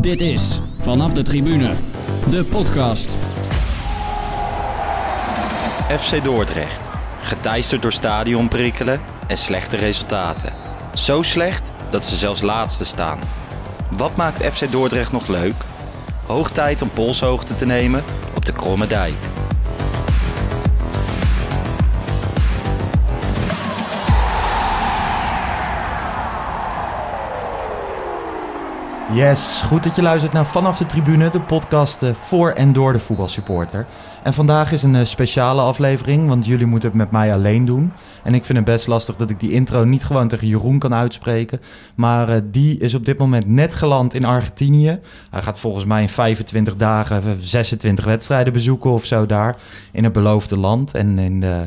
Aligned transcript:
Dit 0.00 0.20
is 0.20 0.60
Vanaf 0.78 1.12
de 1.12 1.22
Tribune, 1.22 1.74
de 2.30 2.44
podcast. 2.44 3.18
FC 5.98 6.24
Dordrecht. 6.24 6.80
Geteisterd 7.22 7.82
door 7.82 7.92
stadionprikkelen 7.92 9.00
en 9.26 9.36
slechte 9.36 9.76
resultaten. 9.76 10.52
Zo 10.94 11.22
slecht 11.22 11.70
dat 11.90 12.04
ze 12.04 12.14
zelfs 12.14 12.40
laatste 12.40 12.84
staan. 12.84 13.18
Wat 13.90 14.16
maakt 14.16 14.44
FC 14.54 14.70
Dordrecht 14.70 15.12
nog 15.12 15.28
leuk? 15.28 15.64
Hoog 16.26 16.50
tijd 16.50 16.82
om 16.82 16.90
polshoogte 16.90 17.54
te 17.54 17.66
nemen 17.66 18.02
op 18.34 18.44
de 18.44 18.52
Kromme 18.52 18.86
Dijk. 18.86 19.29
Yes, 29.12 29.62
goed 29.66 29.82
dat 29.82 29.96
je 29.96 30.02
luistert 30.02 30.32
naar 30.32 30.46
Vanaf 30.46 30.78
de 30.78 30.86
Tribune, 30.86 31.30
de 31.30 31.40
podcast 31.40 32.02
eh, 32.02 32.10
voor 32.14 32.50
en 32.50 32.72
door 32.72 32.92
de 32.92 32.98
voetbalsupporter. 32.98 33.86
En 34.22 34.34
vandaag 34.34 34.72
is 34.72 34.82
een 34.82 34.94
eh, 34.94 35.04
speciale 35.04 35.62
aflevering, 35.62 36.28
want 36.28 36.46
jullie 36.46 36.66
moeten 36.66 36.88
het 36.88 36.98
met 36.98 37.10
mij 37.10 37.32
alleen 37.32 37.64
doen. 37.64 37.92
En 38.22 38.34
ik 38.34 38.44
vind 38.44 38.58
het 38.58 38.66
best 38.66 38.86
lastig 38.86 39.16
dat 39.16 39.30
ik 39.30 39.40
die 39.40 39.50
intro 39.50 39.84
niet 39.84 40.04
gewoon 40.04 40.28
tegen 40.28 40.46
Jeroen 40.46 40.78
kan 40.78 40.94
uitspreken. 40.94 41.60
Maar 41.94 42.28
eh, 42.28 42.40
die 42.44 42.78
is 42.78 42.94
op 42.94 43.04
dit 43.04 43.18
moment 43.18 43.46
net 43.46 43.74
geland 43.74 44.14
in 44.14 44.24
Argentinië. 44.24 44.98
Hij 45.30 45.42
gaat 45.42 45.60
volgens 45.60 45.84
mij 45.84 46.02
in 46.02 46.08
25 46.08 46.76
dagen 46.76 47.22
26 47.38 48.04
wedstrijden 48.04 48.52
bezoeken 48.52 48.90
of 48.90 49.04
zo 49.04 49.26
daar. 49.26 49.56
In 49.92 50.04
het 50.04 50.12
beloofde 50.12 50.58
land. 50.58 50.94
En 50.94 51.18
in 51.18 51.40
de 51.40 51.66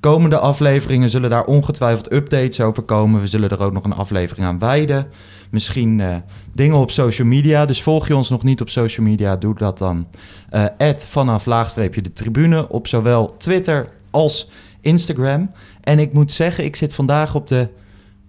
komende 0.00 0.38
afleveringen 0.38 1.10
zullen 1.10 1.30
daar 1.30 1.44
ongetwijfeld 1.44 2.12
updates 2.12 2.60
over 2.60 2.82
komen. 2.82 3.20
We 3.20 3.26
zullen 3.26 3.50
er 3.50 3.62
ook 3.62 3.72
nog 3.72 3.84
een 3.84 3.92
aflevering 3.92 4.46
aan 4.46 4.58
wijden. 4.58 5.06
Misschien 5.50 5.98
uh, 5.98 6.16
dingen 6.52 6.76
op 6.76 6.90
social 6.90 7.26
media. 7.26 7.66
Dus 7.66 7.82
volg 7.82 8.06
je 8.08 8.16
ons 8.16 8.30
nog 8.30 8.42
niet 8.42 8.60
op 8.60 8.68
social 8.68 9.06
media, 9.06 9.36
doe 9.36 9.54
dat 9.54 9.78
dan. 9.78 10.06
Uh, 10.52 10.92
vanaf 10.96 11.46
laagstreepje 11.46 12.02
de 12.02 12.12
tribune 12.12 12.68
op 12.68 12.86
zowel 12.86 13.36
Twitter 13.36 13.88
als 14.10 14.50
Instagram. 14.80 15.50
En 15.80 15.98
ik 15.98 16.12
moet 16.12 16.32
zeggen, 16.32 16.64
ik 16.64 16.76
zit 16.76 16.94
vandaag 16.94 17.34
op 17.34 17.46
de 17.46 17.68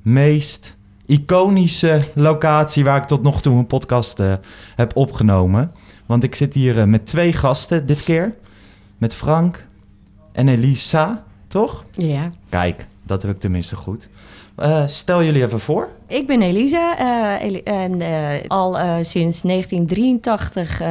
meest 0.02 0.76
iconische 1.06 2.08
locatie 2.14 2.84
waar 2.84 3.02
ik 3.02 3.08
tot 3.08 3.22
nog 3.22 3.42
toe 3.42 3.58
een 3.58 3.68
podcast 3.68 4.20
uh, 4.20 4.34
heb 4.76 4.96
opgenomen. 4.96 5.72
Want 6.06 6.24
ik 6.24 6.36
zit 6.36 6.54
hier 6.54 6.90
met 6.90 7.06
twee 7.06 7.34
gasten 7.34 7.86
dit 7.86 8.04
keer. 8.04 8.36
Met 8.98 9.16
Frank 9.16 9.66
en 10.32 10.48
Elisa, 10.48 11.24
toch? 11.48 11.86
Ja. 11.92 12.32
Kijk, 12.50 12.88
dat 13.04 13.22
heb 13.22 13.32
ik 13.32 13.40
tenminste 13.40 13.76
goed. 13.76 14.08
Uh, 14.60 14.88
stel 14.88 15.24
jullie 15.24 15.44
even 15.44 15.60
voor. 15.60 15.90
Ik 16.12 16.28
ben 16.28 16.42
Elisa 16.42 17.00
uh, 17.00 17.68
en 17.68 18.02
uh, 18.02 18.30
al 18.48 18.74
sinds 19.04 19.42
1983 19.42 20.82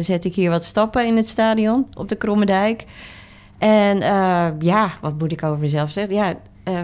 zet 0.00 0.24
ik 0.24 0.34
hier 0.34 0.50
wat 0.50 0.64
stappen 0.64 1.06
in 1.06 1.16
het 1.16 1.28
stadion 1.28 1.86
op 1.94 2.08
de 2.08 2.16
Kromme 2.16 2.46
Dijk. 2.46 2.84
En 3.58 3.98
ja, 4.58 4.92
wat 5.00 5.18
moet 5.18 5.32
ik 5.32 5.42
over 5.42 5.58
mezelf 5.58 5.90
zeggen? 5.90 6.14
Ja, 6.14 6.34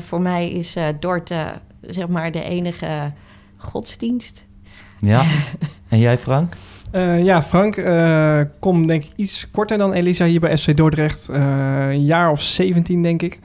voor 0.01 0.21
mij 0.21 0.51
is 0.51 0.77
Dort 1.01 1.35
zeg 1.81 2.09
maar 2.09 2.31
de 2.31 2.43
enige 2.43 3.13
godsdienst. 3.57 4.45
Ja, 4.99 5.25
en 5.89 5.99
jij 5.99 6.19
Frank? 6.19 6.57
ja, 7.23 7.43
Frank, 7.43 7.75
kom 8.59 8.87
denk 8.87 9.05
ik 9.05 9.11
iets 9.17 9.51
korter 9.51 9.79
dan 9.79 9.93
Elisa 9.93 10.25
hier 10.25 10.41
bij 10.41 10.59
FC 10.59 10.77
Dordrecht. 10.77 11.29
een 11.29 12.05
jaar 12.05 12.31
of 12.31 12.43
17 12.43 13.03
denk 13.03 13.23
ik. 13.23 13.41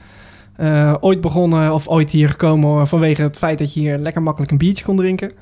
Uh, 0.60 0.94
ooit 1.00 1.20
begonnen 1.20 1.74
of 1.74 1.88
ooit 1.88 2.10
hier 2.10 2.28
gekomen 2.28 2.88
vanwege 2.88 3.22
het 3.22 3.38
feit 3.38 3.58
dat 3.58 3.74
je 3.74 3.80
hier 3.80 3.98
lekker 3.98 4.22
makkelijk 4.22 4.52
een 4.52 4.58
biertje 4.58 4.84
kon 4.84 4.96
drinken. 4.96 5.32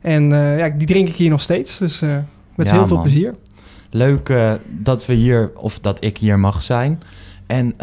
En 0.00 0.30
uh, 0.30 0.58
ja, 0.58 0.68
die 0.68 0.86
drink 0.86 1.08
ik 1.08 1.14
hier 1.14 1.30
nog 1.30 1.42
steeds, 1.42 1.78
dus 1.78 2.02
uh, 2.02 2.16
met 2.54 2.66
ja, 2.66 2.72
heel 2.72 2.86
veel 2.86 2.96
man. 2.96 3.04
plezier. 3.04 3.34
Leuk 3.90 4.32
dat 4.68 5.06
we 5.06 5.12
hier, 5.12 5.50
of 5.54 5.78
dat 5.78 6.04
ik 6.04 6.18
hier 6.18 6.38
mag 6.38 6.62
zijn. 6.62 7.02
En 7.46 7.74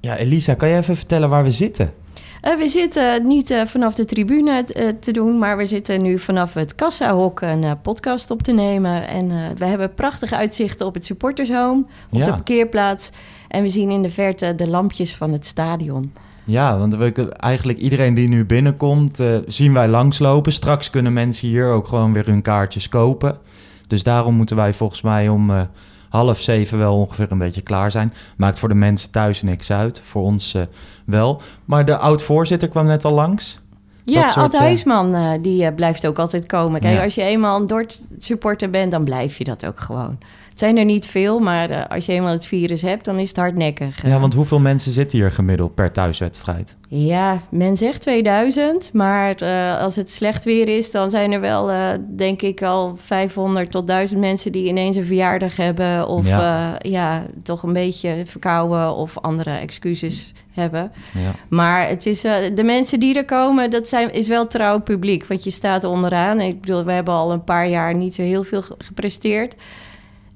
ja, 0.00 0.16
Elisa, 0.16 0.54
kan 0.54 0.68
je 0.68 0.76
even 0.76 0.96
vertellen 0.96 1.28
waar 1.28 1.44
we 1.44 1.50
zitten? 1.50 1.92
we 2.40 2.68
zitten 2.68 3.26
niet 3.26 3.62
vanaf 3.64 3.94
de 3.94 4.04
tribune 4.04 4.64
te 5.00 5.12
doen, 5.12 5.38
maar 5.38 5.56
we 5.56 5.66
zitten 5.66 6.02
nu 6.02 6.18
vanaf 6.18 6.54
het 6.54 6.74
kassahok 6.74 7.40
een 7.40 7.80
podcast 7.82 8.30
op 8.30 8.42
te 8.42 8.52
nemen. 8.52 9.08
En 9.08 9.28
we 9.56 9.64
hebben 9.64 9.94
prachtige 9.94 10.36
uitzichten 10.36 10.86
op 10.86 10.94
het 10.94 11.06
supportershome, 11.06 11.84
op 12.10 12.18
ja. 12.18 12.24
de 12.24 12.30
parkeerplaats. 12.30 13.10
En 13.48 13.62
we 13.62 13.68
zien 13.68 13.90
in 13.90 14.02
de 14.02 14.10
verte 14.10 14.54
de 14.54 14.68
lampjes 14.68 15.16
van 15.16 15.32
het 15.32 15.46
stadion. 15.46 16.12
Ja, 16.44 16.78
want 16.78 16.94
we, 16.94 17.32
eigenlijk 17.32 17.78
iedereen 17.78 18.14
die 18.14 18.28
nu 18.28 18.44
binnenkomt, 18.44 19.20
uh, 19.20 19.36
zien 19.46 19.72
wij 19.72 19.88
langslopen. 19.88 20.52
Straks 20.52 20.90
kunnen 20.90 21.12
mensen 21.12 21.48
hier 21.48 21.66
ook 21.66 21.88
gewoon 21.88 22.12
weer 22.12 22.26
hun 22.26 22.42
kaartjes 22.42 22.88
kopen. 22.88 23.38
Dus 23.86 24.02
daarom 24.02 24.34
moeten 24.34 24.56
wij 24.56 24.74
volgens 24.74 25.02
mij 25.02 25.28
om 25.28 25.50
uh, 25.50 25.60
half 26.08 26.40
zeven 26.40 26.78
wel 26.78 26.96
ongeveer 26.96 27.26
een 27.30 27.38
beetje 27.38 27.60
klaar 27.60 27.90
zijn. 27.90 28.12
Maakt 28.36 28.58
voor 28.58 28.68
de 28.68 28.74
mensen 28.74 29.10
thuis 29.10 29.42
niks 29.42 29.72
uit, 29.72 30.02
voor 30.04 30.22
ons 30.22 30.54
uh, 30.54 30.62
wel. 31.06 31.40
Maar 31.64 31.84
de 31.84 31.96
oud-voorzitter 31.96 32.68
kwam 32.68 32.86
net 32.86 33.04
al 33.04 33.12
langs. 33.12 33.58
Ja, 34.04 34.32
Ad 34.32 34.56
Huisman, 34.56 35.38
die 35.42 35.72
blijft 35.72 36.06
ook 36.06 36.18
altijd 36.18 36.46
komen. 36.46 36.80
Kijk, 36.80 36.96
ja. 36.96 37.04
als 37.04 37.14
je 37.14 37.22
eenmaal 37.22 37.60
een 37.60 37.66
Dort-supporter 37.66 38.70
bent, 38.70 38.90
dan 38.90 39.04
blijf 39.04 39.38
je 39.38 39.44
dat 39.44 39.66
ook 39.66 39.80
gewoon. 39.80 40.18
Het 40.58 40.66
zijn 40.66 40.78
er 40.78 40.84
niet 40.84 41.06
veel, 41.06 41.38
maar 41.38 41.70
uh, 41.70 41.86
als 41.88 42.06
je 42.06 42.12
eenmaal 42.12 42.32
het 42.32 42.46
virus 42.46 42.82
hebt, 42.82 43.04
dan 43.04 43.18
is 43.18 43.28
het 43.28 43.36
hardnekkig. 43.36 44.06
Ja, 44.06 44.20
want 44.20 44.34
hoeveel 44.34 44.58
mensen 44.58 44.92
zitten 44.92 45.18
hier 45.18 45.30
gemiddeld 45.30 45.74
per 45.74 45.92
thuiswedstrijd? 45.92 46.76
Ja, 46.88 47.40
men 47.48 47.76
zegt 47.76 48.00
2000, 48.00 48.92
maar 48.92 49.42
uh, 49.42 49.80
als 49.80 49.96
het 49.96 50.10
slecht 50.10 50.44
weer 50.44 50.68
is, 50.68 50.90
dan 50.90 51.10
zijn 51.10 51.32
er 51.32 51.40
wel, 51.40 51.70
uh, 51.70 51.90
denk 52.16 52.42
ik, 52.42 52.62
al 52.62 52.96
500 52.96 53.70
tot 53.70 53.86
1000 53.86 54.20
mensen 54.20 54.52
die 54.52 54.68
ineens 54.68 54.96
een 54.96 55.04
verjaardag 55.04 55.56
hebben. 55.56 56.08
Of 56.08 56.26
ja, 56.26 56.78
ja 56.78 57.26
toch 57.42 57.62
een 57.62 57.72
beetje 57.72 58.22
verkouden 58.24 58.94
of 58.94 59.18
andere 59.18 59.50
excuses 59.50 60.32
hebben. 60.50 60.92
Ja. 61.14 61.34
Maar 61.48 61.88
het 61.88 62.06
is, 62.06 62.20
de 62.54 62.62
mensen 62.64 63.00
die 63.00 63.14
er 63.14 63.24
komen, 63.24 63.70
dat 63.70 63.88
zijn, 63.88 64.12
is 64.12 64.28
wel 64.28 64.46
trouw 64.46 64.80
publiek. 64.80 65.26
Want 65.26 65.44
je 65.44 65.50
staat 65.50 65.84
onderaan. 65.84 66.40
Ik 66.40 66.60
bedoel, 66.60 66.84
we 66.84 66.92
hebben 66.92 67.14
al 67.14 67.32
een 67.32 67.44
paar 67.44 67.68
jaar 67.68 67.94
niet 67.94 68.14
zo 68.14 68.22
heel 68.22 68.44
veel 68.44 68.62
gepresteerd. 68.78 69.54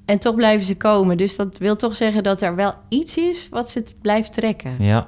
En 0.05 0.19
toch 0.19 0.35
blijven 0.35 0.65
ze 0.65 0.75
komen. 0.75 1.17
Dus 1.17 1.35
dat 1.35 1.57
wil 1.57 1.75
toch 1.75 1.95
zeggen 1.95 2.23
dat 2.23 2.41
er 2.41 2.55
wel 2.55 2.73
iets 2.89 3.17
is 3.17 3.47
wat 3.49 3.69
ze 3.69 3.83
blijft 4.01 4.33
trekken. 4.33 4.75
Ja. 4.79 5.07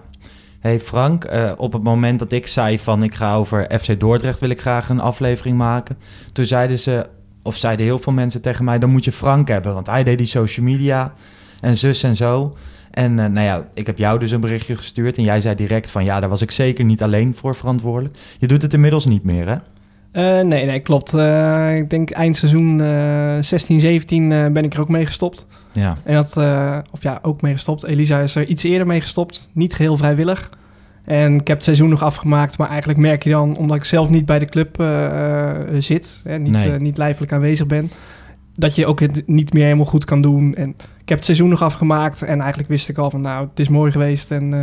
Hey 0.59 0.79
Frank, 0.79 1.31
uh, 1.31 1.51
op 1.57 1.73
het 1.73 1.83
moment 1.83 2.19
dat 2.19 2.31
ik 2.31 2.47
zei 2.47 2.79
van 2.79 3.03
ik 3.03 3.13
ga 3.13 3.35
over 3.35 3.79
FC 3.79 3.99
Dordrecht 3.99 4.39
wil 4.39 4.49
ik 4.49 4.61
graag 4.61 4.89
een 4.89 4.99
aflevering 4.99 5.57
maken. 5.57 5.97
Toen 6.33 6.45
zeiden 6.45 6.79
ze, 6.79 7.07
of 7.43 7.57
zeiden 7.57 7.85
heel 7.85 7.99
veel 7.99 8.13
mensen 8.13 8.41
tegen 8.41 8.65
mij, 8.65 8.79
dan 8.79 8.89
moet 8.89 9.05
je 9.05 9.11
Frank 9.11 9.47
hebben. 9.47 9.73
Want 9.73 9.87
hij 9.87 10.03
deed 10.03 10.17
die 10.17 10.27
social 10.27 10.65
media 10.65 11.13
en 11.61 11.77
zus 11.77 12.03
en 12.03 12.15
zo. 12.15 12.55
En 12.91 13.11
uh, 13.11 13.25
nou 13.25 13.45
ja, 13.45 13.67
ik 13.73 13.85
heb 13.85 13.97
jou 13.97 14.19
dus 14.19 14.31
een 14.31 14.39
berichtje 14.39 14.75
gestuurd 14.75 15.17
en 15.17 15.23
jij 15.23 15.41
zei 15.41 15.55
direct 15.55 15.89
van 15.89 16.03
ja, 16.03 16.19
daar 16.19 16.29
was 16.29 16.41
ik 16.41 16.51
zeker 16.51 16.85
niet 16.85 17.03
alleen 17.03 17.35
voor 17.35 17.55
verantwoordelijk. 17.55 18.17
Je 18.39 18.47
doet 18.47 18.61
het 18.61 18.73
inmiddels 18.73 19.05
niet 19.05 19.23
meer 19.23 19.47
hè? 19.47 19.55
Uh, 20.15 20.41
nee, 20.41 20.65
nee, 20.65 20.79
klopt. 20.79 21.13
Uh, 21.13 21.75
ik 21.75 21.89
denk 21.89 22.09
eindseizoen 22.09 22.79
uh, 22.79 23.37
16, 23.41 23.79
17 23.79 24.29
ben 24.29 24.63
ik 24.63 24.73
er 24.73 24.79
ook 24.79 24.89
mee 24.89 25.05
gestopt. 25.05 25.45
Ja. 25.71 25.93
En 26.03 26.13
dat, 26.13 26.37
of 26.91 27.03
ja, 27.03 27.19
ook 27.21 27.41
mee 27.41 27.53
gestopt. 27.53 27.83
Elisa 27.83 28.19
is 28.19 28.35
er 28.35 28.45
iets 28.45 28.63
eerder 28.63 28.87
mee 28.87 29.01
gestopt. 29.01 29.49
Niet 29.53 29.73
geheel 29.73 29.97
vrijwillig. 29.97 30.49
En 31.03 31.33
ik 31.33 31.47
heb 31.47 31.55
het 31.55 31.65
seizoen 31.65 31.89
nog 31.89 32.03
afgemaakt. 32.03 32.57
Maar 32.57 32.69
eigenlijk 32.69 32.99
merk 32.99 33.23
je 33.23 33.29
dan, 33.29 33.57
omdat 33.57 33.77
ik 33.77 33.83
zelf 33.83 34.09
niet 34.09 34.25
bij 34.25 34.39
de 34.39 34.45
club 34.45 34.83
zit, 35.79 36.21
hè, 36.23 36.37
niet, 36.37 36.51
nee. 36.51 36.79
niet 36.79 36.97
lijfelijk 36.97 37.31
aanwezig 37.31 37.67
ben, 37.67 37.91
dat 38.55 38.75
je 38.75 38.85
ook 38.85 38.99
het 38.99 39.23
niet 39.25 39.53
meer 39.53 39.63
helemaal 39.63 39.85
goed 39.85 40.05
kan 40.05 40.21
doen. 40.21 40.55
En 40.55 40.69
ik 40.69 41.09
heb 41.09 41.17
het 41.17 41.25
seizoen 41.25 41.49
nog 41.49 41.61
afgemaakt. 41.61 42.21
En 42.21 42.39
eigenlijk 42.39 42.69
wist 42.69 42.89
ik 42.89 42.97
al 42.97 43.09
van, 43.09 43.21
nou, 43.21 43.47
het 43.49 43.59
is 43.59 43.67
mooi 43.67 43.91
geweest. 43.91 44.31
En 44.31 44.53
uh, 44.53 44.61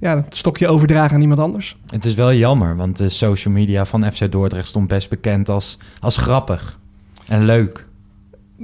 ja, 0.00 0.16
het 0.16 0.36
stokje 0.36 0.68
overdragen 0.68 1.14
aan 1.14 1.20
iemand 1.20 1.40
anders. 1.40 1.76
Het 1.86 2.04
is 2.04 2.14
wel 2.14 2.32
jammer, 2.32 2.76
want 2.76 2.96
de 2.96 3.08
social 3.08 3.54
media 3.54 3.84
van 3.84 4.12
FC 4.12 4.32
Dordrecht 4.32 4.68
stond 4.68 4.88
best 4.88 5.08
bekend 5.08 5.48
als, 5.48 5.78
als 6.00 6.16
grappig 6.16 6.78
en 7.28 7.44
leuk. 7.44 7.88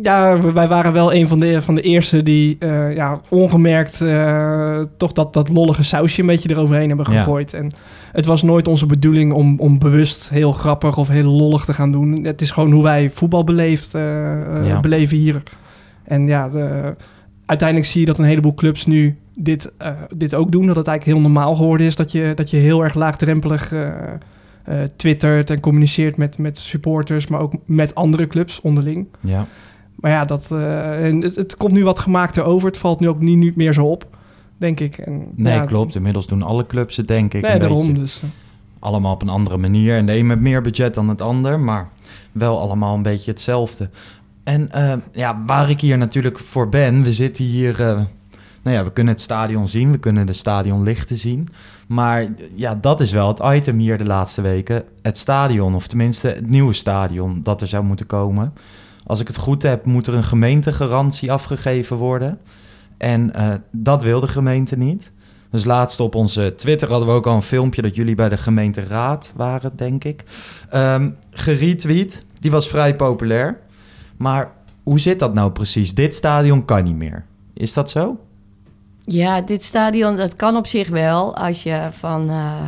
Ja, 0.02 0.40
wij 0.52 0.68
waren 0.68 0.92
wel 0.92 1.14
een 1.14 1.28
van 1.28 1.40
de, 1.40 1.62
van 1.62 1.74
de 1.74 1.80
eerste 1.80 2.22
die 2.22 2.56
uh, 2.60 2.94
ja, 2.94 3.20
ongemerkt 3.28 4.00
uh, 4.00 4.80
toch 4.96 5.12
dat, 5.12 5.32
dat 5.32 5.48
lollige 5.48 5.82
sausje 5.82 6.20
een 6.20 6.26
beetje 6.26 6.50
eroverheen 6.50 6.88
hebben 6.88 7.06
gegooid. 7.06 7.50
Ja. 7.50 7.58
En 7.58 7.70
het 8.12 8.26
was 8.26 8.42
nooit 8.42 8.68
onze 8.68 8.86
bedoeling 8.86 9.32
om, 9.32 9.58
om 9.58 9.78
bewust 9.78 10.28
heel 10.28 10.52
grappig 10.52 10.96
of 10.96 11.08
heel 11.08 11.30
lollig 11.30 11.64
te 11.64 11.74
gaan 11.74 11.92
doen. 11.92 12.24
Het 12.24 12.40
is 12.40 12.50
gewoon 12.50 12.72
hoe 12.72 12.82
wij 12.82 13.10
voetbal 13.10 13.44
beleefd, 13.44 13.92
ja. 13.92 14.80
beleven 14.80 15.16
hier. 15.16 15.42
En 16.04 16.26
ja, 16.26 16.48
de, 16.48 16.94
uiteindelijk 17.46 17.88
zie 17.88 18.00
je 18.00 18.06
dat 18.06 18.18
een 18.18 18.24
heleboel 18.24 18.54
clubs 18.54 18.86
nu 18.86 19.16
dit, 19.38 19.72
uh, 19.82 19.88
dit 20.14 20.34
ook 20.34 20.52
doen. 20.52 20.66
Dat 20.66 20.76
het 20.76 20.86
eigenlijk 20.86 21.18
heel 21.18 21.30
normaal 21.30 21.54
geworden 21.54 21.86
is 21.86 21.96
dat 21.96 22.12
je, 22.12 22.32
dat 22.34 22.50
je 22.50 22.56
heel 22.56 22.84
erg 22.84 22.94
laagdrempelig 22.94 23.72
uh, 23.72 23.88
uh, 24.68 24.82
twittert 24.96 25.50
en 25.50 25.60
communiceert 25.60 26.16
met, 26.16 26.38
met 26.38 26.58
supporters, 26.58 27.26
maar 27.26 27.40
ook 27.40 27.54
met 27.64 27.94
andere 27.94 28.26
clubs 28.26 28.60
onderling. 28.60 29.06
Ja. 29.20 29.46
Maar 29.94 30.10
ja, 30.10 30.24
dat, 30.24 30.50
en 30.50 31.22
het, 31.22 31.36
het, 31.36 31.56
komt 31.56 31.72
nu 31.72 31.84
wat 31.84 31.98
gemaakter 31.98 32.44
over. 32.44 32.68
Het 32.68 32.78
valt 32.78 33.00
nu 33.00 33.08
ook 33.08 33.20
niet, 33.20 33.36
niet 33.36 33.56
meer 33.56 33.72
zo 33.72 33.86
op, 33.86 34.06
denk 34.56 34.80
ik. 34.80 34.98
En, 34.98 35.26
nee, 35.34 35.54
ja, 35.54 35.60
klopt. 35.60 35.94
Inmiddels 35.94 36.26
doen 36.26 36.42
alle 36.42 36.66
clubs 36.66 36.96
het, 36.96 37.06
denk 37.06 37.34
ik. 37.34 37.42
Nee, 37.42 37.52
een 37.52 37.60
daarom 37.60 37.86
beetje. 37.86 38.00
dus. 38.00 38.22
Allemaal 38.78 39.12
op 39.12 39.22
een 39.22 39.28
andere 39.28 39.56
manier. 39.56 39.96
En 39.96 40.06
de 40.06 40.16
een 40.16 40.26
met 40.26 40.40
meer 40.40 40.62
budget 40.62 40.94
dan 40.94 41.08
het 41.08 41.22
ander. 41.22 41.60
Maar 41.60 41.88
wel 42.32 42.60
allemaal 42.60 42.94
een 42.94 43.02
beetje 43.02 43.30
hetzelfde. 43.30 43.90
En 44.44 44.70
ja, 45.12 45.42
waar 45.46 45.70
ik 45.70 45.80
hier 45.80 45.98
natuurlijk 45.98 46.38
voor 46.38 46.68
ben, 46.68 47.02
we 47.02 47.12
zitten 47.12 47.44
hier 47.44 48.06
nou 48.66 48.78
ja, 48.78 48.84
we 48.84 48.92
kunnen 48.92 49.12
het 49.12 49.22
stadion 49.22 49.68
zien, 49.68 49.92
we 49.92 49.98
kunnen 49.98 50.26
de 50.26 50.32
stadionlichten 50.32 51.16
zien. 51.16 51.48
Maar 51.86 52.26
ja, 52.54 52.74
dat 52.74 53.00
is 53.00 53.12
wel 53.12 53.28
het 53.28 53.40
item 53.44 53.78
hier 53.78 53.98
de 53.98 54.04
laatste 54.04 54.42
weken. 54.42 54.84
Het 55.02 55.18
stadion, 55.18 55.74
of 55.74 55.86
tenminste 55.86 56.28
het 56.28 56.48
nieuwe 56.48 56.72
stadion 56.72 57.40
dat 57.42 57.60
er 57.60 57.68
zou 57.68 57.84
moeten 57.84 58.06
komen. 58.06 58.52
Als 59.04 59.20
ik 59.20 59.26
het 59.26 59.36
goed 59.36 59.62
heb, 59.62 59.84
moet 59.84 60.06
er 60.06 60.14
een 60.14 60.24
gemeentegarantie 60.24 61.32
afgegeven 61.32 61.96
worden. 61.96 62.38
En 62.96 63.32
uh, 63.36 63.54
dat 63.70 64.02
wil 64.02 64.20
de 64.20 64.28
gemeente 64.28 64.76
niet. 64.76 65.12
Dus 65.50 65.64
laatst 65.64 66.00
op 66.00 66.14
onze 66.14 66.54
Twitter 66.56 66.88
hadden 66.88 67.08
we 67.08 67.14
ook 67.14 67.26
al 67.26 67.34
een 67.34 67.42
filmpje 67.42 67.82
dat 67.82 67.94
jullie 67.94 68.14
bij 68.14 68.28
de 68.28 68.36
gemeenteraad 68.36 69.32
waren, 69.36 69.76
denk 69.76 70.04
ik. 70.04 70.24
Um, 70.74 71.16
geretweet, 71.30 72.24
die 72.40 72.50
was 72.50 72.68
vrij 72.68 72.96
populair. 72.96 73.60
Maar 74.16 74.52
hoe 74.82 75.00
zit 75.00 75.18
dat 75.18 75.34
nou 75.34 75.50
precies? 75.50 75.94
Dit 75.94 76.14
stadion 76.14 76.64
kan 76.64 76.84
niet 76.84 76.96
meer. 76.96 77.24
Is 77.54 77.72
dat 77.72 77.90
zo? 77.90 78.18
Ja, 79.06 79.40
dit 79.40 79.64
stadion, 79.64 80.16
dat 80.16 80.36
kan 80.36 80.56
op 80.56 80.66
zich 80.66 80.88
wel 80.88 81.36
als 81.36 81.62
je 81.62 81.88
van, 81.90 82.30
uh, 82.30 82.62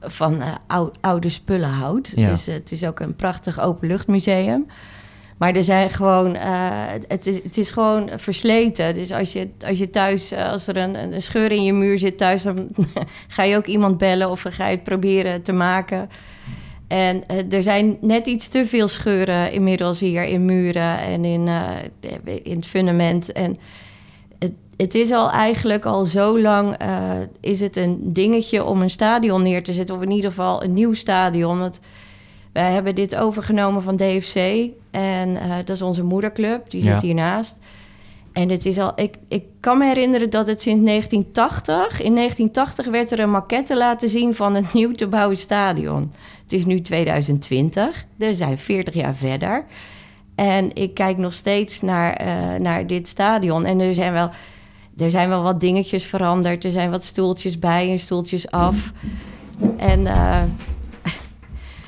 van 0.00 0.34
uh, 0.34 0.54
oude 1.00 1.28
spullen 1.28 1.68
houdt. 1.68 2.12
Het, 2.16 2.28
is, 2.28 2.46
het 2.46 2.72
is 2.72 2.84
ook 2.84 3.00
een 3.00 3.14
prachtig 3.14 3.60
openluchtmuseum. 3.60 4.66
Maar 5.38 5.54
er 5.54 5.64
zijn 5.64 5.90
gewoon, 5.90 6.34
uh, 6.34 6.86
het, 7.08 7.26
is, 7.26 7.42
het 7.42 7.56
is 7.56 7.70
gewoon 7.70 8.10
versleten. 8.16 8.94
Dus 8.94 9.12
als 9.12 9.32
je, 9.32 9.48
als 9.66 9.78
je 9.78 9.90
thuis, 9.90 10.32
als 10.32 10.66
er 10.66 10.76
een, 10.76 11.12
een 11.12 11.22
scheur 11.22 11.52
in 11.52 11.64
je 11.64 11.72
muur 11.72 11.98
zit 11.98 12.18
thuis, 12.18 12.42
dan 12.42 12.68
ga 13.28 13.42
je 13.42 13.56
ook 13.56 13.66
iemand 13.66 13.98
bellen 13.98 14.30
of 14.30 14.44
ga 14.48 14.66
je 14.66 14.74
het 14.74 14.84
proberen 14.84 15.42
te 15.42 15.52
maken. 15.52 16.10
En 16.88 17.26
er 17.50 17.62
zijn 17.62 17.96
net 18.00 18.26
iets 18.26 18.48
te 18.48 18.66
veel 18.66 18.88
scheuren 18.88 19.52
inmiddels 19.52 20.00
hier 20.00 20.22
in 20.22 20.44
muren 20.44 20.98
en 20.98 21.24
in, 21.24 21.48
in 22.42 22.56
het 22.56 22.66
fundament. 22.66 23.32
En 23.32 23.58
het 24.80 24.94
is 24.94 25.12
al 25.12 25.30
eigenlijk 25.30 25.84
al 25.84 26.04
zo 26.04 26.40
lang 26.40 26.82
uh, 26.82 27.12
is 27.40 27.60
het 27.60 27.76
een 27.76 27.98
dingetje 28.12 28.64
om 28.64 28.82
een 28.82 28.90
stadion 28.90 29.42
neer 29.42 29.62
te 29.62 29.72
zetten. 29.72 29.94
Of 29.94 30.02
in 30.02 30.10
ieder 30.10 30.30
geval 30.30 30.64
een 30.64 30.74
nieuw 30.74 30.94
stadion. 30.94 31.58
Want 31.58 31.80
wij 32.52 32.72
hebben 32.72 32.94
dit 32.94 33.16
overgenomen 33.16 33.82
van 33.82 33.96
DFC. 33.96 34.68
En 34.90 35.28
uh, 35.30 35.56
dat 35.56 35.68
is 35.68 35.82
onze 35.82 36.02
moederclub, 36.02 36.70
die 36.70 36.82
zit 36.82 37.02
hiernaast. 37.02 37.58
En 38.32 38.48
het 38.48 38.66
is 38.66 38.78
al, 38.78 38.92
ik, 38.94 39.16
ik 39.28 39.44
kan 39.60 39.78
me 39.78 39.86
herinneren 39.86 40.30
dat 40.30 40.46
het 40.46 40.62
sinds 40.62 40.84
1980... 40.84 42.02
In 42.02 42.14
1980 42.14 42.86
werd 42.86 43.10
er 43.10 43.20
een 43.20 43.30
maquette 43.30 43.76
laten 43.76 44.08
zien 44.08 44.34
van 44.34 44.54
het 44.54 44.72
nieuw 44.74 44.92
te 44.92 45.06
bouwen 45.06 45.36
stadion. 45.36 46.12
Het 46.42 46.52
is 46.52 46.64
nu 46.64 46.80
2020, 46.80 48.04
we 48.16 48.34
zijn 48.34 48.58
40 48.58 48.94
jaar 48.94 49.14
verder. 49.14 49.64
En 50.34 50.74
ik 50.74 50.94
kijk 50.94 51.16
nog 51.16 51.34
steeds 51.34 51.80
naar, 51.80 52.20
uh, 52.24 52.60
naar 52.60 52.86
dit 52.86 53.08
stadion. 53.08 53.64
En 53.64 53.80
er 53.80 53.94
zijn 53.94 54.12
wel 54.12 54.30
er 54.96 55.10
zijn 55.10 55.28
wel 55.28 55.42
wat 55.42 55.60
dingetjes 55.60 56.04
veranderd. 56.04 56.64
Er 56.64 56.70
zijn 56.70 56.90
wat 56.90 57.04
stoeltjes 57.04 57.58
bij 57.58 57.90
en 57.90 57.98
stoeltjes 57.98 58.50
af. 58.50 58.92
En 59.76 60.00
uh, 60.00 60.42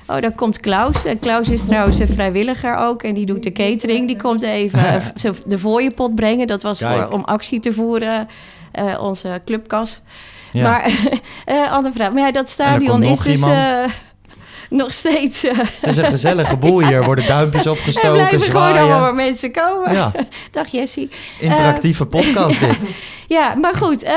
oh, 0.08 0.20
daar 0.20 0.32
komt 0.32 0.60
Klaus. 0.60 1.04
En 1.04 1.18
Klaus 1.18 1.48
is 1.48 1.64
trouwens 1.64 1.98
een 1.98 2.08
vrijwilliger 2.08 2.76
ook. 2.76 3.02
En 3.02 3.14
die 3.14 3.26
doet 3.26 3.42
de 3.42 3.52
catering. 3.52 4.06
Die 4.06 4.16
komt 4.16 4.42
even 4.42 5.02
de 5.46 5.58
fooiepot 5.58 6.14
brengen. 6.14 6.46
Dat 6.46 6.62
was 6.62 6.78
voor, 6.78 7.08
om 7.10 7.24
actie 7.24 7.60
te 7.60 7.72
voeren. 7.72 8.28
Uh, 8.78 9.02
onze 9.02 9.40
clubkas. 9.44 10.00
Ja. 10.52 10.62
Maar 10.62 10.90
uh, 11.46 11.72
andere 11.76 11.94
vraag. 11.94 12.12
Maar 12.12 12.22
ja, 12.22 12.32
dat 12.32 12.50
stadion 12.50 13.02
is 13.02 13.20
dus 13.20 13.44
nog 14.72 14.92
steeds. 14.92 15.44
Uh, 15.44 15.58
het 15.58 15.86
is 15.86 15.96
een 15.96 16.04
gezellige 16.04 16.56
boel 16.56 16.80
hier. 16.86 17.04
worden 17.04 17.26
duimpjes 17.26 17.66
opgestoken, 17.76 18.08
er 18.08 18.14
blijven 18.28 18.50
zwaaien. 18.50 18.76
gewoon 18.76 18.92
allemaal 18.92 19.12
mensen 19.12 19.52
komen. 19.52 19.92
Ja. 19.92 20.12
Dag 20.50 20.68
Jessie. 20.68 21.10
Interactieve 21.40 22.02
uh, 22.02 22.08
podcast 22.08 22.60
dit. 22.60 22.78
ja, 23.38 23.54
maar 23.54 23.74
goed. 23.74 24.02
Eh, 24.02 24.14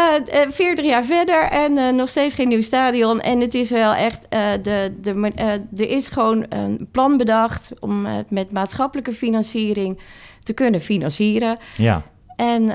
40 0.49 0.85
jaar 0.85 1.03
verder 1.03 1.43
en 1.43 1.95
nog 1.95 2.09
steeds 2.09 2.35
geen 2.35 2.47
nieuw 2.47 2.61
stadion. 2.61 3.21
En 3.21 3.39
het 3.39 3.53
is 3.53 3.69
wel 3.69 3.93
echt... 3.93 4.27
de, 4.61 4.93
de, 5.01 5.31
er 5.75 5.89
is 5.89 6.07
gewoon 6.07 6.45
een 6.49 6.87
plan 6.91 7.17
bedacht... 7.17 7.71
om 7.79 8.05
het 8.05 8.31
met 8.31 8.51
maatschappelijke 8.51 9.13
financiering 9.13 9.99
te 10.43 10.53
kunnen 10.53 10.81
financieren. 10.81 11.57
Ja. 11.77 12.01
En 12.35 12.71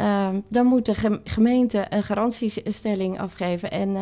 dan 0.48 0.66
moet 0.66 0.86
de 0.86 1.20
gemeente 1.24 1.86
een 1.88 2.02
garantiestelling 2.02 3.20
afgeven. 3.20 3.70
En 3.70 3.96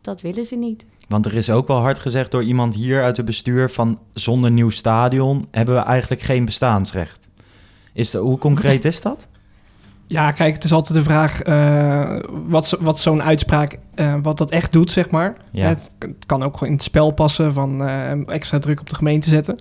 dat 0.00 0.20
willen 0.20 0.46
ze 0.46 0.56
niet. 0.56 0.84
Want 1.10 1.26
er 1.26 1.34
is 1.34 1.50
ook 1.50 1.66
wel 1.66 1.80
hard 1.80 1.98
gezegd 1.98 2.30
door 2.30 2.42
iemand 2.42 2.74
hier 2.74 3.02
uit 3.02 3.16
het 3.16 3.26
bestuur 3.26 3.70
van 3.70 3.98
zonder 4.14 4.50
nieuw 4.50 4.70
stadion 4.70 5.46
hebben 5.50 5.74
we 5.74 5.80
eigenlijk 5.80 6.22
geen 6.22 6.44
bestaansrecht. 6.44 7.28
Is 7.92 8.10
de, 8.10 8.18
hoe 8.18 8.38
concreet 8.38 8.84
is 8.84 9.00
dat? 9.00 9.26
Ja, 10.06 10.30
kijk, 10.32 10.54
het 10.54 10.64
is 10.64 10.72
altijd 10.72 10.98
de 10.98 11.04
vraag 11.04 11.46
uh, 11.46 12.18
wat, 12.48 12.76
wat 12.80 12.98
zo'n 12.98 13.22
uitspraak, 13.22 13.78
uh, 13.94 14.14
wat 14.22 14.38
dat 14.38 14.50
echt 14.50 14.72
doet, 14.72 14.90
zeg 14.90 15.10
maar. 15.10 15.36
Ja. 15.50 15.68
Het, 15.68 15.90
kan 16.26 16.42
ook 16.42 16.52
gewoon 16.52 16.68
in 16.68 16.74
het 16.74 16.84
spel 16.84 17.10
passen 17.10 17.52
van 17.52 17.82
uh, 17.82 18.28
extra 18.28 18.58
druk 18.58 18.80
op 18.80 18.88
de 18.88 18.94
gemeente 18.94 19.28
zetten. 19.28 19.58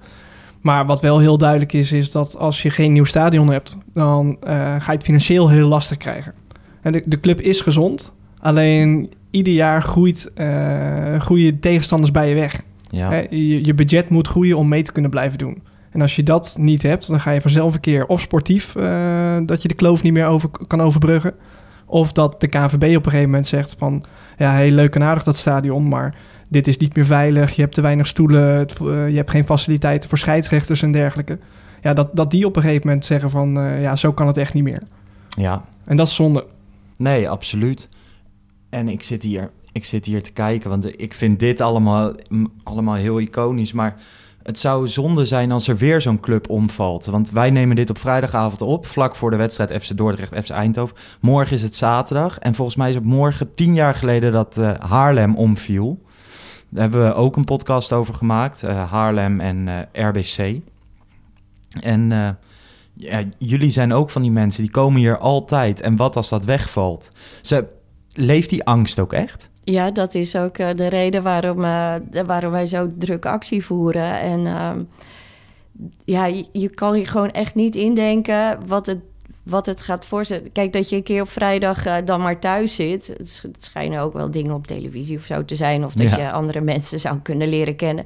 Maar 0.62 0.86
wat 0.86 1.02
wel 1.02 1.20
heel 1.20 1.38
duidelijk 1.38 1.74
is, 1.74 1.92
is 1.92 2.12
dat 2.12 2.38
als 2.38 2.62
je 2.62 2.70
geen 2.70 2.92
nieuw 2.92 3.04
stadion 3.04 3.52
hebt, 3.52 3.78
dan 3.94 4.38
ga 4.42 4.86
je 4.86 4.98
het 4.98 5.04
financieel 5.04 5.50
heel 5.50 5.68
lastig 5.68 5.98
krijgen. 5.98 6.34
En 6.82 6.92
de, 6.92 7.02
de 7.06 7.20
club 7.20 7.42
is 7.42 7.62
gezond, 7.62 8.12
alleen 8.40 9.10
ieder 9.32 9.54
jaar 9.54 9.82
groeit, 9.82 10.32
uh, 10.38 11.20
groeien 11.20 11.60
tegenstanders 11.60 12.12
bij 12.12 12.30
je 12.30 12.36
weg. 12.36 12.62
Ja. 12.92 13.14
je, 13.30 13.66
je, 13.66 13.74
budget 13.74 14.10
moet 14.10 14.28
groeien 14.28 14.58
om 14.58 14.68
mee 14.68 14.82
te 14.82 14.92
kunnen 14.92 15.12
blijven 15.12 15.38
doen. 15.38 15.62
En 15.92 16.02
als 16.02 16.16
je 16.16 16.24
dat 16.24 16.56
niet 16.60 16.82
hebt, 16.82 17.08
dan 17.08 17.20
ga 17.20 17.32
je 17.32 17.42
vanzelf 17.42 17.74
een 17.74 17.80
keer 17.80 18.06
of 18.06 18.22
sportief, 18.22 18.76
uh, 18.76 19.38
dat 19.46 19.62
je 19.62 19.68
de 19.68 19.74
kloof 19.74 20.04
niet 20.04 20.14
meer 20.14 20.26
over, 20.26 20.50
kan 20.68 20.82
overbruggen. 20.82 21.34
Of 21.86 22.12
dat 22.12 22.42
de 22.42 22.48
KVB 22.48 22.84
op 22.96 23.06
een 23.06 23.12
gegeven 23.12 23.30
moment 23.30 23.48
zegt 23.48 23.76
van, 23.78 24.04
ja, 24.38 24.56
heel 24.56 24.72
leuk 24.72 24.96
en 24.96 25.04
aardig 25.04 25.24
dat 25.24 25.38
stadion, 25.38 25.88
maar 25.88 26.16
dit 26.48 26.68
is 26.68 26.78
niet 26.78 26.96
meer 26.96 27.06
veilig, 27.06 27.56
je 27.56 27.62
hebt 27.62 27.74
te 27.74 27.82
weinig 27.82 28.08
stoelen, 28.08 28.68
uh, 28.82 29.10
je 29.10 29.16
hebt 29.16 29.30
geen 29.30 29.46
faciliteiten 29.46 30.10
voor 30.10 30.18
scheidsrechters 30.18 30.82
en 30.82 30.92
dergelijke. 30.92 31.40
Ja, 31.82 31.94
dat, 31.94 32.10
dat 32.14 32.32
die 32.32 32.46
op 32.46 32.56
een 32.56 32.62
gegeven 32.62 32.88
moment 32.88 33.06
zeggen 33.06 33.30
van, 33.30 33.50
ja, 33.82 33.96
zo 33.96 34.14
kan 34.14 34.28
het 34.28 34.38
echt 34.38 34.54
niet 34.54 34.64
meer. 34.64 34.82
Ja. 35.30 35.66
En 35.86 35.98
dat 35.98 36.08
is 36.08 36.16
zonde. 36.16 36.46
Nee, 36.98 37.30
absoluut. 37.30 37.90
En 38.70 38.88
ik 38.88 39.04
zit 39.04 39.24
hier, 39.24 39.52
ik 39.72 39.84
zit 39.84 40.06
hier 40.06 40.24
te 40.24 40.32
kijken, 40.32 40.70
want 40.70 41.02
ik 41.02 41.14
vind 41.14 41.40
dit 41.40 41.62
allemaal, 41.62 42.14
allemaal 42.64 42.96
heel 42.96 43.20
iconisch. 43.20 43.72
Maar 43.72 43.96
het 44.44 44.60
zou 44.60 44.88
zonde 44.88 45.26
zijn 45.26 45.52
als 45.52 45.68
er 45.68 45.78
weer 45.78 46.02
zo'n 46.02 46.20
club 46.20 46.50
omvalt. 46.50 47.06
Want 47.06 47.32
wij 47.32 47.50
nemen 47.50 47.76
dit 47.76 47.90
op 47.90 47.98
vrijdagavond 47.98 48.62
op, 48.62 48.86
vlak 48.86 49.16
voor 49.16 49.32
de 49.32 49.38
wedstrijd 49.38 49.84
FC 49.84 49.98
Dordrecht, 49.98 50.46
FC 50.46 50.50
Eindhoven. 50.50 50.96
Morgen 51.20 51.56
is 51.56 51.62
het 51.62 51.76
zaterdag. 51.76 52.40
En 52.40 52.56
volgens 52.56 52.78
mij 52.78 52.90
is 52.90 52.96
het 52.96 53.04
morgen 53.04 53.54
tien 53.56 53.74
jaar 53.74 53.96
geleden 53.96 54.32
dat 54.32 54.58
uh, 54.58 54.72
Haarlem 54.80 55.36
omviel. 55.36 56.02
Daar 56.70 56.82
hebben 56.82 57.06
we 57.06 57.14
ook 57.14 57.36
een 57.36 57.44
podcast 57.44 57.94
over 57.94 58.14
gemaakt, 58.14 58.64
uh, 58.64 58.92
Haarlem 58.92 59.40
en 59.40 59.68
eh, 59.68 60.08
RBC. 60.08 60.62
En 61.82 62.38
jullie 63.38 63.70
zijn 63.70 63.94
ook 63.94 64.10
van 64.10 64.22
die 64.22 64.32
mensen, 64.32 64.64
die 64.64 64.72
komen 64.72 65.00
hier 65.00 65.18
altijd. 65.18 65.82
En 65.82 65.96
wat 65.96 66.16
als 66.16 66.30
dat 66.30 66.46
wegvalt? 66.46 67.10
Ze 67.42 67.68
leeft 68.14 68.50
die 68.50 68.64
angst 68.64 69.00
ook 69.00 69.14
echt? 69.14 69.50
Ja, 69.64 69.92
dat 69.92 70.16
is 70.16 70.36
ook 70.36 70.58
uh, 70.58 70.70
de 70.76 70.88
reden 70.88 71.24
waarom, 71.24 71.60
uh, 71.60 71.96
waarom 72.26 72.52
wij 72.52 72.66
zo 72.66 72.88
druk 72.98 73.26
actie 73.26 73.66
voeren. 73.66 74.20
En 74.20 74.40
uh, 74.40 74.72
ja, 76.06 76.26
je, 76.26 76.46
je, 76.52 76.70
kan 76.70 77.00
je 77.00 77.06
gewoon 77.06 77.32
echt 77.32 77.56
niet 77.56 77.76
indenken 77.76 78.68
wat 78.68 78.86
het, 78.86 79.00
wat 79.44 79.66
het 79.66 79.82
gaat 79.82 80.06
voorstellen. 80.06 80.52
Kijk, 80.52 80.74
dat 80.74 80.90
je 80.90 80.96
een 80.96 81.04
keer 81.04 81.22
op 81.22 81.30
vrijdag 81.30 81.86
eh, 81.86 81.96
dan 82.06 82.22
maar 82.22 82.40
thuis 82.40 82.76
zit. 82.76 83.08
Het 83.08 83.58
schijnen 83.60 84.02
ook 84.02 84.14
wel 84.14 84.32
dingen 84.32 84.54
op 84.54 84.68
televisie 84.68 85.18
of 85.18 85.24
zo 85.24 85.46
te 85.46 85.56
zijn. 85.56 85.86
Of 85.86 85.94
dat 85.94 86.10
je 86.10 86.32
andere 86.32 86.62
mensen 86.62 87.00
zou 87.00 87.20
kunnen 87.20 87.50
leren 87.50 87.76
kennen. 87.76 88.06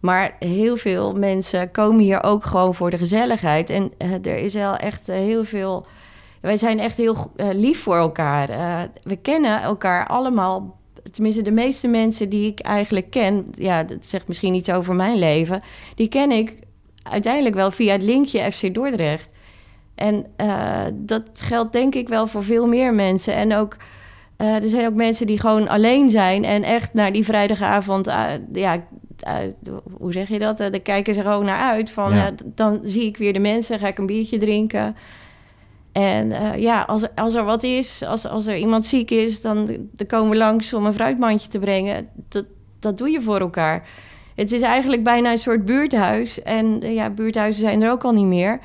Maar 0.00 0.36
heel 0.38 0.76
veel 0.76 1.14
mensen 1.14 1.70
komen 1.70 2.00
hier 2.00 2.22
ook 2.22 2.44
gewoon 2.44 2.74
voor 2.74 2.90
de 2.90 2.98
gezelligheid. 2.98 3.70
En 3.70 3.92
er 4.22 4.36
is 4.36 4.54
wel 4.54 4.76
echt 4.76 5.06
heel 5.06 5.44
veel 5.44 5.86
wij 6.40 6.56
zijn 6.56 6.78
echt 6.78 6.96
heel 6.96 7.32
uh, 7.36 7.46
lief 7.52 7.82
voor 7.82 7.96
elkaar. 7.96 8.50
Uh, 8.50 8.80
we 9.02 9.16
kennen 9.16 9.62
elkaar 9.62 10.06
allemaal. 10.06 10.78
Tenminste, 11.12 11.42
de 11.42 11.50
meeste 11.50 11.88
mensen 11.88 12.28
die 12.28 12.46
ik 12.46 12.60
eigenlijk 12.60 13.10
ken, 13.10 13.46
ja, 13.52 13.82
dat 13.82 14.06
zegt 14.06 14.28
misschien 14.28 14.54
iets 14.54 14.70
over 14.70 14.94
mijn 14.94 15.18
leven. 15.18 15.62
Die 15.94 16.08
ken 16.08 16.30
ik 16.30 16.56
uiteindelijk 17.02 17.54
wel 17.54 17.70
via 17.70 17.92
het 17.92 18.02
linkje 18.02 18.52
FC 18.52 18.74
Dordrecht. 18.74 19.30
En 19.94 20.26
uh, 20.40 20.84
dat 20.92 21.22
geldt 21.34 21.72
denk 21.72 21.94
ik 21.94 22.08
wel 22.08 22.26
voor 22.26 22.42
veel 22.42 22.66
meer 22.66 22.94
mensen. 22.94 23.34
En 23.34 23.54
ook, 23.54 23.76
er 24.36 24.68
zijn 24.68 24.86
ook 24.86 24.94
mensen 24.94 25.26
die 25.26 25.40
gewoon 25.40 25.68
alleen 25.68 26.10
zijn 26.10 26.44
en 26.44 26.62
echt 26.62 26.94
naar 26.94 27.12
die 27.12 27.24
vrijdagavond, 27.24 28.06
ja, 28.52 28.84
hoe 29.98 30.12
zeg 30.12 30.28
je 30.28 30.38
dat? 30.38 30.58
Daar 30.58 30.80
kijken 30.80 31.14
ze 31.14 31.20
gewoon 31.20 31.44
naar 31.44 31.70
uit. 31.70 31.90
Van, 31.90 32.14
ja. 32.14 32.34
dan 32.44 32.80
zie 32.82 33.04
ik 33.04 33.16
weer 33.16 33.32
de 33.32 33.38
mensen, 33.38 33.78
ga 33.78 33.86
ik 33.86 33.98
een 33.98 34.06
biertje 34.06 34.38
drinken. 34.38 34.96
En 35.96 36.30
uh, 36.30 36.56
ja, 36.56 36.82
als, 36.82 37.06
als 37.14 37.34
er 37.34 37.44
wat 37.44 37.62
is, 37.62 38.02
als, 38.02 38.26
als 38.26 38.46
er 38.46 38.56
iemand 38.56 38.86
ziek 38.86 39.10
is, 39.10 39.40
dan, 39.40 39.66
dan 39.92 40.06
komen 40.06 40.30
we 40.30 40.36
langs 40.36 40.72
om 40.74 40.86
een 40.86 40.92
fruitmandje 40.92 41.48
te 41.48 41.58
brengen. 41.58 42.08
Dat, 42.28 42.44
dat 42.78 42.98
doe 42.98 43.10
je 43.10 43.20
voor 43.20 43.40
elkaar. 43.40 43.88
het 44.34 44.52
is 44.52 44.60
eigenlijk 44.60 45.02
bijna 45.02 45.32
een 45.32 45.38
soort 45.38 45.64
buurthuis. 45.64 46.42
En 46.42 46.80
ja, 46.80 47.10
buurthuizen 47.10 47.62
zijn 47.62 47.82
er 47.82 47.90
ook 47.90 48.04
al 48.04 48.12
niet 48.12 48.26
meer. 48.26 48.60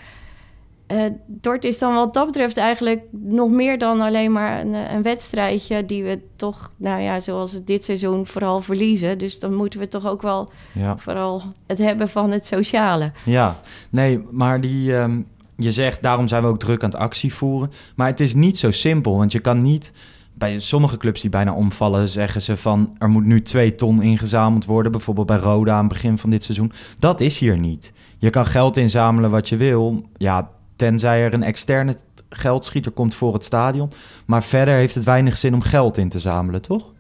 Uh, 0.92 1.04
Dort 1.26 1.64
is 1.64 1.78
dan 1.80 1.94
wat 1.94 2.14
dat 2.14 2.26
betreft 2.26 2.58
eigenlijk 2.58 3.02
nog 3.12 3.50
meer 3.50 3.78
dan 3.78 4.02
alleen 4.02 4.32
maar 4.32 4.60
een, 4.60 4.74
een, 4.74 5.02
wedstrijdje 5.02 5.86
die 5.86 6.04
we 6.04 6.20
toch, 6.36 6.72
nou 6.78 7.02
ja, 7.02 7.20
zoals 7.20 7.64
dit 7.66 7.84
seizoen 7.84 8.28
vooral 8.28 8.62
verliezen. 8.62 9.18
Dus 9.18 9.40
dan 9.40 9.54
moeten 9.54 9.80
we 9.80 9.88
toch 9.88 10.08
ook 10.08 10.22
wel 10.22 10.52
ja. 10.74 10.98
vooral 10.98 11.42
het 11.68 11.78
hebben 11.78 12.10
van 12.10 12.32
het 12.32 12.46
sociale. 12.46 13.12
Ja, 13.26 13.56
nee, 13.90 14.26
maar 14.32 14.62
die, 14.62 14.94
um, 14.94 15.28
je 15.62 15.72
zegt 15.72 16.04
daarom 16.04 16.28
zijn 16.28 16.44
we 16.44 16.50
ook 16.50 16.60
druk 16.60 16.84
aan 16.84 16.90
het 16.90 17.00
actie 17.00 17.34
voeren. 17.34 17.72
Maar 17.96 18.08
het 18.08 18.20
is 18.20 18.34
niet 18.34 18.58
zo 18.58 18.72
simpel, 18.72 19.18
want 19.18 19.32
je 19.32 19.40
kan 19.40 19.62
niet 19.62 19.94
bij 20.34 20.60
sommige 20.60 20.98
clubs 20.98 21.22
die 21.22 21.30
bijna 21.30 21.54
omvallen, 21.54 22.10
zeggen 22.10 22.42
ze 22.42 22.58
van 22.58 22.96
er 22.98 23.10
moet 23.10 23.26
nu 23.26 23.42
twee 23.42 23.76
ton 23.76 24.02
ingezameld 24.02 24.66
worden. 24.66 24.92
Bijvoorbeeld 24.92 25.28
bij 25.28 25.38
Roda 25.38 25.74
aan 25.74 25.80
het 25.80 25.94
begin 25.94 26.18
van 26.18 26.30
dit 26.30 26.44
seizoen. 26.44 26.72
Dat 27.00 27.20
is 27.20 27.40
hier 27.40 27.58
niet. 27.58 27.94
Je 28.18 28.30
kan 28.30 28.46
geld 28.46 28.78
inzamelen 28.78 29.30
wat 29.30 29.50
je 29.50 29.56
wil. 29.58 30.10
Ja, 30.18 30.50
tenzij 30.76 31.24
er 31.24 31.34
een 31.34 31.44
externe 31.44 31.96
geldschieter 32.30 32.92
komt 32.92 33.16
voor 33.16 33.34
het 33.34 33.44
stadion. 33.44 33.92
Maar 34.26 34.44
verder 34.44 34.74
heeft 34.74 34.96
het 34.96 35.04
weinig 35.04 35.38
zin 35.38 35.54
om 35.54 35.62
geld 35.62 35.98
in 35.98 36.10
te 36.10 36.20
zamelen, 36.20 36.62
toch? 36.62 36.91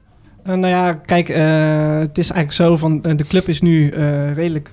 Uh, 0.47 0.55
nou 0.55 0.67
ja, 0.67 0.93
kijk, 0.93 1.29
uh, 1.29 1.35
het 1.99 2.17
is 2.17 2.31
eigenlijk 2.31 2.51
zo 2.51 2.77
van 2.77 3.03
uh, 3.05 3.17
de 3.17 3.25
club 3.25 3.47
is 3.47 3.61
nu 3.61 3.89
redelijk, 4.33 4.69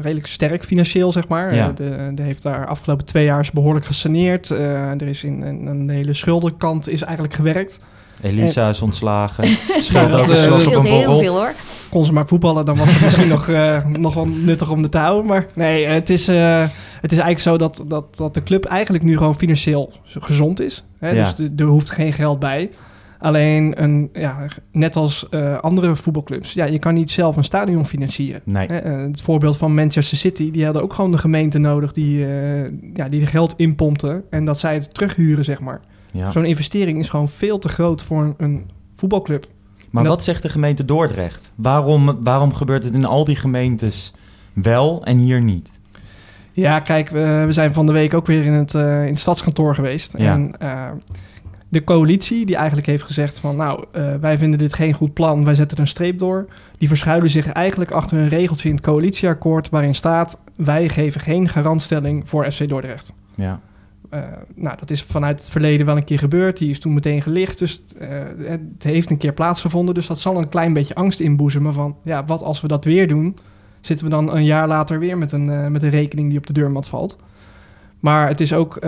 redelijk 0.00 0.26
sterk 0.26 0.64
financieel, 0.64 1.12
zeg 1.12 1.28
maar. 1.28 1.54
Ja. 1.54 1.72
de, 1.72 2.10
de, 2.14 2.22
heeft 2.22 2.42
daar 2.42 2.66
afgelopen 2.66 3.04
twee 3.04 3.24
jaar 3.24 3.48
behoorlijk 3.52 3.86
gesaneerd. 3.86 4.50
er 4.50 5.02
is 5.02 5.24
in, 5.24 5.42
in, 5.42 5.66
een 5.66 5.88
hele 5.88 6.14
schuldenkant 6.14 6.88
is 6.88 7.02
eigenlijk 7.02 7.34
gewerkt. 7.34 7.78
Elisa 8.22 8.68
is 8.68 8.82
ontslagen. 8.82 9.44
Scheelt 9.80 10.14
ook 10.14 10.26
een 10.26 10.36
scheelt 10.36 10.84
heel 10.84 11.18
veel 11.18 11.34
hoor. 11.34 11.52
Kon 11.90 12.04
ze 12.04 12.12
maar 12.12 12.26
voetballen, 12.26 12.64
dan 12.64 12.76
was 12.76 12.92
het 12.92 13.02
misschien 13.02 13.28
nog, 13.28 13.46
nog 14.06 14.14
wel 14.14 14.26
nuttig 14.26 14.70
om 14.70 14.82
de 14.82 14.88
te 14.88 14.98
houden. 14.98 15.26
Maar 15.26 15.46
nee, 15.54 15.86
het 15.86 16.10
is, 16.10 16.26
het 16.26 17.12
is 17.12 17.18
eigenlijk 17.18 17.40
zo 17.40 17.56
dat, 17.56 17.84
dat, 17.86 18.16
dat 18.16 18.34
de 18.34 18.42
club 18.42 18.64
eigenlijk 18.64 19.04
nu 19.04 19.16
gewoon 19.16 19.36
financieel 19.36 19.92
gezond 20.04 20.60
is. 20.60 20.84
Hè? 20.98 21.10
Ja. 21.10 21.32
Dus 21.36 21.48
er 21.56 21.64
hoeft 21.64 21.90
geen 21.90 22.12
geld 22.12 22.38
bij. 22.38 22.70
Alleen, 23.24 23.82
een, 23.82 24.10
ja, 24.12 24.46
net 24.72 24.96
als 24.96 25.26
uh, 25.30 25.58
andere 25.58 25.96
voetbalclubs, 25.96 26.52
ja, 26.52 26.64
je 26.64 26.78
kan 26.78 26.94
niet 26.94 27.10
zelf 27.10 27.36
een 27.36 27.44
stadion 27.44 27.86
financieren. 27.86 28.40
Nee. 28.44 28.68
Uh, 28.70 29.00
het 29.00 29.20
voorbeeld 29.20 29.56
van 29.56 29.74
Manchester 29.74 30.18
City, 30.18 30.50
die 30.50 30.64
hadden 30.64 30.82
ook 30.82 30.92
gewoon 30.92 31.10
de 31.10 31.18
gemeente 31.18 31.58
nodig 31.58 31.92
die, 31.92 32.26
uh, 32.26 32.62
ja, 32.94 33.08
die 33.08 33.20
de 33.20 33.26
geld 33.26 33.54
inpompte 33.56 34.24
en 34.30 34.44
dat 34.44 34.58
zij 34.58 34.74
het 34.74 34.94
terughuren, 34.94 35.44
zeg 35.44 35.60
maar. 35.60 35.80
Ja. 36.12 36.30
Zo'n 36.30 36.44
investering 36.44 36.98
is 36.98 37.08
gewoon 37.08 37.28
veel 37.28 37.58
te 37.58 37.68
groot 37.68 38.02
voor 38.02 38.22
een, 38.22 38.34
een 38.36 38.70
voetbalclub. 38.94 39.46
Maar 39.90 40.04
wat 40.04 40.24
zegt 40.24 40.42
de 40.42 40.48
gemeente 40.48 40.84
Dordrecht? 40.84 41.52
Waarom, 41.54 42.18
waarom 42.24 42.54
gebeurt 42.54 42.82
het 42.82 42.94
in 42.94 43.04
al 43.04 43.24
die 43.24 43.36
gemeentes 43.36 44.14
wel 44.52 45.04
en 45.04 45.18
hier 45.18 45.42
niet? 45.42 45.72
Ja, 46.52 46.80
kijk, 46.80 47.08
we, 47.08 47.42
we 47.46 47.52
zijn 47.52 47.74
van 47.74 47.86
de 47.86 47.92
week 47.92 48.14
ook 48.14 48.26
weer 48.26 48.44
in 48.44 48.52
het, 48.52 48.74
in 48.74 48.80
het 48.80 49.18
stadskantoor 49.18 49.74
geweest. 49.74 50.18
Ja. 50.18 50.32
En 50.32 50.54
de 51.74 51.84
coalitie, 51.84 52.46
die 52.46 52.56
eigenlijk 52.56 52.86
heeft 52.86 53.02
gezegd 53.02 53.38
van... 53.38 53.56
nou, 53.56 53.84
uh, 53.96 54.14
wij 54.20 54.38
vinden 54.38 54.58
dit 54.58 54.74
geen 54.74 54.92
goed 54.92 55.12
plan, 55.12 55.44
wij 55.44 55.54
zetten 55.54 55.80
een 55.80 55.86
streep 55.86 56.18
door... 56.18 56.46
die 56.78 56.88
verschuilen 56.88 57.30
zich 57.30 57.52
eigenlijk 57.52 57.90
achter 57.90 58.18
een 58.18 58.28
regeltje 58.28 58.68
in 58.68 58.74
het 58.74 58.84
coalitieakkoord... 58.84 59.68
waarin 59.68 59.94
staat, 59.94 60.38
wij 60.56 60.88
geven 60.88 61.20
geen 61.20 61.48
garantstelling 61.48 62.28
voor 62.28 62.52
FC 62.52 62.68
Dordrecht. 62.68 63.14
Ja. 63.34 63.60
Uh, 64.10 64.20
nou, 64.54 64.76
dat 64.78 64.90
is 64.90 65.02
vanuit 65.02 65.40
het 65.40 65.50
verleden 65.50 65.86
wel 65.86 65.96
een 65.96 66.04
keer 66.04 66.18
gebeurd. 66.18 66.56
Die 66.56 66.70
is 66.70 66.78
toen 66.78 66.94
meteen 66.94 67.22
gelicht, 67.22 67.58
dus 67.58 67.82
uh, 68.00 68.08
het 68.38 68.82
heeft 68.82 69.10
een 69.10 69.16
keer 69.16 69.32
plaatsgevonden. 69.32 69.94
Dus 69.94 70.06
dat 70.06 70.20
zal 70.20 70.38
een 70.38 70.48
klein 70.48 70.72
beetje 70.72 70.94
angst 70.94 71.20
inboezemen 71.20 71.72
van... 71.72 71.96
ja, 72.02 72.24
wat 72.24 72.42
als 72.42 72.60
we 72.60 72.68
dat 72.68 72.84
weer 72.84 73.08
doen? 73.08 73.36
Zitten 73.80 74.06
we 74.06 74.12
dan 74.12 74.34
een 74.34 74.44
jaar 74.44 74.68
later 74.68 74.98
weer 74.98 75.18
met 75.18 75.32
een, 75.32 75.72
met 75.72 75.82
een 75.82 75.90
rekening 75.90 76.28
die 76.28 76.38
op 76.38 76.46
de 76.46 76.52
deurmat 76.52 76.88
valt? 76.88 77.16
Maar 78.00 78.28
het 78.28 78.40
is 78.40 78.52
ook 78.52 78.78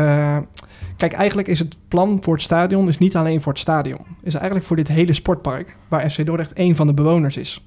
Kijk, 0.97 1.13
eigenlijk 1.13 1.49
is 1.49 1.59
het 1.59 1.77
plan 1.89 2.19
voor 2.23 2.35
het 2.35 2.43
stadion 2.43 2.89
is 2.89 2.99
niet 2.99 3.17
alleen 3.17 3.41
voor 3.41 3.53
het 3.53 3.61
stadion. 3.61 4.01
is 4.23 4.35
eigenlijk 4.35 4.67
voor 4.67 4.77
dit 4.77 4.89
hele 4.89 5.13
sportpark, 5.13 5.77
waar 5.89 6.11
FC 6.11 6.27
Dordrecht 6.27 6.53
één 6.53 6.77
van 6.77 6.87
de 6.87 6.95
bewoners 6.95 7.37
is. 7.37 7.67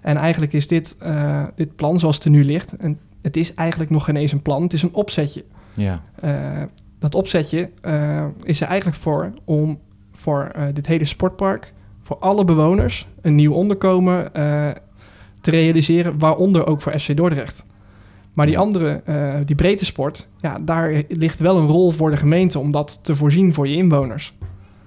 En 0.00 0.16
eigenlijk 0.16 0.52
is 0.52 0.66
dit, 0.66 0.96
uh, 1.02 1.42
dit 1.54 1.76
plan 1.76 1.98
zoals 1.98 2.14
het 2.14 2.24
er 2.24 2.30
nu 2.30 2.44
ligt, 2.44 2.76
en 2.76 2.98
het 3.22 3.36
is 3.36 3.54
eigenlijk 3.54 3.90
nog 3.90 4.04
geen 4.04 4.16
eens 4.16 4.32
een 4.32 4.42
plan, 4.42 4.62
het 4.62 4.72
is 4.72 4.82
een 4.82 4.94
opzetje. 4.94 5.44
Ja. 5.74 6.02
Uh, 6.24 6.62
dat 6.98 7.14
opzetje 7.14 7.70
uh, 7.82 8.24
is 8.42 8.60
er 8.60 8.66
eigenlijk 8.66 8.98
voor 8.98 9.32
om 9.44 9.78
voor 10.12 10.52
dit 10.72 10.86
hele 10.86 11.04
sportpark, 11.04 11.72
voor 12.02 12.16
alle 12.18 12.44
bewoners, 12.44 13.08
een 13.20 13.34
nieuw 13.34 13.52
onderkomen 13.52 14.32
te 15.40 15.50
realiseren, 15.50 16.18
waaronder 16.18 16.66
ook 16.66 16.80
voor 16.80 16.98
FC 16.98 17.16
Dordrecht. 17.16 17.64
Maar 18.38 18.46
die 18.46 18.58
andere, 18.58 19.02
uh, 19.08 19.34
die 19.44 19.56
breedte 19.56 19.84
sport, 19.84 20.28
ja, 20.40 20.58
daar 20.62 21.02
ligt 21.08 21.40
wel 21.40 21.58
een 21.58 21.66
rol 21.66 21.90
voor 21.90 22.10
de 22.10 22.16
gemeente 22.16 22.58
om 22.58 22.70
dat 22.70 22.98
te 23.02 23.16
voorzien 23.16 23.54
voor 23.54 23.68
je 23.68 23.76
inwoners. 23.76 24.34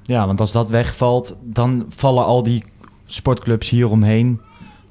Ja, 0.04 0.26
want 0.26 0.40
als 0.40 0.52
dat 0.52 0.70
wegvalt, 0.70 1.38
dan 1.44 1.86
vallen 1.88 2.26
al 2.26 2.44
die 2.44 2.64
sportclubs 3.06 3.70
hieromheen 3.70 4.40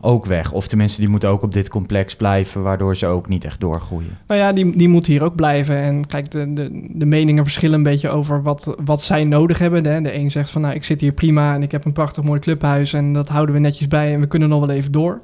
ook 0.01 0.27
weg. 0.27 0.53
Of 0.53 0.69
tenminste, 0.69 1.01
die 1.01 1.11
moeten 1.11 1.29
ook 1.29 1.43
op 1.43 1.53
dit 1.53 1.69
complex 1.69 2.17
blijven, 2.17 2.63
waardoor 2.63 2.97
ze 2.97 3.07
ook 3.07 3.29
niet 3.29 3.45
echt 3.45 3.61
doorgroeien. 3.61 4.19
Nou 4.27 4.41
ja, 4.41 4.53
die, 4.53 4.77
die 4.77 4.89
moeten 4.89 5.13
hier 5.13 5.23
ook 5.23 5.35
blijven. 5.35 5.77
En 5.77 6.07
kijk, 6.07 6.31
de, 6.31 6.53
de, 6.53 6.89
de 6.93 7.07
meningen 7.07 7.45
verschillen 7.45 7.77
een 7.77 7.83
beetje 7.83 8.11
over 8.11 8.43
wat, 8.43 8.75
wat 8.85 9.03
zij 9.03 9.25
nodig 9.25 9.59
hebben. 9.59 9.83
De, 9.83 10.03
de 10.03 10.15
een 10.15 10.31
zegt 10.31 10.51
van, 10.51 10.61
nou, 10.61 10.75
ik 10.75 10.85
zit 10.85 11.01
hier 11.01 11.13
prima 11.13 11.55
en 11.55 11.63
ik 11.63 11.73
heb 11.73 11.85
een 11.85 11.93
prachtig 11.93 12.25
mooi 12.25 12.41
clubhuis 12.41 12.93
en 12.93 13.13
dat 13.13 13.29
houden 13.29 13.55
we 13.55 13.61
netjes 13.61 13.89
bij 13.89 14.15
en 14.15 14.21
we 14.21 14.27
kunnen 14.27 14.49
nog 14.49 14.61
wel 14.61 14.77
even 14.77 14.93
door. 14.93 15.21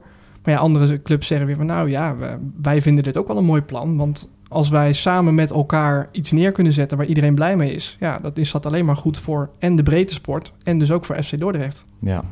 Maar 0.47 0.55
ja, 0.55 0.61
andere 0.61 1.03
clubs 1.03 1.27
zeggen 1.27 1.47
weer 1.47 1.57
van 1.57 1.67
nou 1.67 1.91
ja, 1.91 2.17
wij 2.63 2.83
vinden 2.83 3.05
dit 3.05 3.17
ook 3.17 3.27
wel 3.27 3.37
een 3.37 3.45
mooi 3.45 3.63
plan. 3.63 3.97
Want 3.97 4.29
als 4.49 4.69
wij 4.69 4.93
samen 4.93 5.35
met 5.35 5.51
elkaar 5.51 6.09
iets 6.13 6.31
neer 6.31 6.53
kunnen 6.53 6.73
zetten 6.73 6.99
waar 6.99 7.07
iedereen 7.07 7.35
blij 7.35 7.57
mee 7.57 7.75
is, 7.75 7.97
ja, 8.01 8.19
dat 8.19 8.39
is 8.39 8.51
dat 8.51 8.67
alleen 8.67 8.85
maar 8.85 8.97
goed 8.97 9.19
voor 9.19 9.51
en 9.59 9.77
de 9.77 9.83
breedte 9.83 10.15
sport 10.15 10.53
en 10.63 10.79
dus 10.79 10.91
ook 10.91 11.05
voor 11.05 11.23
FC 11.23 11.39
Dordrecht. 11.39 11.87
Ja. 12.01 12.25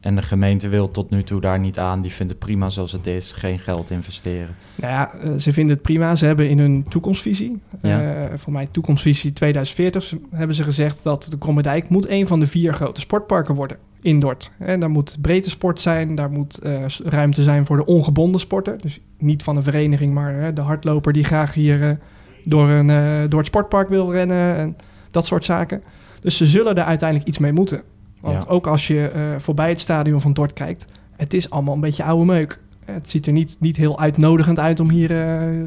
En 0.00 0.16
de 0.16 0.22
gemeente 0.22 0.68
wil 0.68 0.90
tot 0.90 1.10
nu 1.10 1.22
toe 1.22 1.40
daar 1.40 1.58
niet 1.58 1.78
aan. 1.78 2.02
Die 2.02 2.12
vindt 2.12 2.32
het 2.32 2.40
prima 2.40 2.70
zoals 2.70 2.92
het 2.92 3.06
is. 3.06 3.32
Geen 3.32 3.58
geld 3.58 3.90
investeren. 3.90 4.54
Nou 4.74 4.92
ja, 4.92 5.12
eh, 5.12 5.34
ze 5.34 5.52
vinden 5.52 5.74
het 5.74 5.84
prima. 5.84 6.14
Ze 6.14 6.26
hebben 6.26 6.48
in 6.48 6.58
hun 6.58 6.84
toekomstvisie, 6.88 7.60
ja. 7.80 8.02
uh, 8.02 8.24
voor 8.34 8.52
mij 8.52 8.66
toekomstvisie 8.66 9.32
2040, 9.32 10.14
hebben 10.30 10.56
ze 10.56 10.62
gezegd 10.62 11.02
dat 11.02 11.26
de 11.30 11.38
Krommerdijk 11.38 11.88
moet 11.88 12.08
een 12.08 12.26
van 12.26 12.40
de 12.40 12.46
vier 12.46 12.74
grote 12.74 13.00
sportparken 13.00 13.54
worden 13.54 13.76
in 14.04 14.20
Dort. 14.20 14.50
En 14.58 14.80
daar 14.80 14.90
moet 14.90 15.16
breedte 15.20 15.50
sport 15.50 15.80
zijn, 15.80 16.14
daar 16.14 16.30
moet 16.30 16.60
uh, 16.62 16.86
ruimte 17.04 17.42
zijn 17.42 17.66
voor 17.66 17.76
de 17.76 17.84
ongebonden 17.84 18.40
sporten. 18.40 18.78
Dus 18.80 19.00
niet 19.18 19.42
van 19.42 19.56
een 19.56 19.62
vereniging, 19.62 20.14
maar 20.14 20.54
de 20.54 20.60
hardloper 20.60 21.12
die 21.12 21.24
graag 21.24 21.54
hier 21.54 21.98
door, 22.44 22.68
een, 22.68 23.28
door 23.28 23.38
het 23.38 23.48
sportpark 23.48 23.88
wil 23.88 24.12
rennen 24.12 24.56
en 24.56 24.76
dat 25.10 25.26
soort 25.26 25.44
zaken. 25.44 25.82
Dus 26.20 26.36
ze 26.36 26.46
zullen 26.46 26.74
daar 26.74 26.84
uiteindelijk 26.84 27.28
iets 27.28 27.38
mee 27.38 27.52
moeten. 27.52 27.82
Want 28.20 28.48
ook 28.48 28.66
als 28.66 28.86
je 28.86 29.34
voorbij 29.38 29.68
het 29.68 29.80
stadion 29.80 30.20
van 30.20 30.32
Dort 30.32 30.52
kijkt, 30.52 30.86
het 31.16 31.34
is 31.34 31.50
allemaal 31.50 31.74
een 31.74 31.80
beetje 31.80 32.04
oude 32.04 32.24
meuk. 32.24 32.60
Het 32.84 33.10
ziet 33.10 33.26
er 33.26 33.32
niet, 33.32 33.56
niet 33.60 33.76
heel 33.76 34.00
uitnodigend 34.00 34.58
uit 34.58 34.80
om 34.80 34.90
hier 34.90 35.08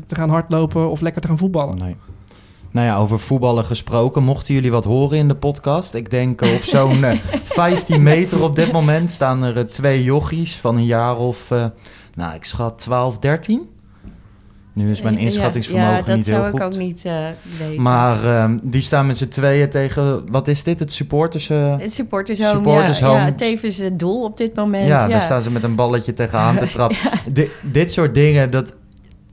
te 0.06 0.16
gaan 0.16 0.30
hardlopen 0.30 0.90
of 0.90 1.02
lekker 1.02 1.22
te 1.22 1.28
gaan 1.28 1.38
voetballen. 1.38 1.78
Nee. 1.78 1.96
Nou 2.72 2.88
ja, 2.88 2.98
over 2.98 3.20
voetballen 3.20 3.66
gesproken, 3.66 4.24
mochten 4.24 4.54
jullie 4.54 4.72
wat 4.72 4.84
horen 4.84 5.18
in 5.18 5.28
de 5.28 5.36
podcast? 5.36 5.94
Ik 5.94 6.10
denk 6.10 6.42
op 6.42 6.64
zo'n 6.64 7.06
15 7.44 8.04
meter 8.04 8.44
op 8.44 8.56
dit 8.56 8.72
moment 8.72 9.12
staan 9.12 9.44
er 9.44 9.70
twee 9.70 10.04
jochies 10.04 10.56
van 10.56 10.76
een 10.76 10.86
jaar 10.86 11.18
of, 11.18 11.50
nou 12.16 12.36
ik 12.36 12.44
schat 12.44 12.80
12, 12.80 13.18
13. 13.18 13.70
Nu 14.78 14.92
is 14.92 15.02
mijn 15.02 15.18
inschattingsvermogen 15.18 16.16
niet 16.16 16.28
heel 16.28 16.44
goed. 16.44 16.52
Dat 16.52 16.60
zou 16.60 16.70
ik 16.70 16.76
ook 16.76 16.82
niet 16.82 17.06
uh, 17.06 17.28
weten. 17.68 17.82
Maar 17.82 18.44
um, 18.44 18.60
die 18.64 18.82
staan 18.82 19.06
met 19.06 19.18
z'n 19.18 19.28
tweeën 19.28 19.70
tegen, 19.70 20.32
wat 20.32 20.48
is 20.48 20.64
dit, 20.64 20.80
het 20.80 20.94
supporters... 20.94 21.50
Uh, 21.50 21.78
het 21.78 21.94
supporters 21.94 22.40
home, 22.40 22.52
supporters 22.52 23.00
ja, 23.00 23.08
home. 23.08 23.20
ja. 23.20 23.32
Tevens 23.32 23.78
het 23.78 24.00
doel 24.00 24.24
op 24.24 24.38
dit 24.38 24.56
moment. 24.56 24.88
Ja, 24.88 25.08
daar 25.08 25.22
staan 25.22 25.42
ze 25.42 25.52
met 25.52 25.64
een 25.64 25.76
balletje 25.76 26.14
tegenaan 26.14 26.58
te 26.58 26.70
trappen. 26.76 26.98
dit 27.62 27.92
soort 27.92 28.14
dingen, 28.14 28.52
dat, 28.52 28.76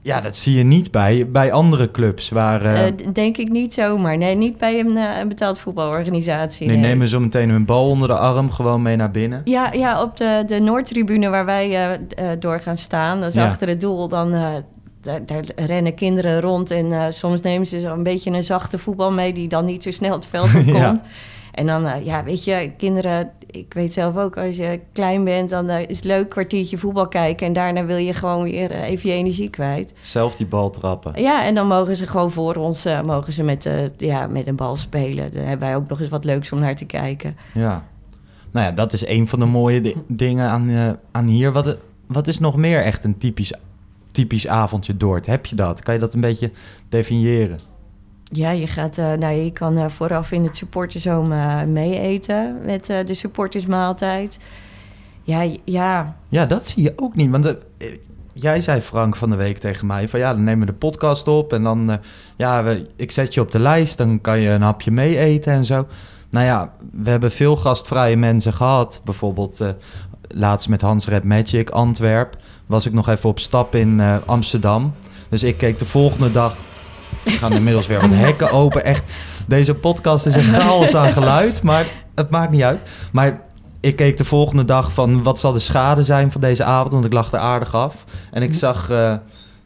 ja, 0.05 0.21
dat 0.21 0.35
zie 0.35 0.57
je 0.57 0.63
niet 0.63 0.91
bij, 0.91 1.27
bij 1.29 1.51
andere 1.51 1.91
clubs. 1.91 2.29
Waar, 2.29 2.65
uh, 2.65 2.85
uh, 2.85 2.91
denk 3.13 3.37
ik 3.37 3.49
niet 3.49 3.73
zomaar. 3.73 4.17
Nee, 4.17 4.35
niet 4.35 4.57
bij 4.57 4.79
een, 4.79 4.91
uh, 4.91 5.19
een 5.19 5.27
betaald 5.27 5.59
voetbalorganisatie. 5.59 6.67
Nee, 6.67 6.77
nee, 6.77 6.85
nemen 6.85 7.07
zo 7.07 7.19
meteen 7.19 7.49
hun 7.49 7.65
bal 7.65 7.89
onder 7.89 8.07
de 8.07 8.17
arm 8.17 8.51
gewoon 8.51 8.81
mee 8.81 8.95
naar 8.95 9.11
binnen. 9.11 9.41
Ja, 9.43 9.73
ja 9.73 10.01
op 10.01 10.17
de, 10.17 10.43
de 10.47 10.59
Noordtribune 10.59 11.29
waar 11.29 11.45
wij 11.45 11.99
door 12.39 12.59
gaan 12.59 12.77
staan, 12.77 13.21
dus 13.21 13.37
achter 13.37 13.67
het 13.67 13.81
doel, 13.81 14.07
dan 14.07 14.31
daar, 15.01 15.25
daar, 15.25 15.43
rennen 15.55 15.93
kinderen 15.93 16.41
rond 16.41 16.71
en 16.71 17.13
soms 17.13 17.41
nemen 17.41 17.67
ze 17.67 17.79
zo 17.79 17.93
een 17.93 18.03
beetje 18.03 18.31
een 18.31 18.43
zachte 18.43 18.77
voetbal 18.77 19.11
mee 19.11 19.33
die 19.33 19.47
dan 19.47 19.65
niet 19.65 19.83
zo 19.83 19.91
snel 19.91 20.13
het 20.13 20.25
veld 20.25 20.55
op 20.55 20.73
komt. 20.81 21.01
En 21.55 21.65
dan, 21.65 21.85
uh, 21.85 22.05
ja, 22.05 22.23
weet 22.23 22.43
je, 22.43 22.71
kinderen, 22.77 23.31
ik 23.47 23.73
weet 23.73 23.93
zelf 23.93 24.17
ook, 24.17 24.37
als 24.37 24.55
je 24.55 24.79
klein 24.93 25.23
bent, 25.23 25.49
dan 25.49 25.69
uh, 25.69 25.79
is 25.79 25.95
het 25.95 26.05
leuk 26.05 26.29
kwartiertje 26.29 26.77
voetbal 26.77 27.07
kijken 27.07 27.47
en 27.47 27.53
daarna 27.53 27.85
wil 27.85 27.97
je 27.97 28.13
gewoon 28.13 28.43
weer 28.43 28.71
even 28.71 29.09
je 29.09 29.15
energie 29.15 29.49
kwijt. 29.49 29.93
Zelf 30.01 30.35
die 30.35 30.45
bal 30.45 30.69
trappen. 30.69 31.21
Ja, 31.21 31.45
en 31.45 31.55
dan 31.55 31.67
mogen 31.67 31.95
ze 31.95 32.07
gewoon 32.07 32.31
voor 32.31 32.55
ons, 32.55 32.87
mogen 33.05 33.33
ze 33.33 33.43
met, 33.43 33.69
ja, 33.97 34.27
met 34.27 34.47
een 34.47 34.55
bal 34.55 34.75
spelen. 34.75 35.31
Dan 35.31 35.43
hebben 35.43 35.67
wij 35.67 35.75
ook 35.75 35.89
nog 35.89 35.99
eens 35.99 36.09
wat 36.09 36.23
leuks 36.23 36.51
om 36.51 36.59
naar 36.59 36.75
te 36.75 36.85
kijken. 36.85 37.37
Ja, 37.53 37.83
nou 38.51 38.65
ja, 38.65 38.71
dat 38.71 38.93
is 38.93 39.07
een 39.07 39.27
van 39.27 39.39
de 39.39 39.45
mooie 39.45 39.95
dingen 40.07 40.49
aan, 40.49 40.97
aan 41.11 41.27
hier. 41.27 41.51
Wat, 41.51 41.77
wat 42.07 42.27
is 42.27 42.39
nog 42.39 42.55
meer 42.55 42.81
echt 42.81 43.03
een 43.03 43.17
typisch, 43.17 43.53
typisch 44.11 44.47
avondje 44.47 44.97
Dort? 44.97 45.25
Heb 45.25 45.45
je 45.45 45.55
dat? 45.55 45.83
Kan 45.83 45.93
je 45.93 45.99
dat 45.99 46.13
een 46.13 46.21
beetje 46.21 46.51
definiëren? 46.89 47.59
Ja, 48.35 48.51
je, 48.51 48.67
gaat, 48.67 48.97
uh, 48.97 49.13
nou, 49.13 49.35
je 49.35 49.51
kan 49.51 49.77
uh, 49.77 49.89
vooraf 49.89 50.31
in 50.31 50.43
het 50.43 50.57
supportershome 50.57 51.35
uh, 51.35 51.63
mee 51.63 51.99
eten 51.99 52.57
met 52.65 52.85
de 52.85 53.13
supportersmaaltijd. 53.13 54.39
Ja, 55.23 55.49
ja. 55.63 56.15
Ja, 56.29 56.45
dat 56.45 56.67
zie 56.67 56.83
je 56.83 56.93
ook 56.95 57.15
niet. 57.15 57.29
Want 57.29 57.55
jij 58.33 58.61
zei 58.61 58.81
Frank 58.81 59.15
van 59.15 59.29
de 59.29 59.35
week 59.35 59.57
tegen 59.57 59.87
mij 59.87 60.09
van 60.09 60.19
ja, 60.19 60.33
dan 60.33 60.43
nemen 60.43 60.65
we 60.65 60.71
de 60.71 60.77
podcast 60.77 61.27
op 61.27 61.53
en 61.53 61.63
dan 61.63 61.99
ja, 62.35 62.63
we, 62.63 62.87
ik 62.95 63.11
zet 63.11 63.33
je 63.33 63.41
op 63.41 63.51
de 63.51 63.59
lijst, 63.59 63.97
dan 63.97 64.21
kan 64.21 64.39
je 64.39 64.49
een 64.49 64.61
hapje 64.61 64.91
mee 64.91 65.17
eten 65.17 65.53
en 65.53 65.65
zo. 65.65 65.87
Nou 66.29 66.45
ja, 66.45 66.73
we 66.91 67.09
hebben 67.09 67.31
veel 67.31 67.55
gastvrije 67.55 68.17
mensen 68.17 68.53
gehad. 68.53 69.01
Bijvoorbeeld 69.05 69.63
laatst 70.27 70.69
met 70.69 70.81
Hans 70.81 71.07
Red 71.07 71.23
Magic 71.23 71.69
Antwerp 71.69 72.37
was 72.65 72.85
ik 72.85 72.93
nog 72.93 73.09
even 73.09 73.29
op 73.29 73.39
stap 73.39 73.75
in 73.75 74.01
Amsterdam. 74.25 74.93
Dus 75.29 75.43
ik 75.43 75.57
keek 75.57 75.77
de 75.77 75.85
volgende 75.85 76.31
dag 76.31 76.57
er 77.25 77.31
gaan 77.31 77.53
inmiddels 77.53 77.87
weer 77.87 78.01
wat 78.01 78.09
hekken 78.13 78.51
open. 78.51 78.85
Echt, 78.85 79.03
deze 79.47 79.73
podcast 79.73 80.25
is 80.25 80.35
een 80.35 80.53
chaos 80.53 80.95
aan 80.95 81.09
geluid, 81.09 81.61
maar 81.63 81.85
het 82.15 82.29
maakt 82.29 82.51
niet 82.51 82.61
uit. 82.61 82.89
Maar 83.11 83.41
ik 83.79 83.95
keek 83.95 84.17
de 84.17 84.25
volgende 84.25 84.65
dag 84.65 84.93
van 84.93 85.23
wat 85.23 85.39
zal 85.39 85.53
de 85.53 85.59
schade 85.59 86.03
zijn 86.03 86.31
van 86.31 86.41
deze 86.41 86.63
avond, 86.63 86.93
want 86.93 87.05
ik 87.05 87.13
lag 87.13 87.31
er 87.31 87.39
aardig 87.39 87.75
af. 87.75 87.95
En 88.31 88.41
ik 88.41 88.53
zag 88.53 88.89
uh, 88.91 89.13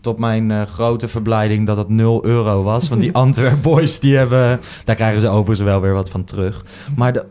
tot 0.01 0.19
mijn 0.19 0.49
uh, 0.49 0.61
grote 0.61 1.07
verblijding 1.07 1.67
dat 1.67 1.77
het 1.77 1.89
0 1.89 2.25
euro 2.25 2.63
was. 2.63 2.89
Want 2.89 3.01
die 3.01 3.13
Antwerp 3.23 3.61
Boys, 3.61 3.99
die 3.99 4.17
hebben, 4.17 4.59
daar 4.85 4.95
krijgen 4.95 5.21
ze 5.21 5.27
overigens 5.27 5.59
wel 5.59 5.81
weer 5.81 5.93
wat 5.93 6.09
van 6.09 6.23
terug. 6.23 6.65
Maar 6.95 7.13
de, 7.13 7.25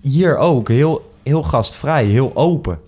hier 0.00 0.36
ook, 0.36 0.68
heel, 0.68 1.10
heel 1.22 1.42
gastvrij, 1.42 2.04
heel 2.04 2.30
open. 2.34 2.78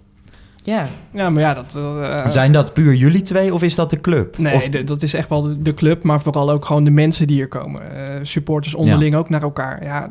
Ja. 0.66 0.87
Ja, 1.11 1.30
maar 1.30 1.42
ja, 1.42 1.54
dat... 1.54 1.75
Uh, 1.78 2.28
Zijn 2.28 2.52
dat 2.52 2.73
puur 2.73 2.94
jullie 2.94 3.23
twee 3.23 3.54
of 3.54 3.62
is 3.62 3.75
dat 3.75 3.90
de 3.90 4.00
club? 4.00 4.38
Nee, 4.38 4.54
of... 4.54 4.68
de, 4.68 4.85
dat 4.85 5.02
is 5.02 5.14
echt 5.14 5.28
wel 5.28 5.62
de, 5.62 5.75
club, 5.75 6.02
maar 6.02 6.20
vooral 6.20 6.50
ook 6.50 6.64
gewoon 6.64 6.85
de 6.85 6.90
mensen 6.90 7.26
die 7.26 7.37
hier 7.37 7.49
komen. 7.49 7.82
Uh, 7.82 7.99
supporters 8.23 8.75
onderling 8.75 9.12
ja. 9.12 9.18
ook 9.18 9.28
naar 9.28 9.42
elkaar. 9.42 9.85
Ja, 9.85 10.11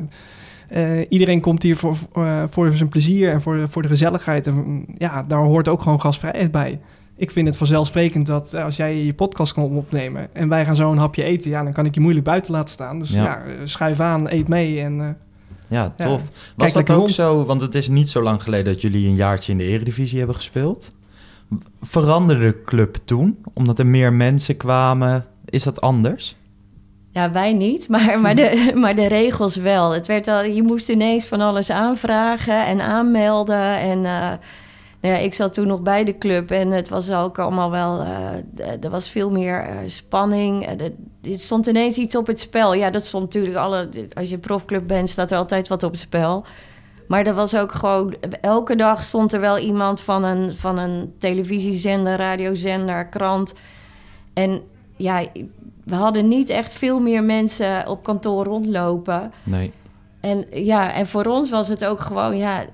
uh, 0.72 1.04
iedereen 1.08 1.40
komt 1.40 1.62
hier 1.62 1.76
voor, 1.76 1.96
voor 2.50 2.72
zijn 2.72 2.88
plezier 2.88 3.30
en 3.30 3.42
voor, 3.42 3.68
voor 3.68 3.82
de 3.82 3.88
gezelligheid. 3.88 4.46
En 4.46 4.84
ja, 4.98 5.22
daar 5.22 5.42
hoort 5.42 5.68
ook 5.68 5.82
gewoon 5.82 6.00
gasvrijheid 6.00 6.50
bij. 6.50 6.80
Ik 7.16 7.30
vind 7.30 7.46
het 7.46 7.56
vanzelfsprekend 7.56 8.26
dat 8.26 8.54
als 8.54 8.76
jij 8.76 9.04
je 9.04 9.14
podcast 9.14 9.52
kan 9.52 9.64
opnemen 9.64 10.28
en 10.32 10.48
wij 10.48 10.64
gaan 10.64 10.76
zo 10.76 10.92
een 10.92 10.98
hapje 10.98 11.22
eten, 11.22 11.50
ja, 11.50 11.62
dan 11.62 11.72
kan 11.72 11.86
ik 11.86 11.94
je 11.94 12.00
moeilijk 12.00 12.24
buiten 12.24 12.52
laten 12.52 12.74
staan. 12.74 12.98
Dus 12.98 13.10
ja, 13.10 13.22
ja 13.22 13.42
schuif 13.64 14.00
aan, 14.00 14.30
eet 14.30 14.48
mee 14.48 14.80
en 14.80 15.16
ja, 15.68 15.94
tof. 15.96 16.22
Was 16.56 16.72
dat 16.72 16.90
ook 16.90 17.10
zo, 17.10 17.44
want 17.44 17.60
het 17.60 17.74
is 17.74 17.88
niet 17.88 18.10
zo 18.10 18.22
lang 18.22 18.42
geleden 18.42 18.72
dat 18.72 18.82
jullie 18.82 19.08
een 19.08 19.14
jaartje 19.14 19.52
in 19.52 19.58
de 19.58 19.64
Eredivisie 19.64 20.18
hebben 20.18 20.36
gespeeld. 20.36 20.94
Veranderde 21.82 22.44
de 22.44 22.62
club 22.64 22.98
toen, 23.04 23.38
omdat 23.54 23.78
er 23.78 23.86
meer 23.86 24.12
mensen 24.12 24.56
kwamen? 24.56 25.26
Is 25.44 25.62
dat 25.62 25.80
anders? 25.80 26.36
Ja, 27.10 27.30
wij 27.30 27.52
niet, 27.52 27.88
maar, 27.88 28.20
maar, 28.20 28.34
de, 28.34 28.70
maar 28.82 28.94
de 28.94 29.06
regels 29.06 29.56
wel. 29.56 29.92
Het 29.92 30.06
werd 30.06 30.28
al, 30.28 30.44
je 30.44 30.62
moest 30.62 30.88
ineens 30.88 31.26
van 31.26 31.40
alles 31.40 31.70
aanvragen 31.70 32.66
en 32.66 32.80
aanmelden. 32.80 33.78
En 33.78 33.98
uh, 34.04 34.32
ja, 35.00 35.16
ik 35.16 35.34
zat 35.34 35.54
toen 35.54 35.66
nog 35.66 35.80
bij 35.80 36.04
de 36.04 36.18
club 36.18 36.50
en 36.50 36.70
het 36.70 36.88
was 36.88 37.10
ook 37.12 37.38
allemaal 37.38 37.70
wel. 37.70 38.00
Uh, 38.00 38.84
er 38.84 38.90
was 38.90 39.08
veel 39.08 39.30
meer 39.30 39.68
uh, 39.68 39.76
spanning. 39.86 40.62
Uh, 40.62 40.84
er 41.32 41.38
stond 41.38 41.66
ineens 41.66 41.96
iets 41.96 42.16
op 42.16 42.26
het 42.26 42.40
spel. 42.40 42.74
Ja, 42.74 42.90
dat 42.90 43.04
stond 43.04 43.24
natuurlijk 43.24 43.56
alle. 43.56 43.88
Als 44.12 44.30
je 44.30 44.38
profclub 44.38 44.86
bent, 44.86 45.10
staat 45.10 45.30
er 45.30 45.38
altijd 45.38 45.68
wat 45.68 45.82
op 45.82 45.90
het 45.90 46.00
spel. 46.00 46.44
Maar 47.08 47.26
er 47.26 47.34
was 47.34 47.56
ook 47.56 47.72
gewoon. 47.72 48.14
Elke 48.40 48.76
dag 48.76 49.04
stond 49.04 49.32
er 49.32 49.40
wel 49.40 49.58
iemand 49.58 50.00
van 50.00 50.24
een, 50.24 50.54
van 50.54 50.78
een 50.78 51.14
televisiezender, 51.18 52.16
radiozender, 52.16 53.06
krant. 53.06 53.54
En 54.34 54.62
ja, 54.96 55.24
we 55.84 55.94
hadden 55.94 56.28
niet 56.28 56.48
echt 56.48 56.72
veel 56.72 57.00
meer 57.00 57.22
mensen 57.22 57.88
op 57.88 58.02
kantoor 58.02 58.44
rondlopen. 58.44 59.32
Nee. 59.42 59.72
En 60.26 60.46
ja, 60.64 60.92
en 60.92 61.06
voor 61.06 61.24
ons 61.24 61.50
was 61.50 61.68
het 61.68 61.84
ook 61.84 62.00
gewoon, 62.00 62.36
ja, 62.36 62.64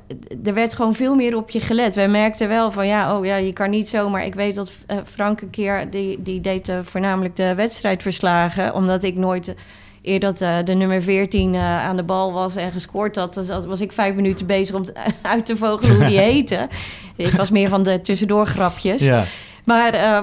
er 0.45 0.55
werd 0.55 0.75
gewoon 0.75 0.95
veel 0.95 1.15
meer 1.15 1.37
op 1.37 1.51
je 1.51 1.61
gelet. 1.61 1.95
Wij 1.95 2.09
merkten 2.09 2.49
wel 2.49 2.71
van, 2.71 2.87
ja, 2.87 3.19
oh 3.19 3.25
ja, 3.25 3.37
je 3.37 3.53
kan 3.53 3.71
niet 3.71 3.88
zomaar. 3.88 4.25
Ik 4.25 4.35
weet 4.35 4.55
dat 4.55 4.73
uh, 4.91 4.97
Frank 5.05 5.41
een 5.41 5.51
keer, 5.51 5.91
die, 5.91 6.23
die 6.23 6.41
deed 6.41 6.69
uh, 6.69 6.79
voornamelijk 6.83 7.37
de 7.37 7.55
wedstrijdverslagen, 7.55 8.75
omdat 8.75 9.03
ik 9.03 9.17
nooit 9.17 9.55
eerder 10.03 10.31
dat 10.31 10.41
uh, 10.41 10.57
de 10.65 10.75
nummer 10.75 11.03
14 11.03 11.57
aan 11.57 11.97
de 11.97 12.03
bal 12.03 12.33
was 12.33 12.57
en 12.57 12.73
gescoord 12.73 13.17
had, 13.17 13.35
dus 13.35 13.49
was 13.49 13.81
ik 13.81 13.93
vijf 13.93 14.15
minuten 14.15 14.47
bezig 14.47 14.75
om 14.75 14.85
uit 15.23 15.47
te 15.47 15.57
vogelen 15.57 15.97
hoe 15.97 16.05
die 16.05 16.19
heette. 16.31 16.69
ik 17.17 17.31
was 17.31 17.51
meer 17.51 17.69
van 17.69 17.83
de 17.83 18.01
tussendoorgrapjes. 18.01 19.03
Ja. 19.03 19.25
Maar 19.64 19.94
uh, 19.94 20.20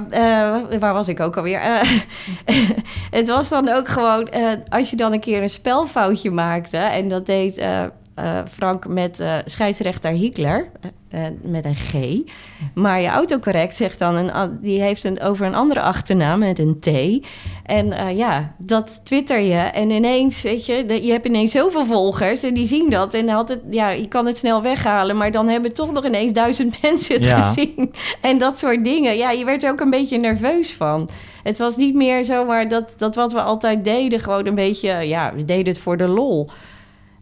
uh, 0.71 0.79
waar 0.79 0.93
was 0.93 1.07
ik 1.07 1.19
ook 1.19 1.37
alweer? 1.37 1.61
Uh, 1.61 1.81
het 3.19 3.27
was 3.27 3.49
dan 3.49 3.69
ook 3.69 3.87
gewoon, 3.87 4.29
als 4.69 4.89
je 4.89 4.95
dan 4.95 5.13
een 5.13 5.19
keer 5.19 5.41
een 5.41 5.49
spelfoutje 5.49 6.31
maakte... 6.31 6.77
en 6.77 7.07
dat 7.07 7.25
deed 7.25 7.65
Frank 8.51 8.87
met 8.87 9.23
scheidsrechter 9.45 10.11
Hiekler, 11.09 11.51
met 11.51 11.65
een 11.65 11.75
G... 11.75 11.93
maar 12.73 13.01
je 13.01 13.07
autocorrect 13.07 13.75
zegt 13.75 13.99
dan, 13.99 14.15
een, 14.15 14.59
die 14.61 14.81
heeft 14.81 15.03
een, 15.03 15.21
over 15.21 15.45
een 15.45 15.55
andere 15.55 15.81
achternaam 15.81 16.39
met 16.39 16.59
een 16.59 16.79
T... 16.79 16.87
En 17.65 18.15
ja, 18.15 18.55
dat 18.57 19.01
twitter 19.03 19.39
je. 19.39 19.57
En 19.57 19.89
ineens, 19.89 20.41
weet 20.41 20.65
je, 20.65 21.03
je 21.03 21.11
hebt 21.11 21.25
ineens 21.25 21.51
zoveel 21.51 21.85
volgers 21.85 22.43
en 22.43 22.53
die 22.53 22.67
zien 22.67 22.89
dat. 22.89 23.13
En 23.13 23.29
had 23.29 23.49
het, 23.49 23.61
ja, 23.69 23.89
je 23.89 24.07
kan 24.07 24.25
het 24.25 24.37
snel 24.37 24.61
weghalen, 24.61 25.17
maar 25.17 25.31
dan 25.31 25.47
hebben 25.47 25.73
toch 25.73 25.91
nog 25.91 26.05
ineens 26.05 26.33
duizend 26.33 26.75
mensen 26.81 27.15
het 27.15 27.23
ja. 27.23 27.39
gezien. 27.39 27.91
En 28.21 28.37
dat 28.37 28.59
soort 28.59 28.83
dingen. 28.83 29.17
Ja, 29.17 29.31
je 29.31 29.45
werd 29.45 29.63
er 29.63 29.71
ook 29.71 29.79
een 29.79 29.89
beetje 29.89 30.17
nerveus 30.17 30.73
van. 30.73 31.09
Het 31.43 31.57
was 31.57 31.75
niet 31.75 31.95
meer 31.95 32.25
zomaar 32.25 32.69
dat, 32.69 32.93
dat 32.97 33.15
wat 33.15 33.31
we 33.31 33.41
altijd 33.41 33.83
deden, 33.83 34.19
gewoon 34.19 34.45
een 34.45 34.55
beetje, 34.55 34.89
ja, 34.89 35.33
we 35.35 35.45
deden 35.45 35.73
het 35.73 35.81
voor 35.81 35.97
de 35.97 36.07
lol. 36.07 36.49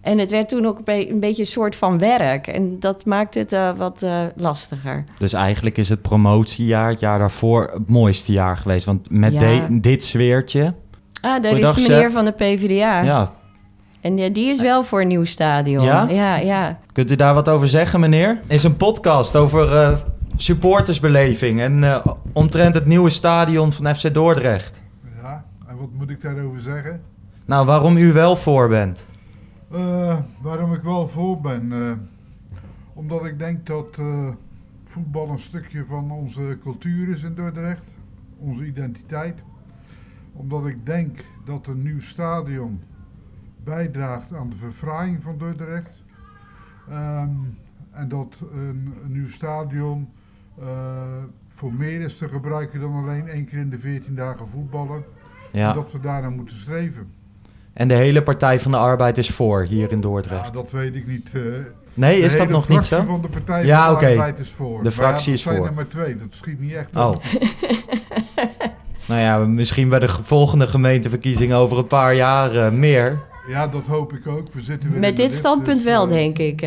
En 0.07 0.17
het 0.17 0.31
werd 0.31 0.49
toen 0.49 0.65
ook 0.65 0.79
een 0.85 1.19
beetje 1.19 1.41
een 1.41 1.47
soort 1.47 1.75
van 1.75 1.97
werk. 1.97 2.47
En 2.47 2.79
dat 2.79 3.05
maakt 3.05 3.33
het 3.33 3.53
uh, 3.53 3.71
wat 3.77 4.03
uh, 4.03 4.21
lastiger. 4.35 5.03
Dus 5.17 5.33
eigenlijk 5.33 5.77
is 5.77 5.89
het 5.89 6.01
promotiejaar, 6.01 6.89
het 6.89 6.99
jaar 6.99 7.19
daarvoor, 7.19 7.69
het 7.73 7.89
mooiste 7.89 8.31
jaar 8.31 8.57
geweest. 8.57 8.85
Want 8.85 9.09
met 9.09 9.33
ja. 9.33 9.67
dit 9.71 10.03
sfeertje... 10.03 10.73
Ah, 11.21 11.41
daar 11.43 11.57
is 11.57 11.73
de 11.73 11.81
meneer 11.81 12.11
van 12.11 12.25
de 12.25 12.31
PvdA. 12.31 13.01
Ja. 13.01 13.31
En 14.01 14.17
ja, 14.17 14.29
die 14.29 14.49
is 14.49 14.61
wel 14.61 14.83
voor 14.83 15.01
een 15.01 15.07
nieuw 15.07 15.25
stadion. 15.25 15.83
Ja? 15.83 16.07
Ja, 16.09 16.37
ja. 16.37 16.79
Kunt 16.91 17.11
u 17.11 17.15
daar 17.15 17.33
wat 17.33 17.49
over 17.49 17.67
zeggen, 17.67 17.99
meneer? 17.99 18.39
Is 18.47 18.63
een 18.63 18.77
podcast 18.77 19.35
over 19.35 19.71
uh, 19.71 19.97
supportersbeleving... 20.37 21.61
en 21.61 22.01
omtrent 22.33 22.73
het 22.73 22.85
nieuwe 22.85 23.09
stadion 23.09 23.71
van 23.71 23.95
FC 23.95 24.13
Dordrecht. 24.13 24.79
Ja, 25.21 25.43
en 25.67 25.77
wat 25.77 25.89
moet 25.97 26.09
ik 26.09 26.21
daarover 26.21 26.61
zeggen? 26.61 27.01
Nou, 27.45 27.65
waarom 27.65 27.97
u 27.97 28.13
wel 28.13 28.35
voor 28.35 28.69
bent. 28.69 29.05
Uh, 29.73 30.17
waarom 30.41 30.73
ik 30.73 30.81
wel 30.81 31.07
voor 31.07 31.41
ben? 31.41 31.71
Uh, 31.71 31.91
omdat 32.93 33.25
ik 33.25 33.39
denk 33.39 33.65
dat 33.65 33.97
uh, 33.99 34.29
voetbal 34.83 35.29
een 35.29 35.39
stukje 35.39 35.85
van 35.85 36.11
onze 36.11 36.57
cultuur 36.61 37.15
is 37.15 37.23
in 37.23 37.35
Dordrecht. 37.35 37.83
Onze 38.37 38.65
identiteit. 38.65 39.39
Omdat 40.33 40.67
ik 40.67 40.85
denk 40.85 41.25
dat 41.45 41.67
een 41.67 41.81
nieuw 41.81 42.01
stadion 42.01 42.81
bijdraagt 43.63 44.33
aan 44.33 44.49
de 44.49 44.55
verfraaiing 44.55 45.23
van 45.23 45.37
Dordrecht. 45.37 46.03
Um, 46.89 47.57
en 47.91 48.09
dat 48.09 48.43
een, 48.53 48.93
een 49.03 49.11
nieuw 49.11 49.29
stadion 49.29 50.09
voor 51.49 51.73
meer 51.73 52.01
is 52.01 52.17
te 52.17 52.27
gebruiken 52.27 52.79
dan 52.79 52.93
alleen 52.93 53.27
één 53.27 53.45
keer 53.45 53.59
in 53.59 53.69
de 53.69 53.79
14 53.79 54.15
dagen 54.15 54.47
voetballen. 54.47 55.03
Ja. 55.51 55.69
En 55.69 55.75
dat 55.75 55.91
we 55.91 55.99
daarna 55.99 56.29
moeten 56.29 56.57
streven. 56.57 57.11
En 57.77 57.87
de 57.87 57.93
hele 57.93 58.23
Partij 58.23 58.59
van 58.59 58.71
de 58.71 58.77
Arbeid 58.77 59.17
is 59.17 59.29
voor 59.29 59.63
hier 59.63 59.91
in 59.91 60.01
Dordrecht. 60.01 60.45
Ja, 60.45 60.51
dat 60.51 60.71
weet 60.71 60.95
ik 60.95 61.07
niet. 61.07 61.29
Uh, 61.33 61.43
nee, 61.93 62.19
is 62.19 62.37
dat 62.37 62.49
nog 62.49 62.67
niet 62.67 62.85
zo? 62.85 63.03
van 63.07 63.21
de 63.21 63.27
Partij 63.27 63.65
ja, 63.65 63.85
van 63.85 63.93
de 63.93 63.97
okay. 63.99 64.11
Arbeid 64.11 64.39
is 64.39 64.49
voor. 64.49 64.83
De 64.83 64.91
fractie 64.91 65.27
ja, 65.27 65.33
is 65.33 65.43
voor. 65.43 65.53
zijn 65.53 65.65
er 65.65 65.73
maar 65.73 65.87
twee, 65.87 66.17
dat 66.17 66.27
schiet 66.29 66.59
niet 66.59 66.73
echt 66.73 66.95
oh. 66.95 67.15
nou 69.07 69.21
ja, 69.21 69.37
misschien 69.37 69.89
bij 69.89 69.99
de 69.99 70.07
volgende 70.07 70.67
gemeenteverkiezingen 70.67 71.57
over 71.57 71.77
een 71.77 71.87
paar 71.87 72.15
jaar 72.15 72.55
uh, 72.55 72.69
meer. 72.69 73.19
Ja, 73.47 73.67
dat 73.67 73.85
hoop 73.85 74.13
ik 74.13 74.27
ook. 74.27 74.47
We 74.53 74.61
zitten 74.61 74.91
weer 74.91 74.99
Met 74.99 75.17
dit 75.17 75.33
standpunt 75.33 75.83
dus, 75.83 75.91
wel, 75.91 76.03
uh, 76.03 76.09
denk 76.09 76.37
ik. 76.37 76.61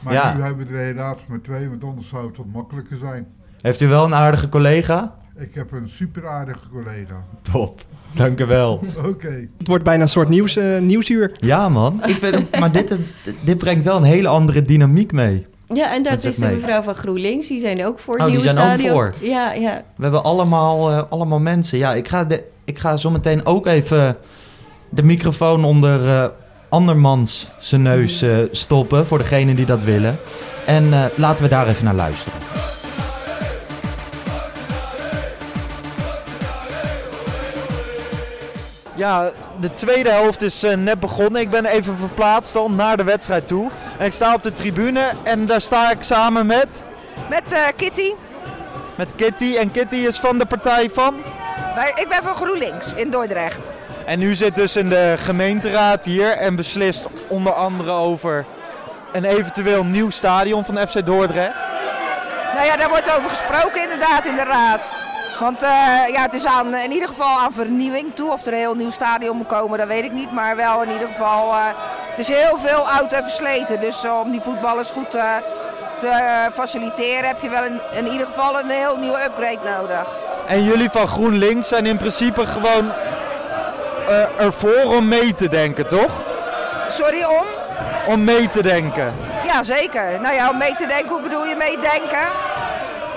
Maar 0.00 0.12
ja. 0.12 0.34
nu 0.34 0.42
hebben 0.42 0.66
we 0.66 0.74
er 0.74 0.84
helaas 0.84 1.16
maar 1.26 1.40
twee, 1.40 1.68
want 1.68 1.84
anders 1.84 2.08
zou 2.08 2.26
het 2.26 2.36
wat 2.36 2.46
makkelijker 2.52 2.96
zijn. 2.96 3.26
Heeft 3.60 3.80
u 3.80 3.88
wel 3.88 4.04
een 4.04 4.14
aardige 4.14 4.48
collega? 4.48 5.14
Ik 5.36 5.54
heb 5.54 5.72
een 5.72 5.88
super 5.88 6.28
aardige 6.28 6.68
collega. 6.68 7.24
Top. 7.52 7.80
Dank 8.14 8.40
u 8.40 8.46
wel. 8.46 8.72
Oké. 8.96 9.08
Okay. 9.08 9.48
Het 9.58 9.68
wordt 9.68 9.84
bijna 9.84 10.02
een 10.02 10.08
soort 10.08 10.28
nieuws, 10.28 10.56
uh, 10.56 10.78
nieuwsuur. 10.78 11.32
Ja, 11.38 11.68
man. 11.68 12.00
Ik 12.06 12.20
ben, 12.20 12.46
maar 12.60 12.72
dit, 12.72 12.98
dit 13.40 13.58
brengt 13.58 13.84
wel 13.84 13.96
een 13.96 14.02
hele 14.02 14.28
andere 14.28 14.62
dynamiek 14.62 15.12
mee. 15.12 15.46
Ja, 15.74 15.94
en 15.94 16.02
dat 16.02 16.24
is 16.24 16.36
de 16.36 16.46
mevrouw 16.46 16.82
van 16.82 16.94
GroenLinks. 16.94 17.46
Die 17.46 17.60
zijn 17.60 17.84
ook 17.84 17.98
voor 17.98 18.14
het 18.14 18.22
oh, 18.22 18.28
nieuwe 18.30 18.44
die 18.44 18.52
zijn 18.52 18.64
stadion. 18.66 18.90
ook 18.90 18.96
voor. 18.96 19.28
Ja, 19.28 19.52
ja. 19.52 19.82
We 19.96 20.02
hebben 20.02 20.22
allemaal, 20.24 20.90
uh, 20.90 21.02
allemaal 21.08 21.40
mensen. 21.40 21.78
Ja, 21.78 21.94
ik 21.94 22.08
ga, 22.08 22.24
de, 22.24 22.44
ik 22.64 22.78
ga 22.78 22.96
zo 22.96 23.10
meteen 23.10 23.46
ook 23.46 23.66
even 23.66 24.16
de 24.88 25.02
microfoon 25.02 25.64
onder 25.64 26.04
uh, 26.04 26.24
andermans 26.68 27.50
zijn 27.58 27.82
neus 27.82 28.22
uh, 28.22 28.38
stoppen. 28.50 29.06
Voor 29.06 29.18
degenen 29.18 29.56
die 29.56 29.66
dat 29.66 29.82
willen. 29.82 30.18
En 30.66 31.10
laten 31.16 31.44
we 31.44 31.50
daar 31.50 31.68
even 31.68 31.84
naar 31.84 31.94
luisteren. 31.94 32.38
Ja, 39.02 39.30
de 39.60 39.74
tweede 39.74 40.10
helft 40.10 40.42
is 40.42 40.64
uh, 40.64 40.74
net 40.74 41.00
begonnen. 41.00 41.40
Ik 41.40 41.50
ben 41.50 41.64
even 41.64 41.96
verplaatst 41.96 42.56
al 42.56 42.70
naar 42.70 42.96
de 42.96 43.04
wedstrijd 43.04 43.46
toe. 43.46 43.70
En 43.98 44.06
ik 44.06 44.12
sta 44.12 44.34
op 44.34 44.42
de 44.42 44.52
tribune 44.52 45.10
en 45.22 45.46
daar 45.46 45.60
sta 45.60 45.90
ik 45.90 46.02
samen 46.02 46.46
met... 46.46 46.68
Met 47.28 47.52
uh, 47.52 47.58
Kitty. 47.76 48.12
Met 48.94 49.14
Kitty. 49.14 49.56
En 49.56 49.70
Kitty 49.70 49.96
is 49.96 50.18
van 50.18 50.38
de 50.38 50.46
partij 50.46 50.90
van? 50.90 51.14
Wij, 51.74 51.92
ik 51.94 52.08
ben 52.08 52.22
van 52.22 52.34
GroenLinks 52.34 52.94
in 52.94 53.10
Dordrecht. 53.10 53.70
En 54.06 54.22
u 54.22 54.34
zit 54.34 54.54
dus 54.54 54.76
in 54.76 54.88
de 54.88 55.14
gemeenteraad 55.18 56.04
hier 56.04 56.30
en 56.30 56.56
beslist 56.56 57.08
onder 57.28 57.52
andere 57.52 57.90
over 57.90 58.44
een 59.12 59.24
eventueel 59.24 59.84
nieuw 59.84 60.10
stadion 60.10 60.64
van 60.64 60.88
FC 60.88 61.06
Dordrecht. 61.06 61.60
Nou 62.54 62.66
ja, 62.66 62.76
daar 62.76 62.88
wordt 62.88 63.16
over 63.16 63.28
gesproken 63.28 63.82
inderdaad 63.82 64.26
in 64.26 64.34
de 64.34 64.44
raad. 64.44 64.92
Want 65.40 65.62
uh, 65.62 65.68
ja, 66.12 66.22
het 66.22 66.34
is 66.34 66.46
aan, 66.46 66.74
in 66.74 66.92
ieder 66.92 67.08
geval 67.08 67.38
aan 67.38 67.52
vernieuwing 67.52 68.14
toe. 68.14 68.30
Of 68.30 68.46
er 68.46 68.52
een 68.52 68.58
heel 68.58 68.74
nieuw 68.74 68.90
stadion 68.90 69.36
moet 69.36 69.46
komen, 69.46 69.78
dat 69.78 69.88
weet 69.88 70.04
ik 70.04 70.12
niet. 70.12 70.32
Maar 70.32 70.56
wel 70.56 70.82
in 70.82 70.90
ieder 70.90 71.08
geval, 71.08 71.50
uh, 71.50 71.64
het 72.10 72.18
is 72.18 72.28
heel 72.28 72.58
veel 72.58 72.90
oud 72.90 73.12
en 73.12 73.22
versleten. 73.22 73.80
Dus 73.80 74.04
om 74.22 74.30
die 74.30 74.40
voetballers 74.40 74.90
goed 74.90 75.10
te 75.10 75.24
faciliteren 76.52 77.26
heb 77.26 77.40
je 77.40 77.48
wel 77.48 77.64
in, 77.64 77.80
in 77.92 78.06
ieder 78.12 78.26
geval 78.26 78.60
een 78.60 78.70
heel 78.70 78.96
nieuwe 78.96 79.24
upgrade 79.24 79.70
nodig. 79.80 80.08
En 80.46 80.64
jullie 80.64 80.90
van 80.90 81.06
GroenLinks 81.06 81.68
zijn 81.68 81.86
in 81.86 81.96
principe 81.96 82.46
gewoon 82.46 82.92
ervoor 84.38 84.84
om 84.84 85.08
mee 85.08 85.34
te 85.34 85.48
denken, 85.48 85.86
toch? 85.86 86.10
Sorry, 86.88 87.24
om? 87.24 87.44
Om 88.06 88.24
mee 88.24 88.48
te 88.48 88.62
denken. 88.62 89.14
Ja, 89.46 89.62
zeker. 89.62 90.20
Nou 90.20 90.34
ja, 90.34 90.50
om 90.50 90.58
mee 90.58 90.74
te 90.74 90.86
denken, 90.86 91.08
hoe 91.08 91.22
bedoel 91.22 91.46
je 91.46 91.54
meedenken? 91.54 92.28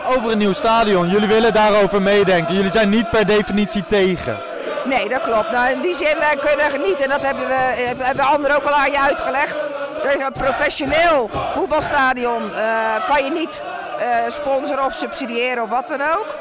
Over 0.07 0.31
een 0.31 0.37
nieuw 0.37 0.53
stadion. 0.53 1.09
Jullie 1.09 1.27
willen 1.27 1.53
daarover 1.53 2.01
meedenken. 2.01 2.55
Jullie 2.55 2.71
zijn 2.71 2.89
niet 2.89 3.09
per 3.09 3.25
definitie 3.25 3.85
tegen. 3.85 4.39
Nee, 4.85 5.09
dat 5.09 5.21
klopt. 5.21 5.51
Nou, 5.51 5.71
in 5.71 5.81
die 5.81 5.93
zin 5.93 6.17
wij 6.19 6.35
kunnen. 6.35 6.97
En 6.97 7.09
dat 7.09 7.21
hebben 7.21 7.47
we 7.47 8.03
hebben 8.03 8.25
anderen 8.25 8.55
ook 8.55 8.65
al 8.65 8.73
aan 8.73 8.91
je 8.91 8.99
uitgelegd. 8.99 9.63
Een 10.03 10.31
professioneel 10.31 11.29
voetbalstadion 11.53 12.43
uh, 12.43 13.07
kan 13.07 13.23
je 13.23 13.31
niet 13.31 13.63
uh, 13.99 14.05
sponsoren 14.27 14.85
of 14.85 14.93
subsidiëren 14.93 15.63
of 15.63 15.69
wat 15.69 15.87
dan 15.87 16.01
ook. 16.01 16.35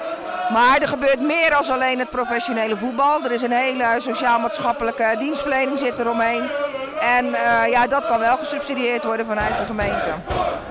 Maar 0.52 0.80
er 0.80 0.88
gebeurt 0.88 1.20
meer 1.20 1.54
als 1.54 1.70
alleen 1.70 1.98
het 1.98 2.10
professionele 2.10 2.76
voetbal. 2.76 3.24
Er 3.24 3.32
is 3.32 3.42
een 3.42 3.52
hele 3.52 3.84
sociaal-maatschappelijke 3.96 5.14
dienstverlening 5.18 5.78
zit 5.78 5.98
eromheen. 5.98 6.42
En 7.00 7.26
uh, 7.26 7.70
ja, 7.70 7.86
dat 7.86 8.06
kan 8.06 8.18
wel 8.18 8.36
gesubsidieerd 8.36 9.04
worden 9.04 9.26
vanuit 9.26 9.58
de 9.58 9.64
gemeente. 9.64 10.10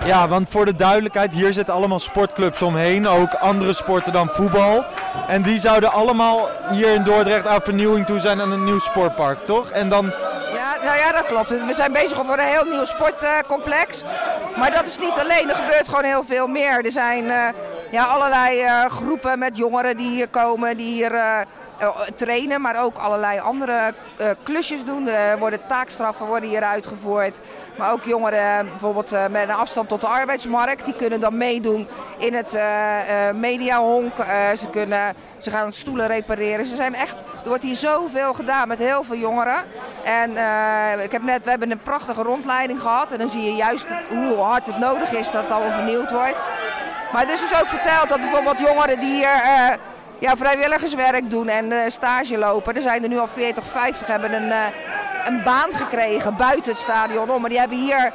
Ja, 0.05 0.27
want 0.27 0.49
voor 0.49 0.65
de 0.65 0.75
duidelijkheid, 0.75 1.33
hier 1.33 1.53
zitten 1.53 1.73
allemaal 1.73 1.99
sportclubs 1.99 2.61
omheen. 2.61 3.07
Ook 3.07 3.33
andere 3.33 3.73
sporten 3.73 4.13
dan 4.13 4.29
voetbal. 4.29 4.85
En 5.27 5.41
die 5.41 5.59
zouden 5.59 5.91
allemaal 5.91 6.49
hier 6.71 6.93
in 6.93 7.03
Dordrecht 7.03 7.47
aan 7.47 7.61
vernieuwing 7.61 8.05
toe 8.05 8.19
zijn 8.19 8.41
aan 8.41 8.51
een 8.51 8.63
nieuw 8.63 8.79
sportpark, 8.79 9.45
toch? 9.45 9.69
En 9.69 9.89
dan... 9.89 10.05
Ja, 10.53 10.83
nou 10.83 10.97
ja, 10.97 11.11
dat 11.11 11.25
klopt. 11.25 11.65
We 11.65 11.73
zijn 11.73 11.93
bezig 11.93 12.15
voor 12.15 12.37
een 12.37 12.47
heel 12.47 12.65
nieuw 12.65 12.85
sportcomplex. 12.85 14.03
maar 14.57 14.71
dat 14.71 14.85
is 14.85 14.99
niet 14.99 15.19
alleen, 15.19 15.49
er 15.49 15.55
gebeurt 15.55 15.89
gewoon 15.89 16.03
heel 16.03 16.23
veel 16.23 16.47
meer. 16.47 16.85
Er 16.85 16.91
zijn 16.91 17.23
uh, 17.23 17.47
ja, 17.91 18.03
allerlei 18.03 18.63
uh, 18.63 18.85
groepen 18.85 19.39
met 19.39 19.57
jongeren 19.57 19.97
die 19.97 20.09
hier 20.09 20.27
komen, 20.27 20.77
die 20.77 20.91
hier 20.93 21.11
uh, 21.13 21.39
trainen, 22.15 22.61
maar 22.61 22.83
ook 22.83 22.97
allerlei 22.97 23.39
andere 23.39 23.93
uh, 24.21 24.27
klusjes 24.43 24.85
doen. 24.85 25.07
Er 25.07 25.39
worden 25.39 25.65
taakstraffen 25.67 26.25
worden 26.25 26.49
hier 26.49 26.63
uitgevoerd. 26.63 27.39
Maar 27.77 27.91
ook 27.91 28.03
jongeren 28.03 28.65
bijvoorbeeld 28.65 29.13
uh, 29.13 29.27
met 29.27 29.43
een 29.43 29.55
afstand 29.55 29.89
tot 29.89 30.01
de 30.01 30.07
arbeidsmarkt, 30.07 30.85
die 30.85 30.95
kunnen 30.95 31.19
dan 31.19 31.37
meedoen 31.37 31.87
in 32.17 32.33
het 32.33 32.57
mediahonk. 33.35 34.15
ze, 34.57 34.69
kunnen, 34.71 35.15
ze 35.37 35.49
gaan 35.49 35.71
stoelen 35.71 36.07
repareren. 36.07 36.65
Ze 36.65 36.75
zijn 36.75 36.95
echt, 36.95 37.19
er 37.19 37.47
wordt 37.47 37.63
hier 37.63 37.75
zoveel 37.75 38.33
gedaan 38.33 38.67
met 38.67 38.79
heel 38.79 39.03
veel 39.03 39.15
jongeren. 39.15 39.63
En 40.03 40.29
ik 40.99 41.11
heb 41.11 41.23
net, 41.23 41.43
we 41.43 41.49
hebben 41.49 41.71
een 41.71 41.81
prachtige 41.81 42.23
rondleiding 42.23 42.81
gehad. 42.81 43.11
En 43.11 43.17
dan 43.17 43.29
zie 43.29 43.43
je 43.43 43.55
juist 43.55 43.87
hoe 44.09 44.37
hard 44.37 44.67
het 44.67 44.79
nodig 44.79 45.11
is 45.11 45.31
dat 45.31 45.41
het 45.41 45.51
allemaal 45.51 45.77
vernieuwd 45.77 46.11
wordt. 46.11 46.43
Maar 47.11 47.21
het 47.21 47.31
is 47.31 47.39
dus 47.39 47.61
ook 47.61 47.67
verteld 47.67 48.09
dat 48.09 48.19
bijvoorbeeld 48.19 48.59
jongeren 48.59 48.99
die 48.99 49.13
hier 49.13 49.77
ja, 50.23 50.35
vrijwilligerswerk 50.37 51.29
doen 51.29 51.47
en 51.47 51.71
uh, 51.71 51.79
stage 51.87 52.37
lopen. 52.37 52.75
Er 52.75 52.81
zijn 52.81 53.03
er 53.03 53.09
nu 53.09 53.17
al 53.17 53.27
40, 53.27 53.63
50 53.65 54.07
hebben 54.07 54.33
een, 54.33 54.47
uh, 54.47 54.65
een 55.25 55.43
baan 55.43 55.71
gekregen 55.71 56.35
buiten 56.35 56.71
het 56.71 56.81
stadion 56.81 57.29
om. 57.29 57.41
Maar 57.41 57.49
die 57.49 57.59
hebben 57.59 57.77
hier 57.77 58.11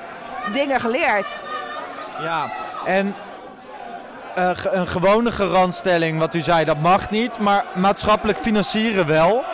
dingen 0.53 0.81
geleerd. 0.81 1.40
Ja, 2.23 2.51
en 2.85 3.14
uh, 4.38 4.51
een 4.62 4.87
gewone 4.87 5.33
garantstelling, 5.33 6.18
wat 6.18 6.35
u 6.35 6.40
zei, 6.40 6.64
dat 6.64 6.79
mag 6.79 7.11
niet. 7.11 7.38
Maar 7.38 7.64
maatschappelijk 7.75 8.38
financieren 8.38 9.07
wel. 9.07 9.44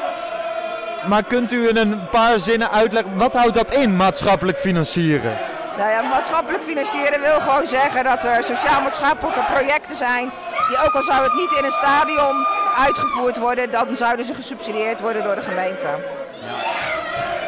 Maar 1.09 1.23
kunt 1.23 1.53
u 1.53 1.69
in 1.69 1.77
een 1.77 2.09
paar 2.09 2.39
zinnen 2.39 2.71
uitleggen, 2.71 3.17
wat 3.17 3.33
houdt 3.33 3.55
dat 3.55 3.73
in, 3.73 3.97
maatschappelijk 3.97 4.59
financieren? 4.59 5.39
Nou 5.77 5.91
ja, 5.91 6.03
maatschappelijk 6.03 6.63
financieren 6.63 7.21
wil 7.21 7.41
gewoon 7.41 7.67
zeggen 7.67 8.05
dat 8.05 8.25
er 8.25 8.43
sociaal-maatschappelijke 8.43 9.41
projecten 9.53 9.97
zijn. 9.97 10.31
Die 10.69 10.79
ook 10.87 10.95
al 10.95 11.03
zou 11.03 11.23
het 11.23 11.35
niet 11.35 11.53
in 11.59 11.65
een 11.65 11.73
stadion 11.73 12.47
uitgevoerd 12.77 13.39
worden, 13.39 13.71
dan 13.71 13.97
zouden 13.97 14.25
ze 14.25 14.35
gesubsidieerd 14.35 15.01
worden 15.01 15.23
door 15.23 15.35
de 15.35 15.41
gemeente. 15.41 15.89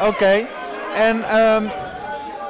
Oké. 0.01 0.45
En, 0.95 1.37
um, 1.39 1.71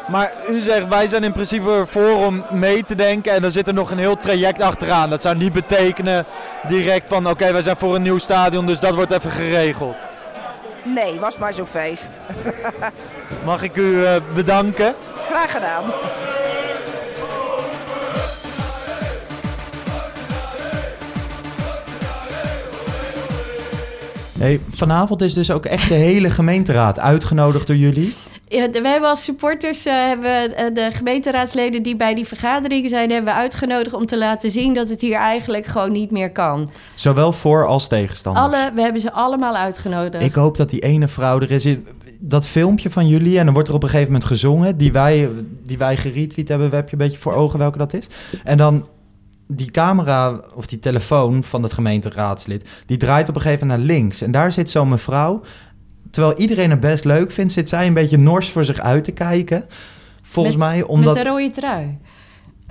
maar 0.08 0.32
u 0.50 0.60
zegt 0.60 0.88
wij 0.88 1.08
zijn 1.08 1.24
in 1.24 1.32
principe 1.32 1.84
voor 1.88 2.26
om 2.26 2.46
mee 2.52 2.84
te 2.84 2.96
denken 2.96 3.32
en 3.32 3.44
er 3.44 3.52
zit 3.52 3.68
er 3.68 3.74
nog 3.74 3.92
een 3.92 3.98
heel 3.98 4.18
traject 4.18 4.62
achteraan. 4.62 5.10
Dat 5.10 5.22
zou 5.22 5.36
niet 5.36 5.54
betekenen 5.54 6.26
direct 6.68 7.08
van 7.08 7.30
oké, 7.30 7.52
wij 7.52 7.62
zijn 7.62 7.78
voor 7.78 7.96
een 7.96 8.02
nieuw 8.02 8.18
stadion, 8.18 8.66
dus 8.66 8.80
dat 8.80 8.96
wordt 8.96 9.12
even 9.12 9.32
geregeld. 9.32 9.96
Nee, 10.94 11.20
was 11.20 11.38
maar 11.38 11.54
zo'n 11.54 11.66
feest. 11.66 12.10
Mag 13.46 13.64
ik 13.64 13.76
u 13.76 13.82
uh, 13.82 14.16
bedanken? 14.34 14.96
Graag 15.26 15.52
gedaan. 15.52 15.84
Nee, 24.34 24.62
vanavond 24.70 25.22
is 25.22 25.34
dus 25.34 25.52
ook 25.52 25.66
echt 25.66 25.88
de 25.88 25.96
hele 25.96 26.30
gemeenteraad 26.30 27.00
uitgenodigd 27.00 27.68
door 27.68 27.76
jullie. 27.76 28.16
Ja, 28.50 28.70
we 28.70 28.88
hebben 28.88 29.10
als 29.10 29.24
supporters 29.24 29.86
uh, 29.86 29.94
hebben 29.94 30.74
de 30.74 30.90
gemeenteraadsleden 30.92 31.84
die 31.84 31.96
bij 31.96 32.16
die 32.16 32.28
vergaderingen 32.28 32.90
zijn, 32.90 33.10
hebben 33.12 33.34
we 33.34 33.40
uitgenodigd 33.40 33.96
om 33.96 34.06
te 34.06 34.18
laten 34.18 34.52
zien 34.52 34.74
dat 34.74 34.90
het 34.90 35.02
hier 35.02 35.18
eigenlijk 35.18 35.66
gewoon 35.66 35.92
niet 35.92 36.12
meer 36.12 36.32
kan. 36.32 36.70
Zowel 36.96 37.34
voor 37.34 37.68
als 37.68 37.88
tegenstanders. 37.88 38.46
Alle, 38.46 38.72
we 38.76 38.82
hebben 38.82 39.02
ze 39.02 39.12
allemaal 39.12 39.56
uitgenodigd. 39.56 40.24
Ik 40.24 40.34
hoop 40.34 40.58
dat 40.58 40.70
die 40.70 40.80
ene 40.80 41.08
vrouw 41.08 41.40
er 41.40 41.52
is. 41.52 41.68
Dat 42.20 42.48
filmpje 42.48 42.90
van 42.90 43.08
jullie, 43.08 43.40
en 43.40 43.46
dan 43.46 43.54
wordt 43.54 43.70
er 43.70 43.76
op 43.76 43.84
een 43.84 43.90
gegeven 43.90 44.12
moment 44.12 44.30
gezongen, 44.30 44.78
die 44.78 44.92
wij, 44.92 45.30
die 45.64 45.78
wij 45.78 45.98
geretweet 45.98 46.48
hebben, 46.48 46.72
heb 46.72 46.86
je 46.86 46.92
een 46.92 46.98
beetje 46.98 47.18
voor 47.18 47.34
ogen 47.34 47.60
welke 47.60 47.78
dat 47.78 47.94
is. 47.94 48.08
En 48.44 48.58
dan 48.58 48.88
die 49.48 49.72
camera 49.72 50.42
of 50.56 50.66
die 50.66 50.80
telefoon 50.80 51.44
van 51.44 51.64
het 51.64 51.74
gemeenteraadslid, 51.74 52.70
die 52.86 52.98
draait 52.98 53.30
op 53.30 53.36
een 53.36 53.42
gegeven 53.42 53.68
moment 53.68 53.88
naar 53.88 53.96
links. 53.96 54.22
En 54.22 54.32
daar 54.32 54.52
zit 54.52 54.70
zo'n 54.70 54.88
mevrouw. 54.88 55.42
Terwijl 56.12 56.38
iedereen 56.38 56.70
het 56.70 56.80
best 56.80 57.06
leuk 57.06 57.32
vindt, 57.32 57.54
zit 57.54 57.70
zij 57.70 57.88
een 57.88 57.94
beetje 57.94 58.18
nors 58.18 58.50
voor 58.50 58.66
zich 58.66 58.80
uit 58.80 59.04
te 59.04 59.12
kijken. 59.12 59.66
Volgens 60.22 60.56
mij 60.56 60.84
omdat... 60.84 61.14
Met 61.14 61.24
de 61.24 61.30
rode 61.30 61.50
trui. 61.50 61.98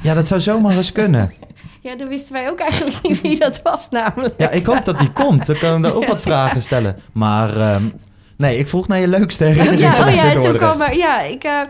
Ja, 0.03 0.14
dat 0.14 0.29
zou 0.29 0.40
zomaar 0.40 0.77
eens 0.77 0.92
kunnen. 0.92 1.33
Ja, 1.81 1.96
dan 1.96 2.09
wisten 2.09 2.33
wij 2.33 2.51
ook 2.51 2.59
eigenlijk 2.59 3.03
niet 3.03 3.20
wie 3.20 3.38
dat 3.38 3.62
was 3.62 3.88
namelijk. 3.90 4.35
Ja, 4.37 4.51
ik 4.51 4.66
hoop 4.66 4.85
dat 4.85 4.99
die 4.99 5.12
komt. 5.12 5.46
Dan 5.46 5.57
kunnen 5.57 5.81
we 5.81 5.94
ook 5.94 6.07
wat 6.07 6.20
vragen 6.31 6.62
stellen. 6.62 6.96
Maar 7.12 7.75
um, 7.75 7.92
Nee, 8.37 8.59
ik 8.59 8.68
vroeg 8.68 8.88
naar 8.88 9.01
je 9.01 9.09
leukste 9.09 9.44
herinnering. 9.44 9.81
Ja, 9.81 10.07
oh 10.07 10.14
ja, 10.14 10.40
toen 10.40 10.57
kwam 10.57 10.81
er, 10.81 10.96
ja, 10.96 11.20
ik, 11.20 11.44
uh, 11.44 11.61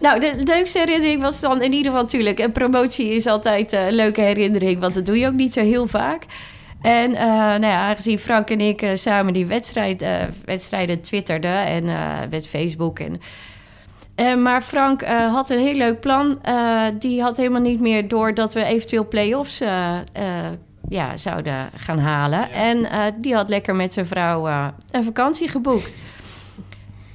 nou, 0.00 0.20
de 0.20 0.40
leukste 0.44 0.78
herinnering 0.78 1.22
was 1.22 1.40
dan 1.40 1.62
in 1.62 1.72
ieder 1.72 1.86
geval 1.86 2.02
natuurlijk... 2.02 2.38
een 2.38 2.52
promotie 2.52 3.08
is 3.08 3.26
altijd 3.26 3.72
een 3.72 3.92
leuke 3.92 4.20
herinnering, 4.20 4.80
want 4.80 4.94
dat 4.94 5.06
doe 5.06 5.18
je 5.18 5.26
ook 5.26 5.34
niet 5.34 5.52
zo 5.52 5.60
heel 5.60 5.86
vaak. 5.86 6.26
En 6.84 7.10
uh, 7.10 7.18
nou 7.18 7.66
ja, 7.66 7.88
aangezien 7.88 8.18
Frank 8.18 8.50
en 8.50 8.60
ik 8.60 8.82
uh, 8.82 8.90
samen 8.94 9.32
die 9.32 9.46
wedstrijd, 9.46 10.02
uh, 10.02 10.16
wedstrijden 10.44 11.00
twitterden 11.00 11.66
en 11.66 11.84
met 12.30 12.46
Facebook 12.46 12.98
en... 12.98 13.20
maar 14.42 14.62
Frank 14.62 15.04
had 15.04 15.50
een 15.50 15.58
heel 15.58 15.74
leuk 15.74 16.00
plan. 16.00 16.40
die 16.98 17.22
had 17.22 17.36
helemaal 17.36 17.60
niet 17.60 17.80
meer 17.80 18.08
door 18.08 18.34
dat 18.34 18.54
we 18.54 18.64
eventueel 18.64 19.08
play-offs 19.08 19.58
ja, 20.88 21.16
zouden 21.16 21.70
gaan 21.76 21.98
halen. 21.98 22.38
Ja. 22.38 22.48
En 22.48 22.86
die 23.20 23.34
had 23.34 23.48
lekker 23.48 23.74
met 23.74 23.92
zijn 23.92 24.06
vrouw 24.06 24.46
een 24.90 25.04
vakantie 25.04 25.48
geboekt. 25.48 25.96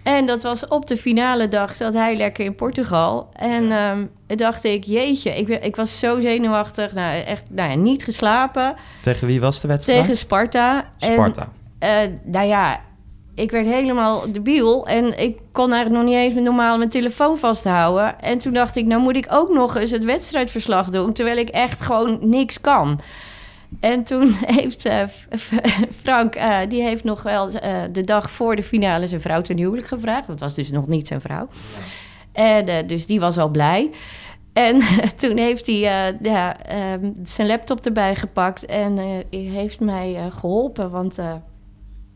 En 0.10 0.26
dat 0.26 0.44
was 0.44 0.68
op 0.68 0.88
de 0.88 0.98
finale 0.98 1.48
dag, 1.48 1.76
zat 1.76 1.94
hij 1.94 2.16
lekker 2.16 2.46
in 2.46 2.56
Portugal. 2.56 3.30
En 3.34 3.72
um, 3.72 4.10
dacht 4.26 4.64
ik, 4.64 4.84
jeetje, 4.84 5.38
ik, 5.38 5.48
ik 5.48 5.76
was 5.76 6.00
zo 6.00 6.20
zenuwachtig. 6.20 6.94
Nou, 6.94 7.24
echt 7.24 7.44
nou 7.50 7.70
ja, 7.70 7.76
niet 7.76 8.04
geslapen. 8.04 8.76
Tegen 9.02 9.28
wie 9.28 9.40
was 9.40 9.62
de 9.62 9.68
wedstrijd? 9.68 10.00
Tegen 10.00 10.16
Sparta. 10.16 10.92
Sparta. 10.98 11.50
En, 11.80 12.12
uh, 12.12 12.32
nou 12.32 12.48
ja, 12.48 12.82
ik 13.36 13.52
werd 13.52 13.66
helemaal 13.66 14.32
debiel. 14.32 14.88
En 14.88 15.20
ik 15.20 15.38
kon 15.52 15.74
eigenlijk 15.74 16.04
nog 16.04 16.14
niet 16.14 16.22
eens 16.22 16.44
normaal 16.44 16.78
mijn 16.78 16.90
telefoon 16.90 17.38
vasthouden. 17.38 18.22
En 18.22 18.38
toen 18.38 18.54
dacht 18.54 18.76
ik, 18.76 18.86
nou 18.86 19.02
moet 19.02 19.16
ik 19.16 19.28
ook 19.30 19.50
nog 19.50 19.76
eens 19.76 19.92
het 19.92 20.06
wedstrijdverslag 20.06 20.90
doen. 20.90 21.14
Terwijl 21.14 21.38
ik 21.38 21.50
echt 21.50 21.82
gewoon 21.82 22.18
niks 22.22 22.62
kan. 22.62 23.00
En 23.80 24.04
toen 24.04 24.36
heeft 24.58 24.86
uh, 24.86 25.04
Frank, 26.04 26.36
uh, 26.36 26.58
die 26.70 26.82
heeft 26.82 27.04
nog 27.04 27.24
wel 27.24 27.48
uh, 27.48 27.62
de 27.92 28.04
dag 28.04 28.32
voor 28.32 28.56
de 28.56 28.64
finale 28.64 29.08
zijn 29.08 29.22
vrouw 29.22 29.42
ten 29.42 29.58
huwelijk 29.58 29.88
gevraagd. 29.88 30.28
Want 30.28 30.40
het 30.40 30.50
was 30.50 30.54
dus 30.54 30.72
nog 30.72 30.88
niet 30.88 31.08
zijn 31.08 31.22
vrouw. 31.22 31.48
En 32.32 32.88
dus 32.88 33.06
die 33.06 33.20
was 33.20 33.38
al 33.38 33.50
blij. 33.50 33.90
En 34.54 34.82
toen 35.22 35.38
heeft 35.38 35.66
hij 35.66 35.76
ja, 36.22 36.58
ehm, 36.58 37.12
zijn 37.24 37.48
laptop 37.48 37.86
erbij 37.86 38.16
gepakt 38.16 38.66
en 38.66 38.98
heeft 39.30 39.80
mij 39.80 40.18
geholpen. 40.32 40.90
Want 40.90 41.18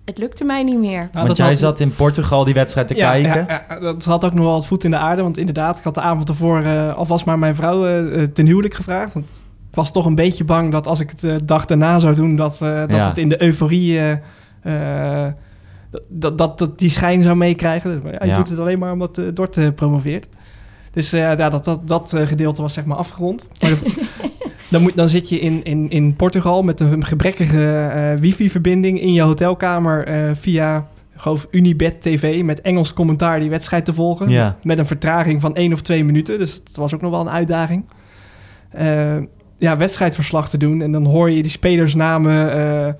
het 0.05 0.17
lukte 0.17 0.43
mij 0.43 0.63
niet 0.63 0.79
meer. 0.79 1.09
Nou, 1.11 1.25
want 1.25 1.37
jij 1.37 1.47
had... 1.47 1.57
zat 1.57 1.79
in 1.79 1.95
Portugal 1.95 2.45
die 2.45 2.53
wedstrijd 2.53 2.87
te 2.87 2.93
kijken. 2.93 3.45
Ja, 3.47 3.65
ja, 3.69 3.79
dat 3.79 4.03
had 4.03 4.25
ook 4.25 4.33
nog 4.33 4.45
wel 4.45 4.55
het 4.55 4.65
voet 4.65 4.83
in 4.83 4.91
de 4.91 4.97
aarde. 4.97 5.21
Want 5.21 5.37
inderdaad, 5.37 5.77
ik 5.77 5.83
had 5.83 5.93
de 5.93 6.01
avond 6.01 6.29
ervoor 6.29 6.61
uh, 6.61 6.95
alvast 6.95 7.25
maar 7.25 7.39
mijn 7.39 7.55
vrouw 7.55 7.87
uh, 7.87 8.23
ten 8.23 8.45
huwelijk 8.45 8.73
gevraagd. 8.73 9.13
Want 9.13 9.41
was 9.75 9.91
toch 9.91 10.05
een 10.05 10.15
beetje 10.15 10.43
bang 10.43 10.71
dat 10.71 10.87
als 10.87 10.99
ik 10.99 11.09
het 11.09 11.19
de 11.19 11.45
dag 11.45 11.65
daarna 11.65 11.99
zou 11.99 12.15
doen... 12.15 12.35
dat, 12.35 12.59
uh, 12.63 12.79
dat 12.87 13.05
het 13.05 13.17
in 13.17 13.29
de 13.29 13.41
euforie... 13.41 13.99
dat, 16.07 16.37
dat, 16.37 16.57
dat 16.57 16.79
die 16.79 16.89
schijn 16.89 17.23
zou 17.23 17.35
meekrijgen. 17.35 18.01
Dus, 18.01 18.11
ja, 18.19 18.25
je 18.25 18.33
doet 18.33 18.49
het 18.49 18.59
alleen 18.59 18.79
maar 18.79 18.91
omdat 18.91 19.21
Dort 19.33 19.75
promoveert. 19.75 20.27
Dus 20.91 21.09
ja, 21.09 21.35
dat, 21.35 21.63
dat, 21.63 21.87
dat 21.87 22.13
gedeelte 22.25 22.61
was 22.61 22.73
zeg 22.73 22.85
maar 22.85 22.97
afgerond. 22.97 23.47
Maar 23.61 23.77
Dan, 24.73 24.81
moet, 24.81 24.95
dan 24.95 25.09
zit 25.09 25.29
je 25.29 25.39
in, 25.39 25.63
in, 25.63 25.89
in 25.89 26.15
Portugal 26.15 26.63
met 26.63 26.79
een 26.79 27.05
gebrekkige 27.05 27.91
uh, 27.95 28.19
wifi-verbinding 28.19 29.01
in 29.01 29.13
je 29.13 29.21
hotelkamer 29.21 30.09
uh, 30.09 30.31
via 30.33 30.87
geloof 31.15 31.47
Unibet 31.51 32.01
TV 32.01 32.43
met 32.43 32.61
Engels 32.61 32.93
commentaar 32.93 33.39
die 33.39 33.49
wedstrijd 33.49 33.85
te 33.85 33.93
volgen. 33.93 34.27
Ja. 34.27 34.57
Met 34.63 34.79
een 34.79 34.85
vertraging 34.85 35.41
van 35.41 35.55
één 35.55 35.73
of 35.73 35.81
twee 35.81 36.03
minuten. 36.03 36.39
Dus 36.39 36.53
het 36.53 36.75
was 36.75 36.93
ook 36.93 37.01
nog 37.01 37.11
wel 37.11 37.21
een 37.21 37.29
uitdaging. 37.29 37.85
Uh, 38.79 39.15
ja, 39.57 39.77
wedstrijdverslag 39.77 40.49
te 40.49 40.57
doen. 40.57 40.81
En 40.81 40.91
dan 40.91 41.05
hoor 41.05 41.31
je 41.31 41.41
die 41.41 41.51
spelersnamen. 41.51 42.97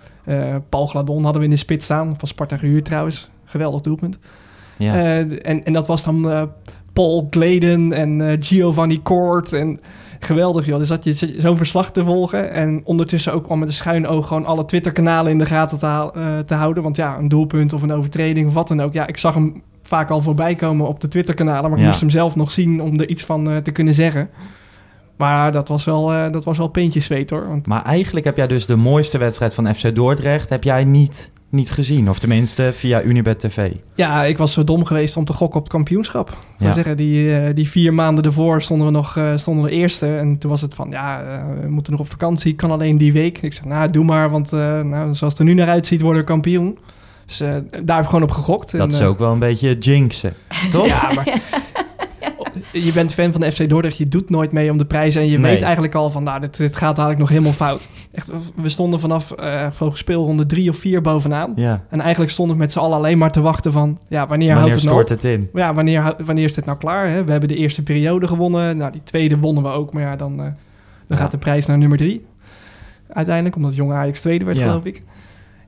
Paul 0.69 0.85
Gladon 0.85 1.23
hadden 1.23 1.41
we 1.41 1.47
in 1.47 1.53
de 1.53 1.59
spits 1.59 1.85
staan. 1.85 2.15
Van 2.17 2.27
Sparta 2.27 2.57
gehuurd 2.57 2.85
trouwens. 2.85 3.29
Geweldig 3.45 3.81
doelpunt. 3.81 4.19
Ja. 4.77 5.17
en, 5.41 5.65
en 5.65 5.73
dat 5.73 5.87
was 5.87 6.03
dan 6.03 6.49
Paul 6.93 7.27
Gladen 7.29 7.93
en 7.93 8.37
Giovanni 8.39 9.01
Court 9.03 9.53
en 9.53 9.79
geweldig, 10.23 10.65
joh. 10.65 10.79
Dus 10.79 10.87
dat 10.87 11.03
je 11.03 11.35
zo'n 11.37 11.57
verslag 11.57 11.91
te 11.91 12.03
volgen. 12.03 12.51
En 12.51 12.81
ondertussen 12.83 13.33
ook 13.33 13.47
al 13.47 13.55
met 13.55 13.67
een 13.67 13.73
schuin 13.73 14.07
oog 14.07 14.27
gewoon 14.27 14.45
alle 14.45 14.65
Twitter-kanalen 14.65 15.31
in 15.31 15.37
de 15.37 15.45
gaten 15.45 15.79
te, 15.79 16.43
te, 16.45 16.53
houden. 16.53 16.83
Want 16.83 16.95
ja, 16.95 17.17
een 17.17 17.27
doelpunt 17.27 17.73
of 17.73 17.81
een 17.81 17.93
overtreding 17.93 18.47
of 18.47 18.53
wat 18.53 18.67
dan 18.67 18.81
ook. 18.81 18.93
Ja, 18.93 19.07
ik 19.07 19.17
zag 19.17 19.33
hem 19.33 19.61
vaak 19.83 20.09
al 20.09 20.21
voorbij 20.21 20.55
komen 20.55 20.87
op 20.87 20.99
de 20.99 21.07
Twitter-kanalen. 21.07 21.69
Maar 21.69 21.79
ik 21.79 21.85
moest 21.85 21.99
hem 21.99 22.09
zelf 22.09 22.35
nog 22.35 22.51
zien 22.51 22.81
om 22.81 22.99
er 22.99 23.09
iets 23.09 23.23
van 23.23 23.61
te 23.63 23.71
kunnen 23.71 23.93
zeggen. 23.93 24.29
Maar 25.17 25.51
dat 25.51 25.67
was 25.67 25.85
wel, 25.85 26.13
uh, 26.13 26.31
dat 26.31 26.43
was 26.43 26.57
wel 26.57 26.71
zweet 26.89 27.29
hoor. 27.29 27.47
Want... 27.47 27.67
Maar 27.67 27.83
eigenlijk 27.83 28.25
heb 28.25 28.37
jij 28.37 28.47
dus 28.47 28.65
de 28.65 28.75
mooiste 28.75 29.17
wedstrijd 29.17 29.53
van 29.53 29.75
FC 29.75 29.95
Dordrecht... 29.95 30.49
heb 30.49 30.63
jij 30.63 30.83
niet 30.83 31.31
niet 31.53 31.71
gezien. 31.71 32.09
Of 32.09 32.19
tenminste 32.19 32.71
via 32.75 33.01
Unibet 33.01 33.39
TV. 33.39 33.71
Ja, 33.95 34.23
ik 34.23 34.37
was 34.37 34.53
zo 34.53 34.63
dom 34.63 34.85
geweest 34.85 35.17
om 35.17 35.25
te 35.25 35.33
gokken 35.33 35.57
op 35.57 35.63
het 35.63 35.73
kampioenschap. 35.73 36.37
Ja. 36.57 36.73
zeggen, 36.73 36.97
die, 36.97 37.25
uh, 37.25 37.55
die 37.55 37.69
vier 37.69 37.93
maanden 37.93 38.23
ervoor 38.23 38.61
stonden 38.61 38.87
we 38.87 38.93
nog 38.93 39.15
uh, 39.15 39.37
stonden 39.37 39.63
we 39.63 39.71
eerste. 39.71 40.17
En 40.17 40.37
toen 40.37 40.49
was 40.49 40.61
het 40.61 40.73
van, 40.73 40.89
ja, 40.89 41.21
uh, 41.21 41.27
we 41.61 41.69
moeten 41.69 41.91
nog 41.91 42.01
op 42.01 42.09
vakantie. 42.09 42.55
Kan 42.55 42.71
alleen 42.71 42.97
die 42.97 43.13
week. 43.13 43.41
Ik 43.41 43.53
zei, 43.53 43.67
nou, 43.67 43.89
doe 43.89 44.03
maar. 44.03 44.29
Want 44.29 44.51
nou, 44.51 45.15
zoals 45.15 45.33
het 45.33 45.39
er 45.39 45.45
nu 45.45 45.53
naar 45.53 45.69
uitziet, 45.69 46.01
worden 46.01 46.21
we 46.21 46.27
kampioen. 46.27 46.77
Dus 47.25 47.37
daar 47.83 47.95
heb 47.95 48.03
ik 48.03 48.05
gewoon 48.05 48.23
op 48.23 48.31
gegokt. 48.31 48.77
Dat 48.77 48.93
is 48.93 49.01
ook 49.01 49.19
wel 49.19 49.31
een 49.31 49.39
beetje 49.39 49.77
jinxen, 49.77 50.33
toch? 50.71 50.87
ja, 50.87 51.11
maar 51.15 51.41
je 52.73 52.91
bent 52.93 53.13
fan 53.13 53.31
van 53.31 53.41
de 53.41 53.51
FC 53.51 53.69
Dordrecht, 53.69 53.97
je 53.97 54.07
doet 54.07 54.29
nooit 54.29 54.51
mee 54.51 54.71
om 54.71 54.77
de 54.77 54.85
prijzen. 54.85 55.21
En 55.21 55.27
je 55.27 55.39
weet 55.39 55.61
eigenlijk 55.61 55.95
al 55.95 56.09
van, 56.09 56.23
nou, 56.23 56.39
dit, 56.39 56.57
dit 56.57 56.75
gaat 56.75 56.97
eigenlijk 56.97 57.19
nog 57.19 57.29
helemaal 57.29 57.51
fout. 57.51 57.89
Echt, 58.11 58.31
we 58.55 58.69
stonden 58.69 58.99
vanaf 58.99 59.33
uh, 59.39 59.91
speelronde 59.93 60.45
drie 60.45 60.69
of 60.69 60.77
vier 60.77 61.01
bovenaan. 61.01 61.51
Ja. 61.55 61.83
En 61.89 62.01
eigenlijk 62.01 62.31
stonden 62.31 62.55
we 62.55 62.61
met 62.61 62.71
z'n 62.71 62.79
allen 62.79 62.97
alleen 62.97 63.17
maar 63.17 63.31
te 63.31 63.41
wachten 63.41 63.71
van, 63.71 63.99
ja, 64.09 64.27
wanneer, 64.27 64.53
houdt 64.55 64.75
het 64.75 64.83
nou 64.83 65.03
het 65.07 65.23
in? 65.23 65.49
Ja, 65.53 65.73
wanneer, 65.73 66.15
wanneer 66.25 66.45
is 66.45 66.53
dit 66.53 66.65
nou 66.65 66.77
klaar? 66.77 67.09
Hè? 67.09 67.23
We 67.23 67.31
hebben 67.31 67.49
de 67.49 67.55
eerste 67.55 67.83
periode 67.83 68.27
gewonnen. 68.27 68.77
Nou, 68.77 68.91
die 68.91 69.03
tweede 69.03 69.37
wonnen 69.37 69.63
we 69.63 69.69
ook. 69.69 69.93
Maar 69.93 70.03
ja, 70.03 70.15
dan, 70.15 70.39
uh, 70.39 70.45
dan 71.07 71.17
gaat 71.17 71.31
de 71.31 71.37
prijs 71.37 71.65
naar 71.65 71.77
nummer 71.77 71.97
drie. 71.97 72.25
Uiteindelijk, 73.07 73.55
omdat 73.55 73.75
jonge 73.75 73.93
Ajax 73.93 74.19
tweede 74.21 74.45
werd, 74.45 74.59
geloof 74.59 74.85
ik. 74.85 75.03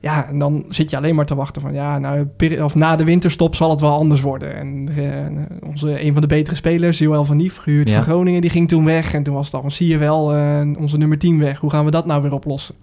Ja, 0.06 0.28
en 0.28 0.38
dan 0.38 0.64
zit 0.68 0.90
je 0.90 0.96
alleen 0.96 1.14
maar 1.14 1.26
te 1.26 1.34
wachten 1.34 1.62
van 1.62 1.72
ja, 1.72 1.98
nou, 1.98 2.28
of 2.62 2.74
na 2.74 2.96
de 2.96 3.04
winterstop 3.04 3.54
zal 3.54 3.70
het 3.70 3.80
wel 3.80 3.92
anders 3.92 4.20
worden. 4.20 4.56
En 4.56 4.88
uh, 4.98 5.68
onze, 5.68 6.02
een 6.02 6.12
van 6.12 6.22
de 6.22 6.28
betere 6.28 6.56
spelers, 6.56 6.98
Joël 6.98 7.24
van 7.24 7.36
Nief, 7.36 7.56
gehuurd 7.56 7.90
van 7.90 8.02
Groningen, 8.02 8.40
die 8.40 8.50
ging 8.50 8.68
toen 8.68 8.84
weg. 8.84 9.14
En 9.14 9.22
toen 9.22 9.34
was 9.34 9.46
het 9.52 9.62
al, 9.62 9.70
zie 9.70 9.88
je 9.88 9.98
wel, 9.98 10.36
uh, 10.36 10.60
onze 10.78 10.98
nummer 10.98 11.18
10 11.18 11.38
weg. 11.38 11.58
Hoe 11.58 11.70
gaan 11.70 11.84
we 11.84 11.90
dat 11.90 12.06
nou 12.06 12.22
weer 12.22 12.32
oplossen? 12.32 12.74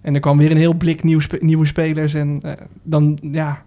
En 0.00 0.14
er 0.14 0.20
kwam 0.20 0.38
weer 0.38 0.50
een 0.50 0.56
heel 0.56 0.74
blik 0.74 1.02
nieuw 1.02 1.20
nieuwe 1.40 1.66
spelers. 1.66 2.14
En 2.14 2.40
uh, 2.44 2.52
dan, 2.82 3.18
ja, 3.22 3.62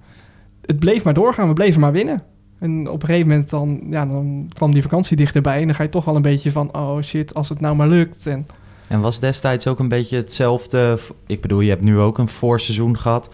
het 0.66 0.80
bleef 0.80 1.04
maar 1.04 1.14
doorgaan. 1.14 1.48
We 1.48 1.54
bleven 1.54 1.82
maar 1.82 1.92
winnen. 1.92 2.24
En 2.60 2.90
op 2.90 3.02
een 3.02 3.08
gegeven 3.08 3.30
moment 3.30 3.50
dan, 3.50 3.82
ja, 3.90 4.06
dan 4.06 4.50
kwam 4.54 4.74
die 4.74 4.82
vakantie 4.82 5.18
dichterbij. 5.18 5.60
En 5.60 5.66
dan 5.66 5.76
ga 5.76 5.84
je 5.84 5.90
toch 5.90 6.06
wel 6.06 6.16
een 6.16 6.22
beetje 6.22 6.52
van, 6.52 6.76
oh 6.76 7.02
shit, 7.02 7.34
als 7.34 7.50
het 7.50 7.60
nou 7.60 7.76
maar 7.76 7.88
lukt. 7.88 8.28
En 8.28 8.48
en 8.88 9.00
was 9.00 9.20
destijds 9.20 9.68
ook 9.68 9.80
een 9.80 9.88
beetje 9.88 10.16
hetzelfde? 10.16 11.00
Ik 11.28 11.42
bedoel, 11.42 11.60
je 11.60 11.70
hebt 11.70 11.82
nu 11.82 12.00
ook 12.00 12.18
een 12.18 12.28
voorseizoen 12.28 12.98
gehad. 12.98 13.30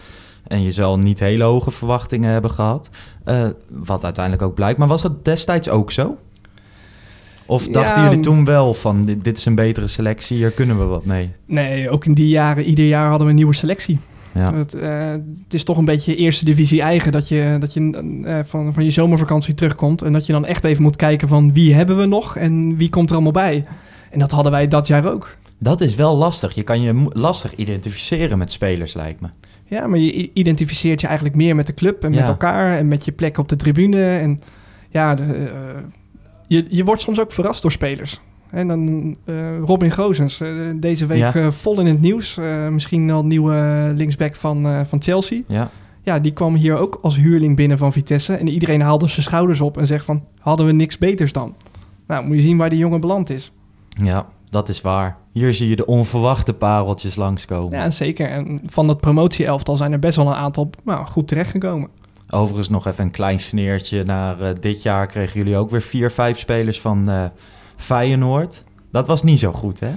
En 0.46 0.62
je 0.62 0.72
zal 0.72 0.98
niet 0.98 1.20
hele 1.20 1.44
hoge 1.44 1.70
verwachtingen 1.70 2.32
hebben 2.32 2.50
gehad. 2.50 2.90
Uh, 3.26 3.48
wat 3.68 4.04
uiteindelijk 4.04 4.44
ook 4.44 4.54
blijkt. 4.54 4.78
Maar 4.78 4.88
was 4.88 5.02
dat 5.02 5.24
destijds 5.24 5.68
ook 5.68 5.90
zo? 5.90 6.16
Of 7.46 7.68
dachten 7.68 8.02
jullie 8.02 8.20
toen 8.20 8.44
wel 8.44 8.74
van 8.74 9.04
dit, 9.04 9.24
dit, 9.24 9.38
is 9.38 9.44
een 9.44 9.54
betere 9.54 9.86
selectie, 9.86 10.36
hier 10.36 10.50
kunnen 10.50 10.78
we 10.78 10.84
wat 10.84 11.04
mee? 11.04 11.30
Nee, 11.46 11.90
ook 11.90 12.04
in 12.04 12.14
die 12.14 12.28
jaren, 12.28 12.64
ieder 12.64 12.86
jaar 12.86 13.08
hadden 13.08 13.24
we 13.24 13.30
een 13.30 13.38
nieuwe 13.38 13.54
selectie. 13.54 13.98
Ja. 14.34 14.54
Het, 14.54 14.74
uh, 14.74 15.10
het, 15.10 15.54
is 15.54 15.64
toch 15.64 15.78
een 15.78 15.84
beetje 15.84 16.16
eerste 16.16 16.44
divisie 16.44 16.82
eigen 16.82 17.12
dat 17.12 17.28
je, 17.28 17.56
dat 17.60 17.72
je 17.72 17.80
uh, 18.24 18.38
van, 18.44 18.74
van 18.74 18.84
je 18.84 18.90
zomervakantie 18.90 19.54
terugkomt. 19.54 20.02
En 20.02 20.12
dat 20.12 20.26
je 20.26 20.32
dan 20.32 20.46
echt 20.46 20.64
even 20.64 20.82
moet 20.82 20.96
kijken 20.96 21.28
van 21.28 21.52
wie 21.52 21.74
hebben 21.74 21.98
we 21.98 22.06
nog 22.06 22.36
en 22.36 22.76
wie 22.76 22.88
komt 22.88 23.08
er 23.08 23.14
allemaal 23.14 23.32
bij. 23.32 23.64
En 24.14 24.20
dat 24.20 24.30
hadden 24.30 24.52
wij 24.52 24.68
dat 24.68 24.86
jaar 24.86 25.12
ook. 25.12 25.36
Dat 25.58 25.80
is 25.80 25.94
wel 25.94 26.16
lastig. 26.16 26.54
Je 26.54 26.62
kan 26.62 26.80
je 26.80 27.04
lastig 27.08 27.54
identificeren 27.54 28.38
met 28.38 28.50
spelers, 28.50 28.94
lijkt 28.94 29.20
me. 29.20 29.28
Ja, 29.64 29.86
maar 29.86 29.98
je 29.98 30.30
identificeert 30.32 31.00
je 31.00 31.06
eigenlijk 31.06 31.36
meer 31.36 31.54
met 31.54 31.66
de 31.66 31.74
club 31.74 32.04
en 32.04 32.10
met 32.10 32.28
elkaar 32.28 32.78
en 32.78 32.88
met 32.88 33.04
je 33.04 33.12
plek 33.12 33.38
op 33.38 33.48
de 33.48 33.56
tribune. 33.56 34.16
En 34.16 34.38
ja, 34.90 35.14
de, 35.14 35.22
uh, 35.22 35.48
je, 36.46 36.66
je 36.68 36.84
wordt 36.84 37.02
soms 37.02 37.20
ook 37.20 37.32
verrast 37.32 37.62
door 37.62 37.72
spelers. 37.72 38.20
En 38.50 38.68
dan 38.68 39.16
uh, 39.24 39.58
Robin 39.58 39.90
Gozens, 39.90 40.40
uh, 40.40 40.48
deze 40.76 41.06
week 41.06 41.34
ja. 41.34 41.52
vol 41.52 41.80
in 41.80 41.86
het 41.86 42.00
nieuws. 42.00 42.38
misschien 42.70 43.10
al 43.10 43.24
nieuwe 43.24 43.92
linksback 43.96 44.34
van, 44.34 44.86
van 44.88 45.02
Chelsea. 45.02 45.40
Ja. 45.48 45.70
ja, 46.02 46.18
die 46.18 46.32
kwam 46.32 46.54
hier 46.54 46.76
ook 46.76 46.98
als 47.02 47.16
huurling 47.16 47.56
binnen 47.56 47.78
van 47.78 47.92
Vitesse. 47.92 48.34
En 48.34 48.48
iedereen 48.48 48.80
haalde 48.80 49.08
zijn 49.08 49.22
schouders 49.22 49.60
op 49.60 49.78
en 49.78 49.86
zegt 49.86 50.04
van, 50.04 50.24
hadden 50.38 50.66
we 50.66 50.72
niks 50.72 50.98
beters 50.98 51.32
dan? 51.32 51.54
Nou, 52.06 52.26
moet 52.26 52.36
je 52.36 52.42
zien 52.42 52.56
waar 52.56 52.70
die 52.70 52.78
jongen 52.78 53.00
beland 53.00 53.30
is. 53.30 53.52
Ja, 53.94 54.26
dat 54.50 54.68
is 54.68 54.80
waar. 54.80 55.16
Hier 55.32 55.54
zie 55.54 55.68
je 55.68 55.76
de 55.76 55.86
onverwachte 55.86 56.52
pareltjes 56.52 57.16
langskomen. 57.16 57.78
Ja, 57.78 57.90
zeker. 57.90 58.28
En 58.28 58.60
van 58.66 58.86
dat 58.86 59.00
promotieelftal 59.00 59.76
zijn 59.76 59.92
er 59.92 59.98
best 59.98 60.16
wel 60.16 60.26
een 60.26 60.34
aantal 60.34 60.70
nou, 60.84 61.06
goed 61.06 61.28
terechtgekomen. 61.28 61.88
Overigens 62.30 62.68
nog 62.68 62.86
even 62.86 63.04
een 63.04 63.10
klein 63.10 63.38
sneertje 63.38 64.04
naar 64.04 64.40
uh, 64.40 64.48
dit 64.60 64.82
jaar 64.82 65.06
kregen 65.06 65.38
jullie 65.38 65.56
ook 65.56 65.70
weer 65.70 65.82
vier, 65.82 66.10
vijf 66.10 66.38
spelers 66.38 66.80
van 66.80 67.10
uh, 67.10 67.24
Feyenoord. 67.76 68.64
Dat 68.92 69.06
was 69.06 69.22
niet 69.22 69.38
zo 69.38 69.52
goed, 69.52 69.80
hè? 69.80 69.90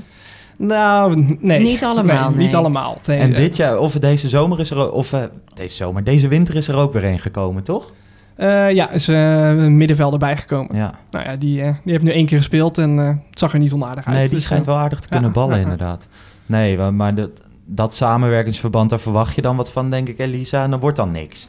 Nou, 0.57 1.37
nee. 1.39 1.59
Niet 1.59 1.83
allemaal. 1.83 2.31
Niet 2.31 2.55
allemaal. 2.55 2.97
en 3.05 3.33
dit 3.33 3.55
jaar, 3.55 3.77
of 3.77 3.93
deze 3.93 4.29
zomer 4.29 4.59
is 4.59 4.71
er, 4.71 4.91
of 4.91 5.13
uh, 5.13 5.23
deze 5.55 5.75
zomer, 5.75 6.03
deze 6.03 6.27
winter 6.27 6.55
is 6.55 6.67
er 6.67 6.75
ook 6.75 6.93
weer 6.93 7.03
een 7.03 7.19
gekomen, 7.19 7.63
toch? 7.63 7.91
Uh, 8.39 8.71
ja, 8.71 8.89
is 8.89 9.09
uh, 9.09 9.49
een 9.49 9.77
middenvelder 9.77 10.19
bijgekomen. 10.19 10.75
Ja. 10.75 10.93
Nou 11.11 11.25
ja, 11.25 11.35
die, 11.35 11.61
uh, 11.61 11.73
die 11.83 11.91
heeft 11.91 12.03
nu 12.03 12.11
één 12.11 12.25
keer 12.25 12.37
gespeeld 12.37 12.77
en 12.77 12.97
het 12.97 13.39
zag 13.39 13.53
er 13.53 13.59
niet 13.59 13.73
onaardig 13.73 14.05
uit. 14.05 14.15
Nee, 14.15 14.23
die 14.23 14.33
dus, 14.33 14.43
schijnt 14.43 14.65
wel 14.65 14.75
aardig 14.75 14.99
te 14.99 15.07
kunnen 15.07 15.31
ballen 15.31 15.59
inderdaad. 15.59 16.07
Nee, 16.45 16.77
maar 16.77 17.15
dat, 17.15 17.29
dat 17.65 17.95
samenwerkingsverband, 17.95 18.89
daar 18.89 18.99
verwacht 18.99 19.35
je 19.35 19.41
dan 19.41 19.55
wat 19.55 19.71
van, 19.71 19.89
denk 19.89 20.07
ik, 20.07 20.19
Elisa. 20.19 20.63
En 20.63 20.71
dan 20.71 20.79
wordt 20.79 20.97
dan 20.97 21.11
niks. 21.11 21.47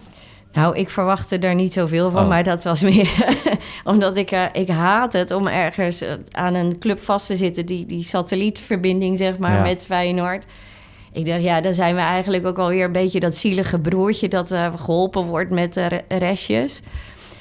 Nou, 0.52 0.76
ik 0.76 0.90
verwachtte 0.90 1.38
er 1.38 1.54
niet 1.54 1.72
zoveel 1.72 2.10
van, 2.10 2.22
oh. 2.22 2.28
maar 2.28 2.44
dat 2.44 2.64
was 2.64 2.82
meer 2.82 3.38
omdat 3.84 4.16
ik, 4.16 4.50
ik 4.52 4.68
haat 4.68 5.12
het 5.12 5.30
om 5.30 5.46
ergens 5.46 6.04
aan 6.30 6.54
een 6.54 6.78
club 6.78 7.00
vast 7.00 7.26
te 7.26 7.36
zitten, 7.36 7.66
die, 7.66 7.86
die 7.86 8.02
satellietverbinding, 8.02 9.18
zeg 9.18 9.38
maar, 9.38 9.62
met 9.62 9.84
Feyenoord. 9.84 10.46
Ik 11.12 11.26
dacht, 11.26 11.42
ja, 11.42 11.60
dan 11.60 11.74
zijn 11.74 11.94
we 11.94 12.00
eigenlijk 12.00 12.46
ook 12.46 12.58
alweer 12.58 12.84
een 12.84 12.92
beetje 12.92 13.20
dat 13.20 13.36
zielige 13.36 13.80
broertje 13.80 14.28
dat 14.28 14.52
uh, 14.52 14.72
geholpen 14.76 15.22
wordt 15.22 15.50
met 15.50 15.76
uh, 15.76 15.86
restjes. 16.08 16.82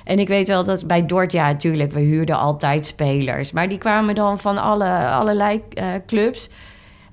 En 0.03 0.19
ik 0.19 0.27
weet 0.27 0.47
wel 0.47 0.63
dat 0.63 0.87
bij 0.87 1.05
Dort, 1.05 1.31
ja, 1.31 1.47
natuurlijk, 1.47 1.91
we 1.91 1.99
huurden 1.99 2.37
altijd 2.37 2.85
spelers. 2.85 3.51
Maar 3.51 3.69
die 3.69 3.77
kwamen 3.77 4.15
dan 4.15 4.39
van 4.39 4.57
alle, 4.57 5.07
allerlei 5.07 5.61
uh, 5.73 5.85
clubs. 6.05 6.49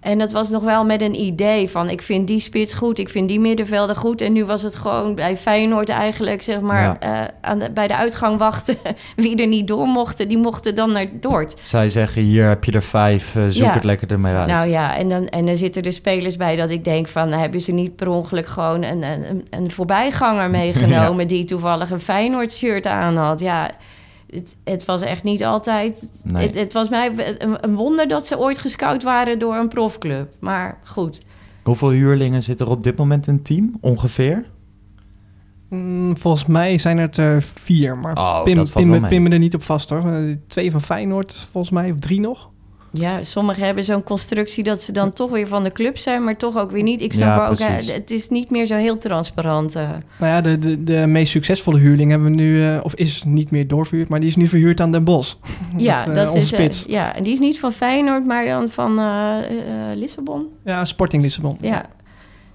En 0.04 0.18
dat 0.18 0.32
was 0.32 0.50
nog 0.50 0.62
wel 0.62 0.84
met 0.84 1.00
een 1.00 1.20
idee 1.20 1.70
van... 1.70 1.90
ik 1.90 2.02
vind 2.02 2.26
die 2.26 2.40
spits 2.40 2.74
goed, 2.74 2.98
ik 2.98 3.08
vind 3.08 3.28
die 3.28 3.40
middenvelder 3.40 3.96
goed. 3.96 4.20
En 4.20 4.32
nu 4.32 4.44
was 4.44 4.62
het 4.62 4.76
gewoon 4.76 5.14
bij 5.14 5.36
Feyenoord 5.36 5.88
eigenlijk, 5.88 6.42
zeg 6.42 6.60
maar... 6.60 6.96
Uh, 7.04 7.20
aan 7.40 7.58
de, 7.58 7.70
bij 7.70 7.86
de 7.86 7.96
uitgang 7.96 8.38
wachten. 8.38 8.76
Wie 9.16 9.36
er 9.36 9.46
niet 9.46 9.68
door 9.68 9.86
mochten, 9.86 10.28
die 10.28 10.38
mochten 10.38 10.74
dan 10.74 10.92
naar 10.92 11.06
Dort. 11.12 11.56
Zij 11.62 11.88
zeggen, 11.88 12.22
hier 12.22 12.48
heb 12.48 12.64
je 12.64 12.72
er 12.72 12.82
vijf, 12.82 13.34
uh, 13.34 13.42
zoek 13.48 13.74
het 13.74 13.84
lekker 13.84 14.10
ermee 14.10 14.34
uit. 14.34 14.48
Nou 14.48 14.68
ja, 14.68 14.96
en 14.96 15.08
dan, 15.08 15.28
en 15.28 15.46
dan 15.46 15.56
zitten 15.56 15.82
er 15.82 15.92
spelers 15.92 16.36
bij 16.36 16.56
dat 16.56 16.70
ik 16.70 16.84
denk 16.84 17.08
van... 17.08 17.32
hebben 17.32 17.60
ze 17.60 17.72
niet 17.72 17.96
per 17.96 18.08
ongeluk 18.08 18.46
gewoon 18.46 18.82
een, 18.82 19.02
een, 19.02 19.46
een 19.50 19.70
voorbijganger 19.70 20.50
meegenomen... 20.60 21.22
Ja. 21.22 21.28
die 21.28 21.44
toevallig 21.44 21.90
een 21.90 22.00
Feyenoord-shirt 22.00 22.86
aan 22.86 23.16
had. 23.16 23.40
Ja, 23.40 23.70
het, 24.30 24.56
het, 24.64 24.84
was 24.84 25.02
echt 25.02 25.22
niet 25.22 25.44
altijd. 25.44 26.08
Nee. 26.22 26.46
Het, 26.46 26.54
het, 26.54 26.72
was 26.72 26.88
mij 26.88 27.12
een, 27.38 27.64
een, 27.64 27.74
wonder 27.74 28.08
dat 28.08 28.26
ze 28.26 28.38
ooit 28.38 28.58
gescout 28.58 29.02
waren 29.02 29.38
door 29.38 29.54
een 29.54 29.68
profclub. 29.68 30.34
Maar 30.38 30.78
goed. 30.84 31.22
Hoeveel 31.62 31.90
huurlingen 31.90 32.42
zitten 32.42 32.66
er 32.66 32.72
op 32.72 32.82
dit 32.82 32.96
moment 32.96 33.26
in 33.26 33.34
het 33.34 33.44
team 33.44 33.76
ongeveer? 33.80 34.44
Mm, 35.68 36.16
volgens 36.16 36.46
mij 36.46 36.78
zijn 36.78 36.98
het 36.98 37.16
er 37.16 37.42
vier, 37.42 37.98
maar 37.98 38.16
oh, 38.16 38.42
pin, 38.42 38.66
pin, 38.72 39.06
pin, 39.08 39.22
me 39.22 39.30
er 39.30 39.38
niet 39.38 39.54
op 39.54 39.62
vast 39.62 39.90
hoor. 39.90 40.12
Eh, 40.12 40.36
twee 40.46 40.70
van 40.70 40.80
Feyenoord 40.80 41.48
volgens 41.50 41.72
mij, 41.72 41.90
of 41.90 41.98
drie 41.98 42.20
nog. 42.20 42.50
Ja, 42.96 43.24
sommigen 43.24 43.64
hebben 43.64 43.84
zo'n 43.84 44.02
constructie 44.02 44.64
dat 44.64 44.82
ze 44.82 44.92
dan 44.92 45.12
toch 45.12 45.30
weer 45.30 45.48
van 45.48 45.64
de 45.64 45.72
club 45.72 45.98
zijn, 45.98 46.24
maar 46.24 46.36
toch 46.36 46.56
ook 46.56 46.70
weer 46.70 46.82
niet. 46.82 47.00
Ik 47.00 47.12
snap 47.12 47.26
ja, 47.26 47.48
ook, 47.48 47.58
het 47.86 48.10
is 48.10 48.28
niet 48.28 48.50
meer 48.50 48.66
zo 48.66 48.74
heel 48.74 48.98
transparant. 48.98 49.76
Uh. 49.76 49.90
Nou 50.18 50.32
ja, 50.32 50.40
de, 50.40 50.58
de, 50.58 50.84
de 50.84 51.06
meest 51.06 51.30
succesvolle 51.30 51.78
huurling 51.78 52.10
hebben 52.10 52.30
we 52.30 52.34
nu, 52.34 52.56
uh, 52.56 52.80
of 52.82 52.94
is 52.94 53.22
niet 53.26 53.50
meer 53.50 53.66
doorverhuurd, 53.68 54.08
maar 54.08 54.20
die 54.20 54.28
is 54.28 54.36
nu 54.36 54.48
verhuurd 54.48 54.80
aan 54.80 54.92
Den 54.92 55.04
Bosch. 55.04 55.34
Ja, 55.76 55.98
Met, 55.98 56.08
uh, 56.08 56.14
dat 56.14 56.34
is 56.34 56.48
spits. 56.48 56.84
ja, 56.88 57.14
en 57.14 57.22
die 57.22 57.32
is 57.32 57.38
niet 57.38 57.58
van 57.58 57.72
Feyenoord, 57.72 58.26
maar 58.26 58.46
dan 58.46 58.68
van 58.68 59.00
Lissabon. 59.94 60.46
Ja, 60.64 60.84
Sporting 60.84 61.22
Lissabon. 61.22 61.56
Ja, 61.60 61.86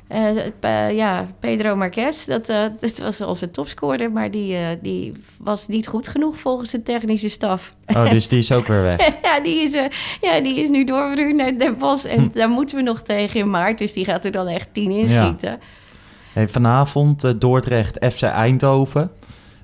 uh, 0.09 0.95
ja, 0.95 1.27
Pedro 1.39 1.75
Marquez, 1.75 2.25
dat, 2.25 2.49
uh, 2.49 2.63
dat 2.79 2.97
was 2.97 3.21
onze 3.21 3.51
topscorer, 3.51 4.11
maar 4.11 4.31
die, 4.31 4.53
uh, 4.53 4.67
die 4.81 5.13
was 5.37 5.67
niet 5.67 5.87
goed 5.87 6.07
genoeg 6.07 6.37
volgens 6.37 6.71
de 6.71 6.83
technische 6.83 7.29
staf. 7.29 7.73
Oh, 7.85 8.09
dus 8.13 8.27
die 8.27 8.39
is 8.39 8.51
ook 8.51 8.67
weer 8.67 8.81
weg? 8.81 9.09
ja, 9.23 9.39
die 9.39 9.61
is, 9.61 9.73
ja, 10.21 10.39
die 10.41 10.59
is 10.59 10.69
nu 10.69 10.83
doorverhuurd 10.83 11.35
naar 11.35 11.57
Den 11.57 11.77
Bosch 11.77 12.05
en 12.05 12.19
hm. 12.19 12.37
daar 12.37 12.49
moeten 12.49 12.77
we 12.77 12.83
nog 12.83 13.01
tegen 13.01 13.39
in 13.39 13.49
maart, 13.49 13.77
dus 13.77 13.93
die 13.93 14.05
gaat 14.05 14.25
er 14.25 14.31
dan 14.31 14.47
echt 14.47 14.67
tien 14.71 14.91
inschieten. 14.91 15.49
Ja. 15.49 15.57
Hey, 16.33 16.47
vanavond 16.47 17.41
Dordrecht 17.41 18.05
FC 18.13 18.21
Eindhoven. 18.21 19.11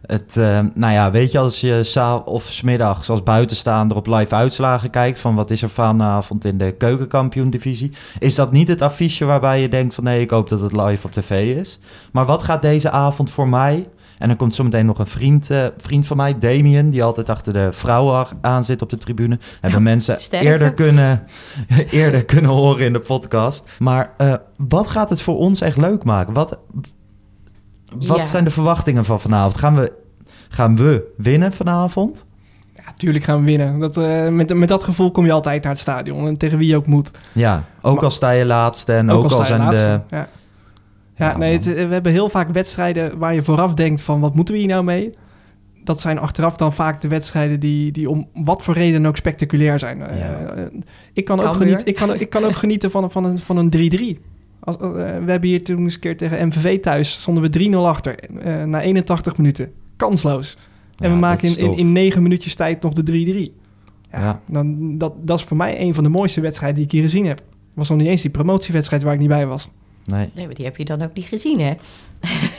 Het, 0.07 0.35
uh, 0.37 0.59
nou 0.73 0.93
ja, 0.93 1.11
weet 1.11 1.31
je, 1.31 1.39
als 1.39 1.61
je 1.61 1.83
sa 1.83 2.15
of 2.15 2.43
smiddags 2.43 3.09
als 3.09 3.23
buitenstaander 3.23 3.97
op 3.97 4.07
live 4.07 4.35
uitslagen 4.35 4.89
kijkt 4.89 5.19
van 5.19 5.35
wat 5.35 5.49
is 5.49 5.61
er 5.61 5.69
vanavond 5.69 6.45
in 6.45 6.57
de 6.57 6.71
keukenkampioen-divisie, 6.71 7.91
is 8.19 8.35
dat 8.35 8.51
niet 8.51 8.67
het 8.67 8.81
affiche 8.81 9.25
waarbij 9.25 9.61
je 9.61 9.69
denkt 9.69 9.93
van 9.93 10.03
nee, 10.03 10.21
ik 10.21 10.29
hoop 10.29 10.49
dat 10.49 10.59
het 10.59 10.71
live 10.71 11.05
op 11.05 11.11
tv 11.11 11.57
is. 11.57 11.79
Maar 12.11 12.25
wat 12.25 12.43
gaat 12.43 12.61
deze 12.61 12.89
avond 12.89 13.29
voor 13.29 13.47
mij? 13.49 13.87
En 14.17 14.27
dan 14.27 14.37
komt 14.37 14.55
zometeen 14.55 14.85
nog 14.85 14.99
een 14.99 15.07
vriend, 15.07 15.49
uh, 15.49 15.65
vriend 15.77 16.07
van 16.07 16.17
mij, 16.17 16.37
Damien, 16.39 16.89
die 16.89 17.03
altijd 17.03 17.29
achter 17.29 17.53
de 17.53 17.69
vrouwen 17.71 18.27
aan 18.41 18.63
zit 18.63 18.81
op 18.81 18.89
de 18.89 18.97
tribune. 18.97 19.39
Hebben 19.61 19.83
mensen 19.83 20.17
eerder 20.29 20.73
kunnen, 20.73 21.23
eerder 21.91 22.25
kunnen 22.25 22.51
horen 22.51 22.85
in 22.85 22.93
de 22.93 22.99
podcast. 22.99 23.69
Maar 23.79 24.13
uh, 24.17 24.33
wat 24.67 24.87
gaat 24.87 25.09
het 25.09 25.21
voor 25.21 25.37
ons 25.37 25.61
echt 25.61 25.77
leuk 25.77 26.03
maken? 26.03 26.33
Wat, 26.33 26.57
wat 27.89 28.29
zijn 28.29 28.43
de 28.43 28.49
verwachtingen 28.49 29.05
van 29.05 29.21
vanavond? 29.21 29.57
Gaan 29.57 29.75
we, 29.75 29.91
gaan 30.49 30.75
we 30.75 31.13
winnen 31.17 31.53
vanavond? 31.53 32.25
Ja, 32.75 32.93
tuurlijk 32.97 33.23
gaan 33.23 33.39
we 33.39 33.45
winnen. 33.45 33.79
Dat, 33.79 33.97
uh, 33.97 34.27
met, 34.27 34.53
met 34.53 34.69
dat 34.69 34.83
gevoel 34.83 35.11
kom 35.11 35.25
je 35.25 35.31
altijd 35.31 35.63
naar 35.63 35.71
het 35.71 35.81
stadion. 35.81 36.27
En 36.27 36.37
tegen 36.37 36.57
wie 36.57 36.67
je 36.67 36.75
ook 36.75 36.87
moet. 36.87 37.11
Ja, 37.31 37.63
ook 37.81 38.03
al 38.03 38.11
sta 38.11 38.29
je 38.29 38.45
laatste 38.45 38.93
en 38.93 39.09
ook, 39.09 39.31
al, 39.31 39.45
zijn 39.45 39.69
de... 39.69 40.01
Ja, 40.09 40.27
ja, 41.17 41.37
nee, 41.37 41.59
we 41.59 41.71
hebben 41.71 42.11
heel 42.11 42.29
vaak 42.29 42.49
wedstrijden 42.49 43.17
waar 43.17 43.33
je 43.33 43.43
vooraf 43.43 43.73
denkt 43.73 44.01
van... 44.01 44.19
wat 44.19 44.35
moeten 44.35 44.53
we 44.53 44.59
hier 44.59 44.69
nou 44.69 44.83
mee? 44.83 45.13
Dat 45.83 45.99
zijn 45.99 46.19
achteraf 46.19 46.55
dan 46.55 46.73
vaak 46.73 47.01
de 47.01 47.07
wedstrijden 47.07 47.59
die, 47.59 47.91
die 47.91 48.09
om 48.09 48.27
wat 48.33 48.63
voor 48.63 48.73
reden 48.73 49.05
ook 49.05 49.17
spectaculair 49.17 49.79
zijn. 49.79 49.99
Uh, 49.99 50.05
ik, 51.13 51.25
kan 51.25 51.39
ook 51.39 51.55
genieten, 51.55 51.85
ik, 51.85 51.95
kan, 51.95 52.13
ik 52.13 52.29
kan 52.29 52.43
ook 52.43 52.55
genieten 52.65 52.91
van, 52.91 53.11
van 53.11 53.25
een, 53.25 53.39
van 53.39 53.57
een 53.57 54.17
3-3. 54.19 54.34
Als, 54.65 54.75
uh, 54.75 54.91
we 54.91 55.31
hebben 55.31 55.49
hier 55.49 55.63
toen 55.63 55.83
eens 55.83 55.93
een 55.93 55.99
keer 55.99 56.17
tegen 56.17 56.47
MVV 56.47 56.79
thuis, 56.79 57.21
stonden 57.21 57.51
we 57.51 57.69
3-0 57.69 57.75
achter 57.75 58.29
uh, 58.45 58.63
na 58.63 58.81
81 58.81 59.37
minuten. 59.37 59.71
Kansloos. 59.95 60.57
En 60.97 61.11
we 61.11 61.17
maken 61.17 61.49
in, 61.49 61.57
in, 61.57 61.77
in 61.77 61.91
9 61.91 62.21
minuutjes 62.21 62.55
tijd 62.55 62.81
nog 62.81 62.93
de 62.93 63.51
3-3. 63.51 63.63
Ja, 64.11 64.19
ja. 64.19 64.41
Dan, 64.45 64.97
dat, 64.97 65.13
dat 65.27 65.39
is 65.39 65.45
voor 65.45 65.57
mij 65.57 65.81
een 65.81 65.93
van 65.93 66.03
de 66.03 66.09
mooiste 66.09 66.41
wedstrijden 66.41 66.75
die 66.75 66.85
ik 66.85 66.91
hier 66.91 67.01
gezien 67.01 67.25
heb. 67.25 67.41
was 67.73 67.89
nog 67.89 67.97
niet 67.97 68.07
eens 68.07 68.21
die 68.21 68.31
promotiewedstrijd 68.31 69.03
waar 69.03 69.13
ik 69.13 69.19
niet 69.19 69.27
bij 69.27 69.47
was. 69.47 69.69
Nee. 70.05 70.29
nee, 70.33 70.45
maar 70.45 70.55
die 70.55 70.65
heb 70.65 70.77
je 70.77 70.85
dan 70.85 71.01
ook 71.01 71.13
niet 71.13 71.25
gezien, 71.25 71.59
hè? 71.59 71.73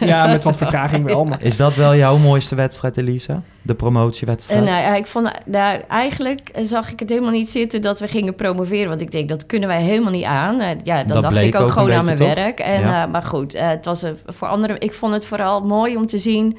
Ja, 0.06 0.26
met 0.26 0.44
wat 0.44 0.56
vertraging 0.56 1.04
wel. 1.04 1.24
Maar... 1.24 1.42
Is 1.42 1.56
dat 1.56 1.74
wel 1.74 1.96
jouw 1.96 2.16
mooiste 2.16 2.54
wedstrijd, 2.54 2.96
Elisa? 2.96 3.42
De 3.62 3.74
promotiewedstrijd? 3.74 4.62
Uh, 4.62 4.68
nou, 4.68 4.96
ik 4.96 5.06
vond, 5.06 5.30
nou, 5.44 5.80
eigenlijk 5.88 6.50
zag 6.62 6.92
ik 6.92 7.00
het 7.00 7.08
helemaal 7.08 7.30
niet 7.30 7.48
zitten 7.50 7.82
dat 7.82 8.00
we 8.00 8.08
gingen 8.08 8.34
promoveren. 8.34 8.88
Want 8.88 9.00
ik 9.00 9.10
denk, 9.10 9.28
dat 9.28 9.46
kunnen 9.46 9.68
wij 9.68 9.82
helemaal 9.82 10.12
niet 10.12 10.24
aan. 10.24 10.60
Uh, 10.60 10.68
ja, 10.82 11.04
dan 11.04 11.22
dacht 11.22 11.36
ik 11.36 11.54
ook, 11.54 11.70
gewoon 11.70 11.92
aan 11.92 12.04
mijn 12.04 12.16
werk. 12.16 12.58
En, 12.58 12.80
ja. 12.80 13.06
uh, 13.06 13.12
maar 13.12 13.22
goed, 13.22 13.58
het 13.58 13.84
was 13.84 14.04
voor 14.26 14.48
anderen... 14.48 14.80
Ik 14.80 14.92
vond 14.92 15.12
het 15.12 15.26
vooral 15.26 15.64
mooi 15.64 15.96
om 15.96 16.06
te 16.06 16.18
zien 16.18 16.58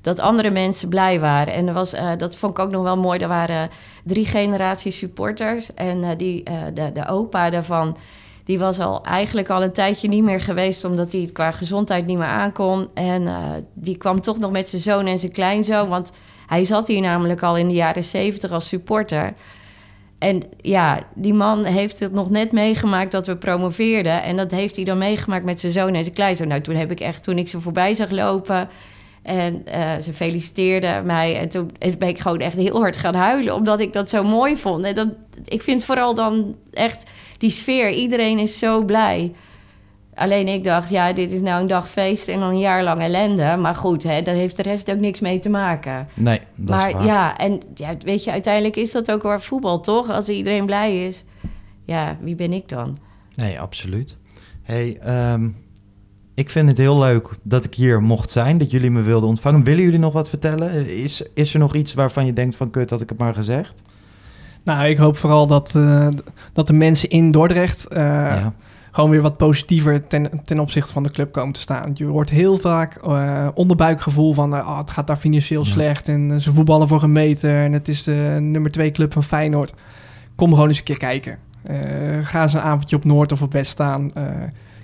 dat 0.00 0.20
andere 0.20 0.50
mensen 0.50 0.88
blij 0.88 1.20
waren. 1.20 1.54
En 1.54 1.68
er 1.68 1.74
was, 1.74 1.94
dat 2.18 2.36
vond 2.36 2.58
ik 2.58 2.64
ook 2.64 2.70
nog 2.70 2.82
wel 2.82 2.96
mooi. 2.96 3.18
Er 3.18 3.28
waren 3.28 3.68
drie 4.04 4.26
generaties 4.26 4.98
supporters. 4.98 5.74
En 5.74 6.16
die, 6.16 6.42
de, 6.74 6.92
de 6.92 7.08
opa 7.08 7.50
daarvan 7.50 7.96
die 8.44 8.58
was 8.58 8.78
al 8.78 9.04
eigenlijk 9.04 9.50
al 9.50 9.62
een 9.62 9.72
tijdje 9.72 10.08
niet 10.08 10.22
meer 10.22 10.40
geweest, 10.40 10.84
omdat 10.84 11.12
hij 11.12 11.20
het 11.20 11.32
qua 11.32 11.50
gezondheid 11.50 12.06
niet 12.06 12.18
meer 12.18 12.26
aankon. 12.26 12.88
En 12.94 13.22
uh, 13.22 13.38
die 13.74 13.96
kwam 13.96 14.20
toch 14.20 14.38
nog 14.38 14.50
met 14.50 14.68
zijn 14.68 14.82
zoon 14.82 15.06
en 15.06 15.18
zijn 15.18 15.32
kleinzoon, 15.32 15.88
want 15.88 16.12
hij 16.46 16.64
zat 16.64 16.88
hier 16.88 17.00
namelijk 17.00 17.42
al 17.42 17.56
in 17.56 17.68
de 17.68 17.74
jaren 17.74 18.04
zeventig 18.04 18.50
als 18.50 18.68
supporter. 18.68 19.34
En 20.18 20.42
ja, 20.60 21.00
die 21.14 21.34
man 21.34 21.64
heeft 21.64 21.98
het 22.00 22.12
nog 22.12 22.30
net 22.30 22.52
meegemaakt 22.52 23.10
dat 23.10 23.26
we 23.26 23.36
promoveerden. 23.36 24.22
En 24.22 24.36
dat 24.36 24.50
heeft 24.50 24.76
hij 24.76 24.84
dan 24.84 24.98
meegemaakt 24.98 25.44
met 25.44 25.60
zijn 25.60 25.72
zoon 25.72 25.94
en 25.94 26.04
zijn 26.04 26.14
kleinzoon. 26.14 26.48
Nou, 26.48 26.60
toen 26.60 26.74
heb 26.74 26.90
ik 26.90 27.00
echt, 27.00 27.22
toen 27.22 27.38
ik 27.38 27.48
ze 27.48 27.60
voorbij 27.60 27.94
zag 27.94 28.10
lopen... 28.10 28.68
En 29.24 29.64
uh, 29.68 29.96
ze 30.02 30.12
feliciteerde 30.12 31.02
mij. 31.04 31.38
En 31.38 31.48
toen 31.48 31.70
ben 31.98 32.08
ik 32.08 32.18
gewoon 32.18 32.38
echt 32.38 32.56
heel 32.56 32.80
hard 32.80 32.96
gaan 32.96 33.14
huilen. 33.14 33.54
Omdat 33.54 33.80
ik 33.80 33.92
dat 33.92 34.10
zo 34.10 34.22
mooi 34.22 34.56
vond. 34.56 34.84
En 34.84 34.94
dat, 34.94 35.08
ik 35.44 35.62
vind 35.62 35.84
vooral 35.84 36.14
dan 36.14 36.56
echt 36.72 37.10
die 37.38 37.50
sfeer. 37.50 37.90
Iedereen 37.90 38.38
is 38.38 38.58
zo 38.58 38.84
blij. 38.84 39.32
Alleen 40.14 40.48
ik 40.48 40.64
dacht, 40.64 40.90
ja, 40.90 41.12
dit 41.12 41.32
is 41.32 41.40
nou 41.40 41.60
een 41.60 41.66
dag 41.66 41.90
feest 41.90 42.28
en 42.28 42.40
dan 42.40 42.48
een 42.48 42.58
jaar 42.58 42.82
lang 42.82 43.00
ellende. 43.00 43.56
Maar 43.56 43.74
goed, 43.74 44.02
hè, 44.02 44.22
daar 44.22 44.34
heeft 44.34 44.56
de 44.56 44.62
rest 44.62 44.90
ook 44.90 45.00
niks 45.00 45.20
mee 45.20 45.38
te 45.38 45.48
maken. 45.48 46.08
Nee, 46.14 46.40
dat 46.54 46.76
maar, 46.76 46.88
is 46.88 46.94
waar. 46.94 47.04
ja, 47.04 47.36
en 47.36 47.60
ja, 47.74 47.94
weet 47.98 48.24
je, 48.24 48.30
uiteindelijk 48.30 48.76
is 48.76 48.92
dat 48.92 49.10
ook 49.10 49.22
wel 49.22 49.40
voetbal, 49.40 49.80
toch? 49.80 50.10
Als 50.10 50.28
iedereen 50.28 50.66
blij 50.66 51.06
is, 51.06 51.24
ja, 51.84 52.16
wie 52.20 52.34
ben 52.34 52.52
ik 52.52 52.68
dan? 52.68 52.96
Nee, 53.34 53.60
absoluut. 53.60 54.16
hey, 54.62 54.98
um, 55.32 55.56
ik 56.34 56.50
vind 56.50 56.68
het 56.68 56.78
heel 56.78 56.98
leuk 56.98 57.28
dat 57.42 57.64
ik 57.64 57.74
hier 57.74 58.02
mocht 58.02 58.30
zijn, 58.30 58.58
dat 58.58 58.70
jullie 58.70 58.90
me 58.90 59.02
wilden 59.02 59.28
ontvangen. 59.28 59.64
Willen 59.64 59.84
jullie 59.84 59.98
nog 59.98 60.12
wat 60.12 60.28
vertellen? 60.28 60.88
Is, 60.88 61.22
is 61.34 61.52
er 61.52 61.58
nog 61.58 61.74
iets 61.74 61.94
waarvan 61.94 62.26
je 62.26 62.32
denkt 62.32 62.56
van, 62.56 62.70
kut, 62.70 62.90
had 62.90 63.00
ik 63.00 63.08
het 63.08 63.18
maar 63.18 63.34
gezegd? 63.34 63.82
Nou, 64.64 64.86
ik 64.86 64.96
hoop 64.96 65.16
vooral 65.16 65.46
dat, 65.46 65.72
uh, 65.76 66.08
dat 66.52 66.66
de 66.66 66.72
mensen 66.72 67.08
in 67.08 67.30
Dordrecht 67.30 67.86
uh, 67.92 67.98
ja. 67.98 68.52
gewoon 68.90 69.10
weer 69.10 69.22
wat 69.22 69.36
positiever 69.36 70.06
ten, 70.06 70.30
ten 70.44 70.60
opzichte 70.60 70.92
van 70.92 71.02
de 71.02 71.10
club 71.10 71.32
komen 71.32 71.52
te 71.52 71.60
staan. 71.60 71.90
Je 71.94 72.04
hoort 72.04 72.30
heel 72.30 72.56
vaak 72.56 73.06
uh, 73.06 73.48
onderbuikgevoel 73.54 74.32
van 74.32 74.54
oh, 74.54 74.78
het 74.78 74.90
gaat 74.90 75.06
daar 75.06 75.16
financieel 75.16 75.64
ja. 75.64 75.70
slecht 75.70 76.08
en 76.08 76.40
ze 76.40 76.52
voetballen 76.52 76.88
voor 76.88 77.02
een 77.02 77.12
meter 77.12 77.64
en 77.64 77.72
het 77.72 77.88
is 77.88 78.02
de 78.02 78.38
nummer 78.40 78.70
twee 78.70 78.90
club 78.90 79.12
van 79.12 79.22
Feyenoord. 79.22 79.74
Kom 80.34 80.52
gewoon 80.52 80.68
eens 80.68 80.78
een 80.78 80.84
keer 80.84 80.98
kijken. 80.98 81.38
ga 82.22 82.42
eens 82.42 82.54
een 82.54 82.60
avondje 82.60 82.96
op 82.96 83.04
Noord 83.04 83.32
of 83.32 83.42
op 83.42 83.52
West 83.52 83.70
staan. 83.70 84.10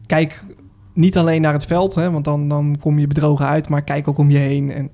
kijk 0.06 0.44
niet 0.92 1.18
alleen 1.18 1.40
naar 1.40 1.52
het 1.52 1.66
veld, 1.66 1.94
hè, 1.94 2.10
want 2.10 2.24
dan, 2.24 2.48
dan 2.48 2.76
kom 2.80 2.98
je 2.98 3.06
bedrogen 3.06 3.46
uit, 3.46 3.68
maar 3.68 3.82
kijk 3.82 4.08
ook 4.08 4.18
om 4.18 4.30
je 4.30 4.38
heen. 4.38 4.72
En 4.72 4.90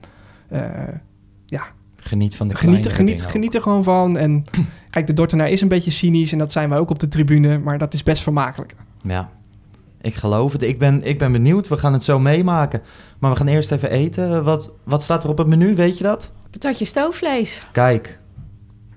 ja, 1.46 1.62
Geniet 2.06 2.36
van 2.36 2.48
de 2.48 2.54
geniet, 2.54 2.88
geniet, 2.88 3.22
geniet 3.22 3.54
er 3.54 3.62
gewoon 3.62 3.82
van. 3.82 4.18
En 4.18 4.44
kijk, 4.90 5.06
de 5.06 5.12
Dortenaar 5.12 5.50
is 5.50 5.60
een 5.60 5.68
beetje 5.68 5.90
cynisch 5.90 6.32
en 6.32 6.38
dat 6.38 6.52
zijn 6.52 6.68
wij 6.68 6.78
ook 6.78 6.90
op 6.90 6.98
de 6.98 7.08
tribune, 7.08 7.58
maar 7.58 7.78
dat 7.78 7.94
is 7.94 8.02
best 8.02 8.22
vermakelijk. 8.22 8.74
Ja, 9.02 9.30
ik 10.00 10.14
geloof 10.14 10.52
het. 10.52 10.62
Ik 10.62 10.78
ben, 10.78 11.02
ik 11.02 11.18
ben 11.18 11.32
benieuwd. 11.32 11.68
We 11.68 11.76
gaan 11.76 11.92
het 11.92 12.04
zo 12.04 12.18
meemaken. 12.18 12.82
Maar 13.18 13.30
we 13.30 13.36
gaan 13.36 13.46
eerst 13.46 13.72
even 13.72 13.90
eten. 13.90 14.44
Wat, 14.44 14.72
wat 14.84 15.02
staat 15.02 15.24
er 15.24 15.30
op 15.30 15.38
het 15.38 15.46
menu? 15.46 15.74
Weet 15.74 15.98
je 15.98 16.04
dat? 16.04 16.30
Patatje 16.50 16.84
stoofvlees. 16.84 17.62
Kijk. 17.72 18.18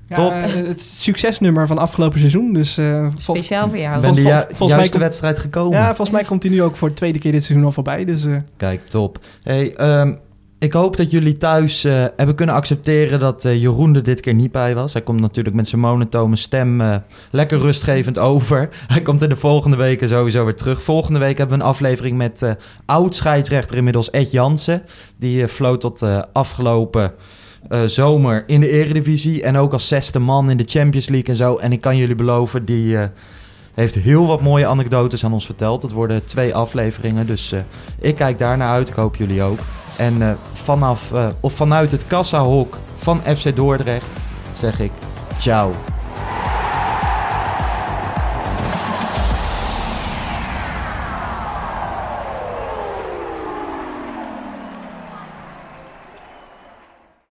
Ja, 0.07 0.15
Top. 0.15 0.31
Uh, 0.31 0.43
het 0.67 0.81
succesnummer 0.81 1.67
van 1.67 1.77
afgelopen 1.77 2.19
seizoen. 2.19 2.53
Dus, 2.53 2.77
uh, 2.77 3.07
Speciaal 3.17 3.69
voor 3.69 3.77
jou. 3.77 4.01
Ben 4.01 4.13
de 4.13 4.21
ju 4.21 4.43
volgens 4.47 4.69
juiste 4.69 4.97
mij 4.97 5.07
wedstrijd 5.07 5.37
gekomen. 5.37 5.77
Ja, 5.77 5.85
volgens 5.85 6.09
mij 6.09 6.23
komt 6.23 6.43
hij 6.43 6.51
nu 6.51 6.61
ook 6.61 6.75
voor 6.75 6.87
de 6.87 6.93
tweede 6.93 7.19
keer 7.19 7.31
dit 7.31 7.43
seizoen 7.43 7.65
al 7.65 7.71
voorbij. 7.71 8.05
Dus, 8.05 8.25
uh. 8.25 8.37
Kijk, 8.57 8.81
top. 8.81 9.19
Hey, 9.43 9.99
um, 9.99 10.19
Ik 10.59 10.73
hoop 10.73 10.97
dat 10.97 11.11
jullie 11.11 11.37
thuis 11.37 11.85
uh, 11.85 11.93
hebben 11.93 12.35
kunnen 12.35 12.55
accepteren 12.55 13.19
dat 13.19 13.45
uh, 13.45 13.61
Jeroen 13.61 13.95
er 13.95 14.03
dit 14.03 14.19
keer 14.19 14.33
niet 14.33 14.51
bij 14.51 14.75
was. 14.75 14.93
Hij 14.93 15.01
komt 15.01 15.19
natuurlijk 15.19 15.55
met 15.55 15.67
zijn 15.67 15.81
monotone 15.81 16.35
stem 16.35 16.81
uh, 16.81 16.95
lekker 17.31 17.59
rustgevend 17.59 18.17
over. 18.31 18.69
Hij 18.87 19.01
komt 19.01 19.21
in 19.21 19.29
de 19.29 19.35
volgende 19.35 19.77
weken 19.77 20.09
sowieso 20.09 20.45
weer 20.45 20.55
terug. 20.55 20.83
Volgende 20.83 21.19
week 21.19 21.37
hebben 21.37 21.57
we 21.57 21.63
een 21.63 21.69
aflevering 21.69 22.17
met 22.17 22.55
oud-scheidsrechter 22.85 23.77
inmiddels 23.77 24.09
Ed 24.09 24.31
Jansen. 24.31 24.83
Die 25.17 25.47
floot 25.47 25.81
tot 25.81 26.03
afgelopen 26.33 27.13
zomer 27.85 28.43
in 28.47 28.59
de 28.59 28.69
eredivisie. 28.69 29.43
En 29.43 29.57
ook 29.57 29.73
als 29.73 29.87
zesde 29.87 30.19
man 30.19 30.49
in 30.49 30.57
de 30.57 30.65
Champions 30.67 31.07
League 31.09 31.29
en 31.29 31.35
zo. 31.35 31.57
En 31.57 31.71
ik 31.71 31.81
kan 31.81 31.97
jullie 31.97 32.15
beloven, 32.15 32.65
die 32.65 32.97
heeft 33.73 33.95
heel 33.95 34.27
wat 34.27 34.41
mooie 34.41 34.67
anekdotes 34.67 35.25
aan 35.25 35.33
ons 35.33 35.45
verteld. 35.45 35.81
Het 35.81 35.91
worden 35.91 36.25
twee 36.25 36.55
afleveringen, 36.55 37.25
dus 37.25 37.53
ik 37.99 38.15
kijk 38.15 38.37
daar 38.37 38.57
naar 38.57 38.71
uit. 38.71 38.89
Ik 38.89 38.95
hoop 38.95 39.15
jullie 39.15 39.41
ook. 39.41 39.59
En 39.99 40.21
uh, 40.21 40.31
vanaf, 40.53 41.11
uh, 41.13 41.27
of 41.39 41.53
vanuit 41.53 41.91
het 41.91 42.07
kassahok 42.07 42.77
van 42.97 43.21
FC 43.35 43.55
Dordrecht 43.55 44.05
zeg 44.51 44.79
ik 44.79 44.91
ciao. 45.37 45.71